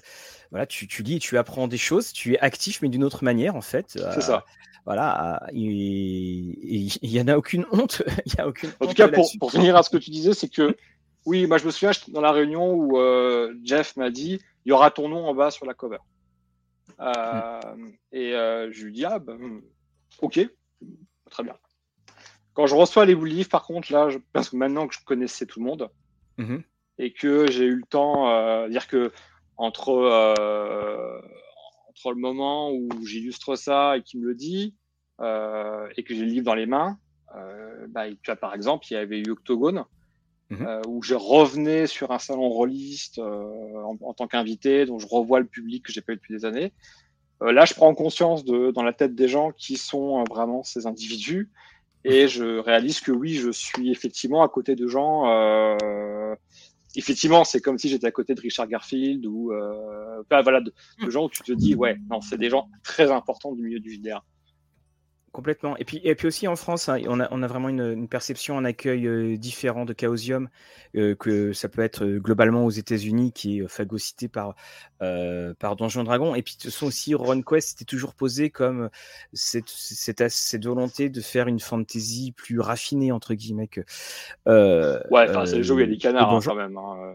voilà, 0.52 0.68
tu, 0.68 0.88
tu 0.88 1.02
lis 1.02 1.16
et 1.16 1.20
tu 1.20 1.38
apprends 1.38 1.68
des 1.68 1.78
choses, 1.78 2.14
tu 2.14 2.34
es 2.34 2.40
actif 2.40 2.82
mais 2.82 2.90
d'une 2.90 3.04
autre 3.04 3.24
manière 3.24 3.56
en 3.56 3.62
fait. 3.62 3.86
C'est 3.90 4.22
ça 4.22 4.46
voilà, 4.86 5.46
il 5.52 6.90
n'y 7.04 7.20
en 7.20 7.28
a 7.28 7.36
aucune 7.36 7.66
honte. 7.74 8.04
y 8.38 8.40
a 8.40 8.48
aucune 8.48 8.72
en 8.80 8.88
tout 8.88 8.94
cas, 8.94 9.10
pour, 9.10 9.30
pour 9.38 9.50
venir 9.50 9.76
à 9.76 9.84
ce 9.84 9.90
que 9.90 9.98
tu 9.98 10.12
disais, 10.12 10.34
c'est 10.34 10.48
que 10.48 10.78
oui, 11.26 11.46
moi 11.46 11.58
je 11.58 11.66
me 11.66 11.72
souviens 11.72 11.92
dans 12.08 12.22
la 12.22 12.32
réunion 12.32 12.72
où 12.72 12.98
euh, 12.98 13.54
Jeff 13.66 13.98
m'a 13.98 14.10
dit 14.10 14.40
il 14.66 14.70
y 14.70 14.72
aura 14.72 14.90
ton 14.90 15.10
nom 15.10 15.26
en 15.26 15.34
bas 15.34 15.52
sur 15.52 15.66
la 15.66 15.74
cover. 15.74 15.98
Euh, 17.02 17.60
Et 18.14 18.34
euh, 18.34 18.72
je 18.72 18.86
lui 18.86 18.94
dis 18.94 19.04
ah 19.04 19.20
ben 19.20 19.62
ok, 20.22 20.40
très 21.30 21.44
bien. 21.44 21.56
Quand 22.54 22.68
je 22.68 22.76
reçois 22.76 23.06
les 23.06 23.16
livres, 23.16 23.50
par 23.50 23.64
contre, 23.64 23.92
là, 23.92 24.10
je, 24.10 24.18
parce 24.34 24.50
que 24.50 24.56
maintenant 24.56 24.88
que 24.88 24.96
je 24.96 25.04
connaissais 25.04 25.46
tout 25.46 25.60
le 25.60 25.66
monde 25.66 25.90
mm-hmm. 26.40 26.64
et 26.98 27.14
que 27.14 27.50
j'ai 27.52 27.66
eu 27.66 27.76
le 27.76 27.86
temps, 27.88 28.30
euh, 28.30 28.68
dire 28.68 28.88
que 28.88 29.12
entre 29.58 29.90
euh, 29.90 31.22
entre 31.90 32.12
le 32.12 32.20
moment 32.20 32.72
où 32.72 32.90
j'illustre 33.06 33.56
ça 33.56 33.98
et 33.98 34.02
qu'il 34.02 34.22
me 34.22 34.28
le 34.28 34.36
dit, 34.36 34.76
euh, 35.20 35.88
et 35.98 36.04
que 36.04 36.14
j'ai 36.14 36.22
le 36.22 36.32
livre 36.32 36.46
dans 36.46 36.56
les 36.56 36.66
mains, 36.66 37.00
euh, 37.36 37.88
bah, 37.90 38.06
tu 38.10 38.36
par 38.36 38.54
exemple, 38.54 38.86
il 38.90 38.94
y 38.94 38.98
avait 38.98 39.20
eu 39.20 39.32
Octogone, 39.32 39.86
mhm. 40.50 40.66
euh, 40.66 40.82
où 40.88 41.02
je 41.02 41.16
revenais 41.16 41.88
sur 41.88 42.12
un 42.12 42.20
salon 42.20 42.50
rôliste 42.50 43.20
euh, 43.20 43.82
en, 43.84 43.98
en, 44.02 44.14
tant 44.14 44.28
qu'invité, 44.28 44.86
dont 44.86 45.00
je 45.00 45.08
revois 45.08 45.40
le 45.40 45.46
public 45.46 45.86
que 45.86 45.92
j'ai 45.92 46.02
pas 46.02 46.14
eu 46.14 46.16
depuis 46.16 46.36
des 46.36 46.46
années. 46.46 46.74
Euh, 47.42 47.52
là, 47.52 47.66
je 47.66 47.74
prends 47.74 47.94
conscience 47.94 48.44
de, 48.44 48.72
dans 48.72 48.84
la 48.84 48.94
tête 48.94 49.16
des 49.16 49.28
gens 49.28 49.52
qui 49.52 49.78
sont 49.78 50.24
vraiment 50.24 50.64
ces 50.64 50.88
individus, 50.88 51.50
et 52.04 52.28
je 52.28 52.60
réalise 52.60 53.02
que 53.02 53.12
oui, 53.12 53.34
je 53.34 53.52
suis 53.52 53.92
effectivement 53.92 54.42
à 54.44 54.50
côté 54.50 54.76
de 54.76 54.88
gens 54.88 55.26
effectivement, 56.98 57.44
c'est 57.44 57.62
comme 57.62 57.78
si 57.78 57.90
j'étais 57.90 58.08
à 58.08 58.12
côté 58.12 58.34
de 58.34 58.42
Richard 58.42 58.68
Garfield 58.68 59.26
ou 59.26 59.52
euh, 59.52 60.24
voilà, 60.30 60.62
de, 60.62 60.74
gens 61.10 61.26
où 61.26 61.30
tu 61.30 61.44
te 61.44 61.52
dis, 61.52 61.76
ouais, 61.76 61.98
non, 62.10 62.22
c'est 62.22 62.38
des 62.38 62.50
gens 62.50 62.70
très 62.84 63.12
importants 63.12 63.54
du 63.54 63.62
milieu 63.62 63.80
du 63.80 63.94
JDR. 63.94 64.24
Complètement. 65.38 65.78
Et 65.78 65.86
puis, 65.86 66.02
et 66.04 66.16
puis 66.16 66.26
aussi 66.26 66.48
en 66.48 66.56
France, 66.56 66.90
hein, 66.90 66.98
on, 67.08 67.20
a, 67.20 67.28
on, 67.30 67.44
a, 67.44 67.48
vraiment 67.48 67.70
une, 67.70 67.94
une 67.94 68.08
perception, 68.08 68.56
en 68.56 68.66
accueil 68.66 69.06
euh, 69.06 69.38
différent 69.38 69.86
de 69.86 69.94
Chaosium, 69.96 70.50
euh, 70.96 71.14
que 71.14 71.54
ça 71.54 71.70
peut 71.70 71.84
être 71.84 72.04
euh, 72.04 72.18
globalement 72.18 72.66
aux 72.66 72.72
États-Unis, 72.72 73.34
qui 73.34 73.60
est 73.60 73.68
phagocyté 73.68 74.30
par, 74.30 74.56
par 74.98 75.76
Donjon 75.76 76.04
Dragon. 76.04 76.34
Et 76.34 76.42
puis, 76.42 76.56
de 76.56 76.62
toute 76.64 76.72
façon 76.72 76.88
aussi, 76.88 77.14
RunQuest 77.14 77.74
était 77.74 77.86
toujours 77.86 78.16
posé 78.16 78.50
comme 78.50 78.90
cette, 79.32 79.70
cette, 79.70 80.28
cette, 80.28 80.66
volonté 80.66 81.10
de 81.10 81.22
faire 81.22 81.48
une 81.48 81.60
fantasy 81.60 82.34
plus 82.36 82.60
raffinée, 82.60 83.12
entre 83.12 83.36
guillemets. 83.36 83.68
Que, 83.68 83.82
ouais, 84.48 85.28
enfin, 85.30 85.46
c'est 85.46 85.58
le 85.58 85.62
jeu 85.62 85.76
où 85.76 85.78
il 85.78 85.82
y 85.82 85.88
a 85.88 85.88
des 85.88 86.00
canards 86.00 86.34
hein, 86.34 86.40
quand 86.44 86.56
même. 86.56 86.76
Hein. 86.78 87.14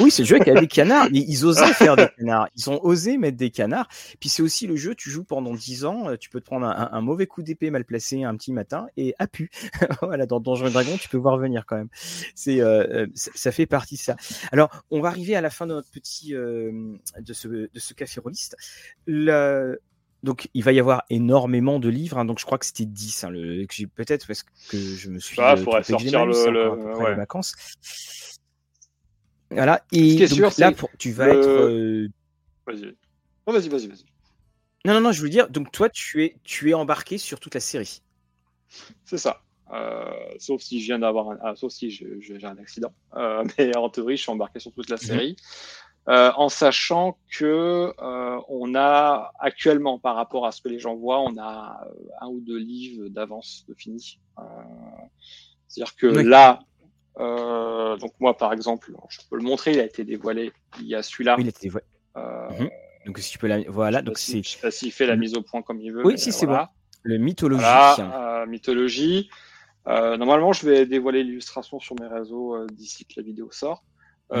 Oui, 0.00 0.10
c'est 0.10 0.24
le 0.24 0.28
jeu 0.28 0.38
a 0.38 0.60
des 0.60 0.66
canards. 0.66 1.08
Ils 1.12 1.46
osaient 1.46 1.72
faire 1.72 1.96
des 1.96 2.08
canards. 2.18 2.48
Ils 2.54 2.68
ont 2.68 2.84
osé 2.84 3.16
mettre 3.16 3.38
des 3.38 3.50
canards. 3.50 3.88
Puis 4.20 4.28
c'est 4.28 4.42
aussi 4.42 4.66
le 4.66 4.76
jeu, 4.76 4.94
tu 4.94 5.08
joues 5.08 5.24
pendant 5.24 5.54
10 5.54 5.86
ans, 5.86 6.16
tu 6.20 6.28
peux 6.28 6.40
te 6.40 6.44
prendre 6.44 6.66
un, 6.66 6.90
un 6.92 7.00
mauvais 7.00 7.26
coup 7.26 7.45
d'épée 7.46 7.70
mal 7.70 7.84
placé 7.84 8.24
un 8.24 8.36
petit 8.36 8.52
matin 8.52 8.86
et 8.96 9.14
a 9.18 9.26
pu. 9.26 9.50
voilà, 10.02 10.26
dans 10.26 10.40
Donjons 10.40 10.66
et 10.66 10.70
Dragons, 10.70 10.96
tu 10.98 11.08
peux 11.08 11.16
voir 11.16 11.38
venir 11.38 11.64
quand 11.66 11.76
même. 11.76 11.88
C'est, 12.34 12.60
euh, 12.60 13.06
ça 13.14 13.52
fait 13.52 13.66
partie 13.66 13.94
de 13.94 14.00
ça. 14.00 14.16
Alors, 14.52 14.70
on 14.90 15.00
va 15.00 15.08
arriver 15.08 15.36
à 15.36 15.40
la 15.40 15.50
fin 15.50 15.66
de 15.66 15.74
notre 15.74 15.90
petit 15.90 16.34
euh, 16.34 16.96
de 17.18 17.32
ce 17.32 17.48
de 17.48 17.70
ce 17.74 17.94
café 17.94 18.20
rôliste. 18.20 18.56
Donc, 20.22 20.48
il 20.54 20.64
va 20.64 20.72
y 20.72 20.80
avoir 20.80 21.04
énormément 21.08 21.78
de 21.78 21.88
livres. 21.88 22.18
Hein, 22.18 22.24
donc, 22.24 22.40
je 22.40 22.44
crois 22.44 22.58
que 22.58 22.66
c'était 22.66 22.84
10. 22.84 23.24
Hein, 23.24 23.30
le... 23.30 23.66
Peut-être 23.94 24.26
parce 24.26 24.42
que 24.42 24.76
je 24.76 25.08
me 25.08 25.20
suis. 25.20 25.40
Ah, 25.40 25.52
euh, 25.52 25.56
faudrait 25.56 25.84
sortir 25.84 26.26
le, 26.26 26.50
le... 26.50 27.14
vacances. 27.14 27.54
Voilà. 29.50 29.84
Et 29.92 30.26
donc, 30.26 30.58
là, 30.58 30.72
pour... 30.72 30.90
tu 30.98 31.12
vas 31.12 31.28
être. 31.28 31.48
Euh... 31.48 32.08
Vas-y. 32.66 32.96
vas-y, 33.46 33.68
vas-y, 33.68 33.86
vas-y. 33.86 34.04
Non, 34.86 34.94
non, 34.94 35.00
non, 35.00 35.12
je 35.12 35.20
veux 35.20 35.28
dire, 35.28 35.48
donc 35.48 35.72
toi, 35.72 35.88
tu 35.88 36.24
es, 36.24 36.36
tu 36.44 36.70
es 36.70 36.74
embarqué 36.74 37.18
sur 37.18 37.40
toute 37.40 37.54
la 37.54 37.60
série. 37.60 38.02
C'est 39.04 39.18
ça. 39.18 39.42
Euh, 39.72 40.12
sauf 40.38 40.62
si 40.62 40.80
je 40.80 40.86
viens 40.86 41.00
d'avoir 41.00 41.30
un, 41.30 41.38
ah, 41.42 41.56
sauf 41.56 41.72
si 41.72 41.90
j'ai 41.90 42.44
un 42.44 42.56
accident. 42.56 42.92
Euh, 43.16 43.42
mais 43.58 43.76
en 43.76 43.88
théorie, 43.88 44.16
je 44.16 44.22
suis 44.22 44.30
embarqué 44.30 44.60
sur 44.60 44.70
toute 44.72 44.88
la 44.88 44.94
mhm. 44.94 45.02
série. 45.02 45.36
Euh, 46.08 46.30
en 46.36 46.48
sachant 46.48 47.18
que 47.36 47.92
on 48.48 48.76
a 48.76 49.32
actuellement, 49.40 49.98
par 49.98 50.14
rapport 50.14 50.46
à 50.46 50.52
ce 50.52 50.62
que 50.62 50.68
les 50.68 50.78
gens 50.78 50.94
voient, 50.94 51.20
on 51.20 51.36
a 51.36 51.84
un 52.20 52.28
ou 52.28 52.38
deux 52.38 52.58
livres 52.58 53.08
d'avance 53.08 53.64
de 53.68 53.74
fini. 53.74 54.20
C'est-à-dire 55.66 55.96
que 55.96 56.06
là, 56.06 56.60
donc 57.96 58.12
moi, 58.20 58.36
par 58.36 58.52
exemple, 58.52 58.92
je 59.08 59.18
peux 59.28 59.36
le 59.36 59.42
montrer, 59.42 59.72
il 59.72 59.80
a 59.80 59.84
été 59.84 60.04
dévoilé. 60.04 60.52
Il 60.78 60.86
y 60.86 60.94
a 60.94 61.02
celui-là. 61.02 61.34
Oui, 61.38 61.42
il 61.42 61.46
a 61.46 61.50
été 61.50 61.62
dévoilé. 61.62 61.86
Mhm. 62.14 62.70
Donc 63.06 63.18
si 63.18 63.30
tu 63.30 63.38
peux 63.38 63.46
la... 63.46 63.60
voilà, 63.68 64.02
donc 64.02 64.18
c'est. 64.18 64.42
Je 64.42 64.50
sais 64.50 64.58
pas 64.60 64.70
s'il 64.72 64.92
fait 64.92 65.06
la 65.06 65.16
mise 65.16 65.34
au 65.36 65.42
point 65.42 65.62
comme 65.62 65.80
il 65.80 65.92
veut. 65.92 66.04
Oui, 66.04 66.18
si 66.18 66.32
c'est 66.32 66.46
bon. 66.46 66.66
Le 67.02 67.18
mythologie. 67.18 67.64
Euh, 68.00 68.46
mythologie. 68.46 69.30
Euh, 69.86 70.16
normalement, 70.16 70.52
je 70.52 70.68
vais 70.68 70.84
dévoiler 70.86 71.22
l'illustration 71.22 71.78
sur 71.78 71.94
mes 72.00 72.08
réseaux 72.08 72.56
euh, 72.56 72.66
d'ici 72.72 73.06
que 73.06 73.14
la 73.18 73.22
vidéo 73.22 73.48
sort. 73.52 73.84
oui, 74.32 74.40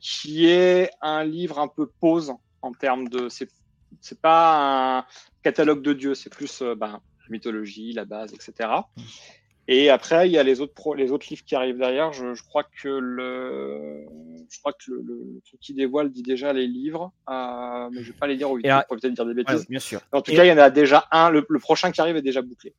qui 0.00 0.46
est 0.46 0.90
un 1.02 1.22
livre 1.22 1.58
un 1.58 1.68
peu 1.68 1.86
pause 2.00 2.32
en 2.62 2.72
termes 2.72 3.08
de. 3.08 3.28
C'est 3.28 4.20
pas 4.20 4.98
un 4.98 5.04
catalogue 5.42 5.82
de 5.82 5.92
dieux, 5.92 6.14
c'est 6.14 6.30
plus 6.30 6.62
ben, 6.62 6.92
la 6.92 7.28
mythologie, 7.28 7.92
la 7.92 8.06
base, 8.06 8.32
etc. 8.32 8.70
Et 9.68 9.90
après, 9.90 10.28
il 10.28 10.32
y 10.32 10.38
a 10.38 10.42
les 10.42 10.60
autres, 10.60 10.94
les 10.96 11.12
autres 11.12 11.26
livres 11.30 11.44
qui 11.44 11.54
arrivent 11.54 11.78
derrière. 11.78 12.12
Je, 12.12 12.34
je 12.34 12.42
crois 12.42 12.64
que 12.64 12.88
le, 12.88 14.04
je 14.50 14.58
crois 14.58 14.72
que 14.72 14.90
le, 14.90 15.02
le, 15.02 15.40
truc 15.46 15.60
qui 15.60 15.72
dévoile 15.72 16.10
dit 16.10 16.22
déjà 16.22 16.52
les 16.52 16.66
livres, 16.66 17.12
euh, 17.30 17.88
mais 17.92 18.02
je 18.02 18.12
vais 18.12 18.18
pas 18.18 18.26
les 18.26 18.36
dire 18.36 18.50
au 18.50 18.56
vidéo 18.56 18.74
pour 18.88 18.98
peut-être 18.98 19.14
dire 19.14 19.26
des 19.26 19.34
bêtises. 19.34 19.68
bien 19.68 19.78
sûr. 19.78 20.00
En 20.10 20.20
tout 20.20 20.32
cas, 20.32 20.44
il 20.44 20.48
y 20.48 20.52
en 20.52 20.58
a 20.58 20.70
déjà 20.70 21.06
un. 21.12 21.30
Le, 21.30 21.44
prochain 21.60 21.92
qui 21.92 22.00
arrive 22.00 22.16
est 22.16 22.22
déjà 22.22 22.42
bouclé. 22.42 22.74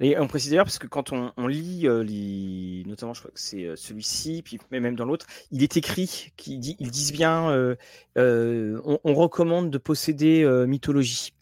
Et 0.00 0.18
on 0.18 0.26
précise 0.26 0.50
d'ailleurs 0.50 0.64
parce 0.64 0.78
que 0.78 0.86
quand 0.86 1.12
on, 1.12 1.32
on 1.36 1.46
lit, 1.46 1.86
euh, 1.86 2.02
les... 2.02 2.82
notamment, 2.86 3.14
je 3.14 3.20
crois 3.20 3.30
que 3.30 3.40
c'est 3.40 3.64
euh, 3.64 3.76
celui-ci, 3.76 4.42
puis 4.42 4.58
même 4.70 4.96
dans 4.96 5.04
l'autre, 5.04 5.26
il 5.52 5.62
est 5.62 5.76
écrit 5.76 6.32
qu'ils 6.36 6.58
disent 6.58 7.12
bien, 7.12 7.76
on, 8.16 8.98
on, 9.04 9.14
recommande 9.14 9.70
de 9.70 9.78
posséder 9.78 10.44
mythologie 10.66 11.34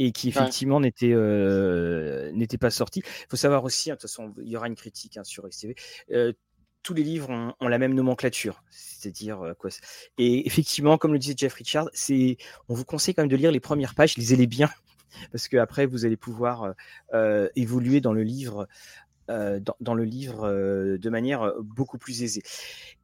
et 0.00 0.12
qui 0.12 0.30
effectivement 0.30 0.80
n'était 0.80 1.12
euh, 1.12 2.32
n'était 2.32 2.56
pas 2.56 2.70
sorti. 2.70 3.00
Il 3.04 3.26
faut 3.28 3.36
savoir 3.36 3.64
aussi, 3.64 3.90
hein, 3.90 3.94
de 3.94 4.00
toute 4.00 4.08
façon, 4.08 4.32
il 4.42 4.48
y 4.48 4.56
aura 4.56 4.66
une 4.66 4.74
critique 4.74 5.18
hein, 5.18 5.24
sur 5.24 5.46
XTV. 5.46 5.74
Euh, 6.12 6.32
tous 6.82 6.94
les 6.94 7.02
livres 7.02 7.28
ont, 7.28 7.52
ont, 7.60 7.68
la 7.68 7.76
même 7.76 7.92
nomenclature, 7.92 8.64
c'est-à-dire 8.70 9.42
euh, 9.42 9.52
quoi. 9.52 9.68
Et 10.16 10.46
effectivement, 10.46 10.96
comme 10.96 11.12
le 11.12 11.18
disait 11.18 11.34
Jeff 11.36 11.52
Richard, 11.52 11.90
c'est, 11.92 12.38
on 12.70 12.74
vous 12.74 12.86
conseille 12.86 13.14
quand 13.14 13.20
même 13.20 13.28
de 13.28 13.36
lire 13.36 13.52
les 13.52 13.60
premières 13.60 13.94
pages, 13.94 14.16
lisez-les 14.16 14.46
bien, 14.46 14.70
parce 15.32 15.48
que 15.48 15.58
après 15.58 15.84
vous 15.84 16.06
allez 16.06 16.16
pouvoir 16.16 16.74
évoluer 17.54 18.00
dans 18.00 18.14
le 18.14 18.22
livre. 18.22 18.66
Euh, 19.28 19.60
dans, 19.60 19.76
dans, 19.78 19.94
le 19.94 20.02
livre 20.02 20.42
euh, 20.44 20.98
de 20.98 21.08
manière 21.08 21.52
beaucoup 21.60 21.98
plus 21.98 22.24
aisée. 22.24 22.42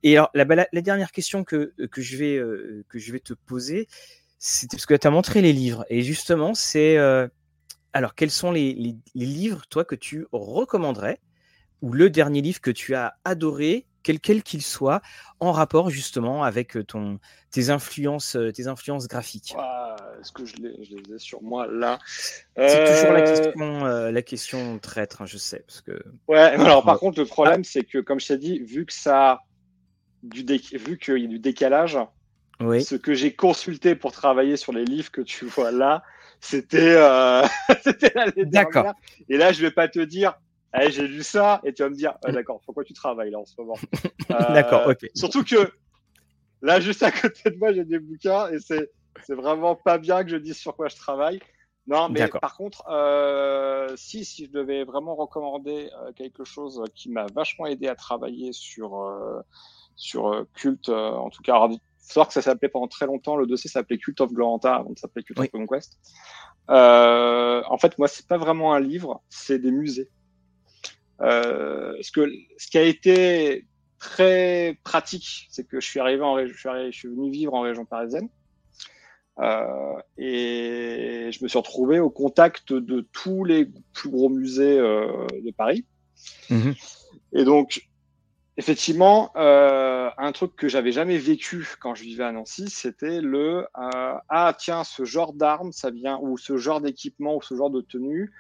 Et 0.03 0.17
alors, 0.17 0.29
la, 0.35 0.45
la, 0.45 0.67
la 0.73 0.81
dernière 0.81 1.13
question 1.13 1.45
que, 1.45 1.73
que, 1.89 2.03
je 2.03 2.17
vais, 2.17 2.43
que 2.89 2.99
je 2.99 3.13
vais 3.13 3.21
te 3.21 3.33
poser, 3.33 3.87
parce 4.71 4.87
que 4.87 4.95
tu 4.95 5.07
as 5.07 5.11
montré 5.11 5.43
les 5.43 5.53
livres. 5.53 5.85
Et 5.89 6.03
justement, 6.03 6.55
c'est. 6.55 6.97
Euh... 6.99 7.29
Alors, 7.93 8.15
quels 8.15 8.31
sont 8.31 8.53
les, 8.53 8.75
les, 8.75 8.95
les, 9.15 9.27
livres, 9.27 9.63
toi, 9.71 9.85
que 9.85 9.95
tu 9.95 10.27
recommanderais 10.31 11.19
Ou 11.81 11.93
le 11.93 12.11
dernier 12.11 12.43
livre 12.43 12.61
que 12.61 12.71
tu 12.71 12.95
as 12.95 13.15
adoré, 13.25 13.87
quel 14.23 14.43
qu'il 14.43 14.63
soit, 14.63 15.03
en 15.41 15.53
rapport 15.53 15.91
justement 15.91 16.45
avec 16.45 16.77
euh, 16.77 16.85
ton, 16.85 17.19
tes, 17.51 17.71
influences, 17.71 18.37
euh, 18.37 18.53
tes 18.53 18.67
influences 18.69 19.09
graphiques? 19.09 19.57
Est-ce 20.21 20.33
que 20.33 20.45
je 20.45 20.57
les, 20.57 20.85
je 20.85 20.95
les, 20.95 21.15
ai 21.15 21.19
sur 21.19 21.43
moi 21.43 21.67
là? 21.67 21.99
C'est 22.07 22.81
euh... 22.81 22.95
toujours 22.95 23.13
la 23.13 23.23
question, 23.23 23.87
euh, 23.87 24.11
la 24.11 24.23
question 24.23 24.79
traître, 24.79 25.23
hein, 25.23 25.27
je 25.27 25.39
sais. 25.39 25.65
Parce 25.67 25.81
que... 25.81 26.03
Ouais, 26.29 26.39
alors 26.39 26.85
par 26.85 26.99
contre, 26.99 27.19
le 27.19 27.27
problème, 27.27 27.65
c'est 27.65 27.85
que, 27.85 27.99
comme 27.99 28.21
je 28.21 28.29
t'ai 28.29 28.39
dit, 28.39 28.59
vu 28.61 28.87
que 28.87 28.93
ça. 28.93 29.41
Du 30.23 30.45
dé... 30.45 30.61
Vu 30.73 30.99
qu'il 30.99 31.19
y 31.19 31.25
a 31.25 31.29
du 31.29 31.39
décalage, 31.39 31.99
oui. 32.61 32.83
ce 32.83 32.95
que 32.95 33.15
j'ai 33.15 33.35
consulté 33.35 33.95
pour 33.95 34.13
travailler 34.13 34.57
sur 34.57 34.73
les 34.73 34.85
livres 34.85 35.11
que 35.11 35.21
tu 35.21 35.47
vois 35.47 35.71
là, 35.71 36.03
c'était 36.41 36.97
euh, 36.97 37.43
l'année 38.15 38.45
D'accord. 38.45 38.93
Et 39.29 39.37
là, 39.37 39.53
je 39.53 39.61
vais 39.61 39.71
pas 39.71 39.89
te 39.89 39.99
dire, 40.01 40.35
hey, 40.73 40.91
j'ai 40.91 41.07
lu 41.07 41.23
ça, 41.23 41.61
et 41.65 41.73
tu 41.73 41.83
vas 41.83 41.89
me 41.89 41.95
dire, 41.95 42.15
ah, 42.25 42.33
d'accord, 42.33 42.61
pourquoi 42.65 42.85
tu 42.85 42.93
travailles 42.93 43.31
là 43.31 43.39
en 43.39 43.47
ce 43.47 43.55
moment 43.59 43.77
D'accord, 44.29 44.87
ok. 44.87 45.09
Surtout 45.15 45.45
que 45.45 45.71
là, 46.63 46.81
juste 46.81 47.03
à 47.03 47.11
côté 47.11 47.51
de 47.51 47.57
moi, 47.57 47.73
j'ai 47.73 47.85
des 47.85 47.99
bouquins 47.99 48.51
et 48.51 48.59
c'est 48.61 49.35
vraiment 49.35 49.75
pas 49.75 49.99
bien 49.99 50.23
que 50.25 50.31
je 50.31 50.37
dise 50.37 50.57
sur 50.57 50.77
quoi 50.77 50.89
je 50.89 50.97
travaille. 50.97 51.41
Non, 51.87 52.09
mais 52.09 52.27
par 52.27 52.57
contre, 52.57 52.83
euh, 52.89 53.93
si, 53.97 54.25
si 54.25 54.47
je 54.47 54.51
devais 54.51 54.83
vraiment 54.83 55.15
recommander 55.15 55.89
euh, 56.03 56.13
quelque 56.13 56.45
chose 56.45 56.83
qui 56.97 57.11
m'a 57.11 57.27
vachement 57.33 57.67
aidé 57.67 57.87
à 57.87 57.95
travailler 57.95 58.53
sur, 58.53 59.01
euh, 59.01 59.41
sur 59.95 60.33
euh, 60.33 60.49
Cult, 60.55 60.89
euh, 60.89 61.11
en 61.13 61.31
tout 61.31 61.43
cas, 61.43 61.69
faut 62.09 62.25
que 62.25 62.33
ça 62.33 62.43
s'appelait 62.43 62.69
pendant 62.69 62.89
très 62.89 63.07
longtemps, 63.07 63.37
le 63.37 63.47
dossier 63.47 63.71
s'appelait 63.71 63.99
Cult 63.99 64.21
of 64.21 64.33
Gloranta 64.33 64.75
avant 64.75 64.91
de 64.91 64.99
s'appeler 64.99 65.25
Cult 65.25 65.39
of 65.39 65.51
Conquest. 65.51 65.99
en 66.69 67.79
fait, 67.79 67.99
moi, 67.99 68.09
c'est 68.09 68.27
pas 68.27 68.39
vraiment 68.39 68.75
un 68.75 68.81
livre, 68.81 69.23
c'est 69.29 69.59
des 69.59 69.71
musées. 69.71 70.09
ce, 71.21 72.11
que, 72.13 72.31
ce 72.59 72.67
qui 72.69 72.79
a 72.79 72.83
été 72.83 73.67
très 73.99 74.79
pratique, 74.85 75.49
c'est 75.51 75.67
que 75.67 75.81
je 75.81 75.87
suis 75.87 76.01
arrivé 76.01 76.23
en 76.23 76.35
région, 76.35 76.55
je 76.55 76.97
suis 76.97 77.09
venu 77.09 77.31
vivre 77.31 77.55
en 77.55 77.63
région 77.63 77.85
parisienne. 77.85 78.29
Euh, 79.39 80.01
et 80.17 81.31
je 81.31 81.43
me 81.43 81.49
suis 81.49 81.59
retrouvé 81.59 82.01
au 82.01 82.09
contact 82.09 82.73
de 82.73 83.07
tous 83.13 83.45
les 83.45 83.69
plus 83.93 84.09
gros 84.09 84.29
musées 84.29 84.79
euh, 84.79 85.27
de 85.45 85.51
Paris. 85.51 85.85
Mhm. 86.49 86.75
Et 87.35 87.45
donc, 87.45 87.87
effectivement, 88.57 89.31
euh, 89.37 90.11
un 90.19 90.33
truc 90.33 90.57
que 90.57 90.69
j'avais 90.69 90.93
jamais 90.93 91.19
vécu 91.19 91.69
quand 91.81 91.95
je 91.95 92.03
vivais 92.03 92.25
à 92.25 92.33
Nancy, 92.33 92.69
c'était 92.69 93.21
le 93.21 93.67
ah 93.75 94.55
tiens 94.59 94.85
ce 94.85 95.05
genre 95.05 95.33
d'arme, 95.33 95.73
ça 95.73 95.91
vient 95.91 96.19
ou 96.23 96.39
ce 96.39 96.57
genre 96.57 96.81
d'équipement 96.81 97.37
ou 97.37 97.43
ce 97.43 97.55
genre 97.55 97.71
de 97.71 97.81
tenue, 97.81 98.33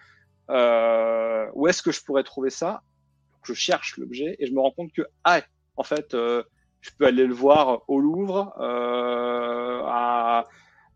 où 0.49 1.69
est-ce 1.69 1.83
que 1.83 1.93
je 1.93 2.03
pourrais 2.03 2.25
trouver 2.25 2.51
ça? 2.51 2.83
Je 3.45 3.55
cherche 3.55 3.97
l'objet 3.97 4.37
et 4.39 4.47
je 4.47 4.53
me 4.53 4.61
rends 4.61 4.73
compte 4.73 4.93
que 4.93 5.03
ah 5.25 5.41
en 5.77 5.85
fait 5.85 6.13
je 6.13 6.91
peux 6.99 7.07
aller 7.07 7.27
le 7.27 7.35
voir 7.35 7.83
au 7.89 8.01
Louvre, 8.01 8.55
à 9.87 10.47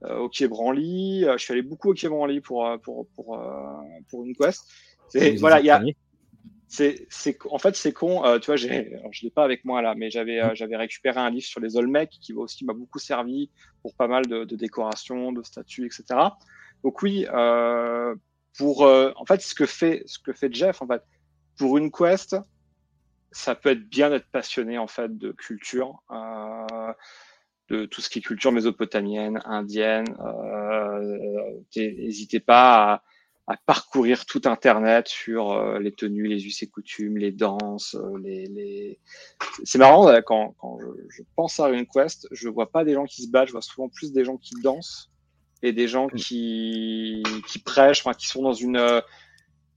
euh, 0.04 0.18
au 0.18 0.28
Quai 0.28 0.48
Branly. 0.48 1.24
Euh, 1.24 1.36
je 1.36 1.44
suis 1.44 1.52
allé 1.52 1.62
beaucoup 1.62 1.90
au 1.90 1.94
Quai 1.94 2.08
Branly 2.08 2.40
pour, 2.40 2.66
euh, 2.66 2.78
pour, 2.78 3.06
pour, 3.14 3.38
pour 4.08 4.24
une 4.24 4.34
quest. 4.34 4.64
Et, 5.14 5.36
voilà, 5.36 5.60
il 5.60 5.66
y 5.66 5.70
a, 5.70 5.82
c'est, 6.72 7.36
en 7.50 7.58
fait, 7.58 7.74
c'est 7.74 7.92
con. 7.92 8.22
tu 8.38 8.46
vois, 8.46 8.56
je 8.56 8.68
l'ai 8.68 9.30
pas 9.30 9.44
avec 9.44 9.64
moi 9.64 9.82
là, 9.82 9.94
mais 9.96 10.10
j'avais, 10.10 10.40
j'avais 10.54 10.76
récupéré 10.76 11.18
un 11.18 11.30
livre 11.30 11.46
sur 11.46 11.60
les 11.60 11.76
Olmecs 11.76 12.16
qui 12.20 12.32
aussi 12.32 12.64
m'a 12.64 12.72
beaucoup 12.72 12.98
servi 12.98 13.50
pour 13.82 13.94
pas 13.96 14.06
mal 14.06 14.26
de, 14.26 14.44
décorations, 14.44 15.32
de 15.32 15.42
statues, 15.42 15.86
etc. 15.86 16.20
Donc 16.84 17.02
oui, 17.02 17.26
euh, 17.32 18.14
pour, 18.56 18.82
en 18.82 19.26
fait, 19.26 19.42
ce 19.42 19.54
que 19.54 19.66
fait, 19.66 20.04
Jeff, 20.52 20.80
en 20.80 20.86
fait, 20.86 21.02
pour 21.58 21.76
une 21.76 21.90
quest, 21.90 22.36
ça 23.32 23.54
peut 23.54 23.70
être 23.70 23.88
bien 23.88 24.10
d'être 24.10 24.28
passionné 24.30 24.78
en 24.78 24.86
fait 24.86 25.16
de 25.16 25.32
culture. 25.32 26.02
Euh, 26.10 26.92
de 27.68 27.86
tout 27.86 28.00
ce 28.00 28.10
qui 28.10 28.18
est 28.18 28.22
culture 28.22 28.50
mésopotamienne, 28.50 29.40
indienne. 29.44 30.16
Euh, 30.18 31.18
N'hésitez 31.76 32.40
pas 32.40 32.94
à, 32.94 33.02
à, 33.50 33.56
parcourir 33.66 34.26
tout 34.26 34.42
Internet 34.44 35.08
sur 35.08 35.52
euh, 35.52 35.78
les 35.78 35.92
tenues, 35.92 36.26
les 36.26 36.46
us 36.46 36.62
et 36.62 36.66
coutumes, 36.68 37.18
les 37.18 37.32
danses. 37.32 37.94
Euh, 37.94 38.18
les, 38.18 38.46
les... 38.46 38.98
C'est 39.64 39.78
marrant, 39.78 40.08
euh, 40.08 40.20
quand, 40.20 40.54
quand 40.58 40.78
je, 40.80 40.86
je, 41.08 41.22
pense 41.36 41.58
à 41.60 41.68
une 41.70 41.86
quest, 41.86 42.28
je 42.30 42.48
vois 42.48 42.70
pas 42.70 42.84
des 42.84 42.94
gens 42.94 43.04
qui 43.04 43.22
se 43.22 43.30
battent, 43.30 43.48
je 43.48 43.52
vois 43.52 43.62
souvent 43.62 43.88
plus 43.88 44.12
des 44.12 44.24
gens 44.24 44.36
qui 44.36 44.54
dansent 44.62 45.10
et 45.62 45.72
des 45.72 45.88
gens 45.88 46.08
qui, 46.08 47.22
qui 47.48 47.58
prêchent, 47.58 48.00
enfin, 48.00 48.14
qui 48.14 48.26
sont 48.26 48.42
dans 48.42 48.54
une... 48.54 49.02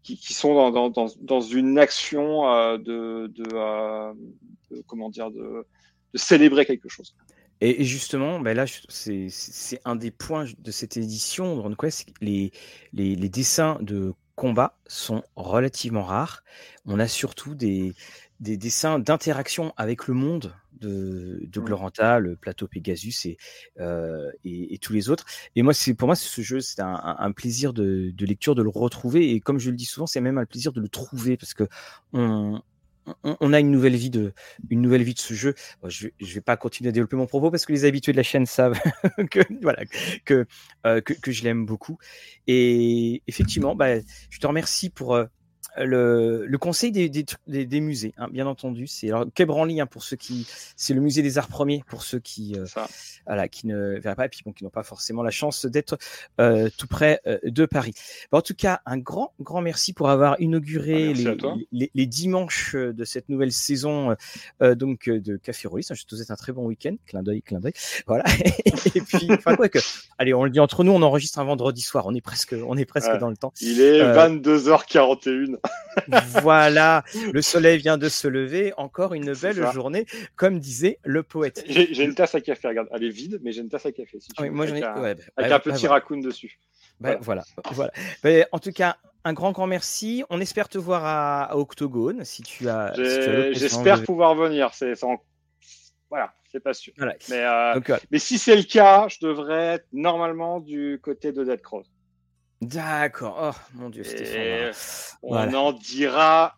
Qui, 0.03 0.17
qui, 0.17 0.33
sont 0.33 0.53
dans, 0.53 0.69
dans, 0.69 0.89
dans, 0.89 1.07
dans 1.21 1.39
une 1.39 1.79
action 1.79 2.49
euh, 2.49 2.77
de, 2.77 3.31
de, 3.33 3.43
euh, 3.53 4.13
de, 4.69 4.83
comment 4.85 5.09
dire 5.09 5.31
de, 5.31 5.65
de 6.13 6.17
célébrer 6.17 6.65
quelque 6.65 6.89
chose. 6.89 7.15
Et 7.65 7.85
justement, 7.85 8.41
ben 8.41 8.57
là, 8.57 8.65
c'est 8.89 9.29
un 9.85 9.95
des 9.95 10.11
points 10.11 10.43
de 10.59 10.71
cette 10.71 10.97
édition 10.97 11.55
de 11.55 11.61
RunQuest. 11.61 12.09
Les, 12.19 12.51
les, 12.91 13.15
les, 13.15 13.29
dessins 13.29 13.77
de 13.79 14.13
combat 14.35 14.77
sont 14.85 15.23
relativement 15.37 16.03
rares. 16.03 16.43
On 16.85 16.99
a 16.99 17.07
surtout 17.07 17.55
des, 17.55 17.93
des 18.41 18.57
dessins 18.57 18.99
d'interaction 18.99 19.73
avec 19.77 20.07
le 20.07 20.13
monde 20.13 20.53
de, 20.81 21.39
de. 21.43 21.61
Gloranta, 21.61 22.19
le 22.19 22.35
plateau 22.35 22.67
Pegasus 22.67 23.29
et, 23.29 23.37
euh, 23.79 24.29
et, 24.43 24.73
et, 24.73 24.77
tous 24.77 24.91
les 24.91 25.09
autres. 25.09 25.23
Et 25.55 25.61
moi, 25.61 25.71
pour 25.97 26.07
moi, 26.09 26.17
ce 26.17 26.41
jeu, 26.41 26.59
c'est 26.59 26.81
un, 26.81 27.15
un, 27.17 27.31
plaisir 27.31 27.71
de, 27.71 28.11
de, 28.13 28.25
lecture 28.25 28.55
de 28.55 28.61
le 28.61 28.67
retrouver. 28.67 29.31
Et 29.31 29.39
comme 29.39 29.59
je 29.59 29.69
le 29.69 29.77
dis 29.77 29.85
souvent, 29.85 30.05
c'est 30.05 30.19
même 30.19 30.37
un 30.37 30.45
plaisir 30.45 30.73
de 30.73 30.81
le 30.81 30.89
trouver 30.89 31.37
parce 31.37 31.53
que 31.53 31.63
on, 32.11 32.61
on, 33.23 33.53
a 33.53 33.59
une 33.59 33.71
nouvelle 33.71 33.95
vie 33.95 34.09
de, 34.09 34.33
une 34.69 34.81
nouvelle 34.81 35.03
vie 35.03 35.13
de 35.13 35.19
ce 35.19 35.33
jeu. 35.33 35.55
je, 35.85 36.07
ne 36.07 36.27
vais 36.27 36.41
pas 36.41 36.57
continuer 36.57 36.89
à 36.89 36.91
développer 36.91 37.15
mon 37.15 37.27
propos 37.27 37.51
parce 37.51 37.65
que 37.65 37.73
les 37.73 37.85
habitués 37.85 38.11
de 38.11 38.17
la 38.17 38.23
chaîne 38.23 38.45
savent 38.45 38.79
que, 39.31 39.39
voilà, 39.61 39.83
que, 40.25 40.45
euh, 40.85 41.01
que, 41.01 41.31
je 41.31 41.43
l'aime 41.43 41.65
beaucoup. 41.65 41.97
Et 42.47 43.21
effectivement, 43.27 43.75
bah, 43.75 43.99
je 44.29 44.39
te 44.39 44.47
remercie 44.47 44.89
pour, 44.89 45.15
euh, 45.15 45.25
le, 45.77 46.45
le, 46.45 46.57
conseil 46.57 46.91
des, 46.91 47.09
des, 47.09 47.25
des, 47.47 47.81
musées, 47.81 48.13
hein, 48.17 48.27
bien 48.31 48.47
entendu, 48.47 48.87
c'est 48.87 49.09
alors 49.09 49.25
Quai 49.33 49.45
Branly 49.45 49.81
hein, 49.81 49.85
pour 49.85 50.03
ceux 50.03 50.15
qui, 50.15 50.47
c'est 50.75 50.93
le 50.93 51.01
musée 51.01 51.21
des 51.21 51.37
arts 51.37 51.47
premiers 51.47 51.83
pour 51.87 52.03
ceux 52.03 52.19
qui, 52.19 52.55
euh, 52.57 52.65
voilà, 53.25 53.47
qui 53.47 53.67
ne 53.67 53.99
verraient 53.99 54.15
pas 54.15 54.25
et 54.25 54.29
puis 54.29 54.41
bon, 54.45 54.51
qui 54.51 54.63
n'ont 54.63 54.69
pas 54.69 54.83
forcément 54.83 55.23
la 55.23 55.31
chance 55.31 55.65
d'être 55.65 55.97
euh, 56.39 56.69
tout 56.77 56.87
près 56.87 57.21
euh, 57.27 57.39
de 57.43 57.65
Paris. 57.65 57.93
en 58.31 58.41
tout 58.41 58.53
cas, 58.53 58.81
un 58.85 58.97
grand, 58.97 59.33
grand 59.39 59.61
merci 59.61 59.93
pour 59.93 60.09
avoir 60.09 60.39
inauguré 60.39 61.13
les, 61.13 61.35
les, 61.71 61.91
les, 61.93 62.05
dimanches 62.05 62.75
de 62.75 63.05
cette 63.05 63.29
nouvelle 63.29 63.51
saison 63.51 64.15
euh, 64.61 64.75
donc 64.75 65.09
de 65.09 65.37
Café 65.37 65.67
Rollis. 65.67 65.87
Je 65.91 66.05
te 66.05 66.15
souhaite 66.15 66.31
un 66.31 66.35
très 66.35 66.51
bon 66.51 66.65
week-end, 66.65 66.95
clin 67.05 67.23
d'œil, 67.23 67.41
clin 67.41 67.59
d'œil. 67.59 67.73
Voilà. 68.05 68.25
et 68.95 69.01
puis, 69.01 69.27
enfin 69.31 69.55
quoi 69.55 69.69
que, 69.69 69.79
allez, 70.17 70.33
on 70.33 70.43
le 70.43 70.49
dit 70.49 70.59
entre 70.59 70.83
nous, 70.83 70.91
on 70.91 71.01
enregistre 71.01 71.39
un 71.39 71.45
vendredi 71.45 71.81
soir, 71.81 72.05
on 72.05 72.13
est 72.13 72.21
presque, 72.21 72.53
on 72.67 72.77
est 72.77 72.85
presque 72.85 73.17
dans 73.17 73.29
le 73.29 73.37
temps. 73.37 73.53
Il 73.61 73.81
est 73.81 74.01
22h41 74.01 75.57
voilà, 76.41 77.03
le 77.31 77.41
soleil 77.41 77.77
vient 77.77 77.97
de 77.97 78.09
se 78.09 78.27
lever, 78.27 78.73
encore 78.77 79.13
une 79.13 79.33
belle 79.33 79.71
journée, 79.71 80.05
comme 80.35 80.59
disait 80.59 80.99
le 81.03 81.23
poète. 81.23 81.63
J'ai 81.67 82.03
une 82.03 82.15
tasse 82.15 82.35
à 82.35 82.41
café, 82.41 82.67
regarde, 82.67 82.89
elle 82.91 83.03
est 83.03 83.09
vide, 83.09 83.39
mais 83.43 83.51
j'ai 83.51 83.61
une 83.61 83.69
tasse 83.69 83.85
à 83.85 83.91
café. 83.91 84.19
Si 84.19 84.29
tu 84.29 84.49
moi, 84.49 84.65
avec, 84.67 84.83
un, 84.83 85.01
ouais, 85.01 85.15
bah, 85.15 85.23
avec 85.37 85.51
un 85.51 85.59
petit 85.59 85.87
raccoon 85.87 86.19
dessus. 86.19 86.59
Bah, 86.99 87.17
voilà, 87.21 87.43
en 88.51 88.59
tout 88.59 88.71
cas, 88.71 88.97
un 89.25 89.33
grand, 89.33 89.51
grand 89.51 89.67
merci. 89.67 90.23
On 90.29 90.41
espère 90.41 90.69
te 90.69 90.77
voir 90.77 91.03
à, 91.05 91.57
Octogone 91.57 92.25
si 92.25 92.43
tu 92.43 92.67
as. 92.69 92.93
J'espère 93.53 94.03
pouvoir 94.03 94.35
venir. 94.35 94.71
C'est 94.73 94.93
voilà, 96.09 96.31
c'est 96.51 96.59
pas 96.59 96.75
sûr. 96.75 96.93
Mais, 96.99 97.17
euh, 97.31 97.79
mais 98.11 98.19
si 98.19 98.37
c'est 98.37 98.55
le 98.55 98.61
cas, 98.61 99.07
je 99.07 99.17
devrais 99.19 99.75
être 99.75 99.87
normalement 99.93 100.59
du 100.59 100.99
côté 101.01 101.31
de 101.31 101.43
Dead 101.43 101.59
Cross. 101.59 101.87
D'accord. 102.67 103.55
Oh 103.55 103.59
mon 103.73 103.89
dieu, 103.89 104.03
Stéphane. 104.03 104.73
On 105.21 105.53
en 105.53 105.73
dira 105.73 106.57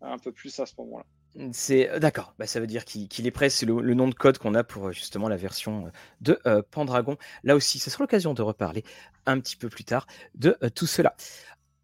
un 0.00 0.18
peu 0.18 0.32
plus 0.32 0.58
à 0.60 0.66
ce 0.66 0.74
moment-là. 0.78 1.04
C'est 1.52 1.88
euh, 1.88 1.98
d'accord. 1.98 2.34
Bah, 2.38 2.46
ça 2.46 2.58
veut 2.60 2.66
dire 2.66 2.84
qu'il 2.84 3.26
est 3.26 3.30
prêt. 3.30 3.50
C'est 3.50 3.66
le, 3.66 3.94
nom 3.94 4.08
de 4.08 4.14
code 4.14 4.38
qu'on 4.38 4.54
a 4.54 4.64
pour 4.64 4.88
euh, 4.88 4.92
justement 4.92 5.28
la 5.28 5.36
version 5.36 5.86
euh, 5.86 5.90
de 6.20 6.60
Pendragon. 6.70 7.16
Là 7.44 7.54
aussi, 7.54 7.78
ce 7.78 7.90
sera 7.90 8.02
l'occasion 8.02 8.34
de 8.34 8.42
reparler 8.42 8.84
un 9.26 9.38
petit 9.38 9.56
peu 9.56 9.68
plus 9.68 9.84
tard 9.84 10.06
de 10.34 10.56
tout 10.74 10.86
cela 10.86 11.14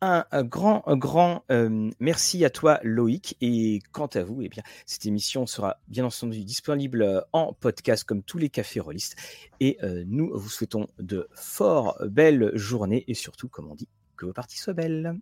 un, 0.01 0.25
grand, 0.45 0.83
grand 0.97 1.45
euh, 1.51 1.91
merci 2.01 2.45
à 2.45 2.51
toi, 2.51 2.81
Loïc. 2.83 3.37
Et 3.41 3.81
quant 3.93 4.07
à 4.07 4.23
vous, 4.23 4.43
eh 4.43 4.49
bien, 4.49 4.63
cette 4.85 5.07
émission 5.07 5.47
sera 5.47 5.79
bien 5.89 6.05
entendu 6.05 6.45
disponible 6.45 7.03
euh, 7.03 7.21
en 7.33 7.53
podcast 7.53 8.05
comme 8.05 8.23
tous 8.23 8.39
les 8.39 8.49
cafés 8.49 8.81
rollistes. 8.81 9.17
Et 9.61 9.79
euh, 9.83 10.05
nous 10.07 10.31
vous 10.35 10.49
souhaitons 10.49 10.87
de 10.99 11.29
fort 11.35 11.99
belles 12.07 12.53
journées 12.55 13.05
et 13.09 13.15
surtout, 13.15 13.49
comme 13.49 13.71
on 13.71 13.75
dit, 13.75 13.89
que 14.17 14.27
vos 14.27 14.33
parties 14.33 14.59
soient 14.59 14.75
belles. 14.75 15.19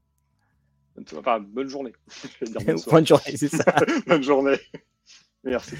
Enfin, 1.16 1.40
bonne 1.40 1.68
journée. 1.68 1.92
bonne 2.86 3.06
journée, 3.06 3.36
c'est 3.36 3.48
ça. 3.48 3.64
bonne 4.06 4.22
journée. 4.22 4.58
Merci. 5.44 5.76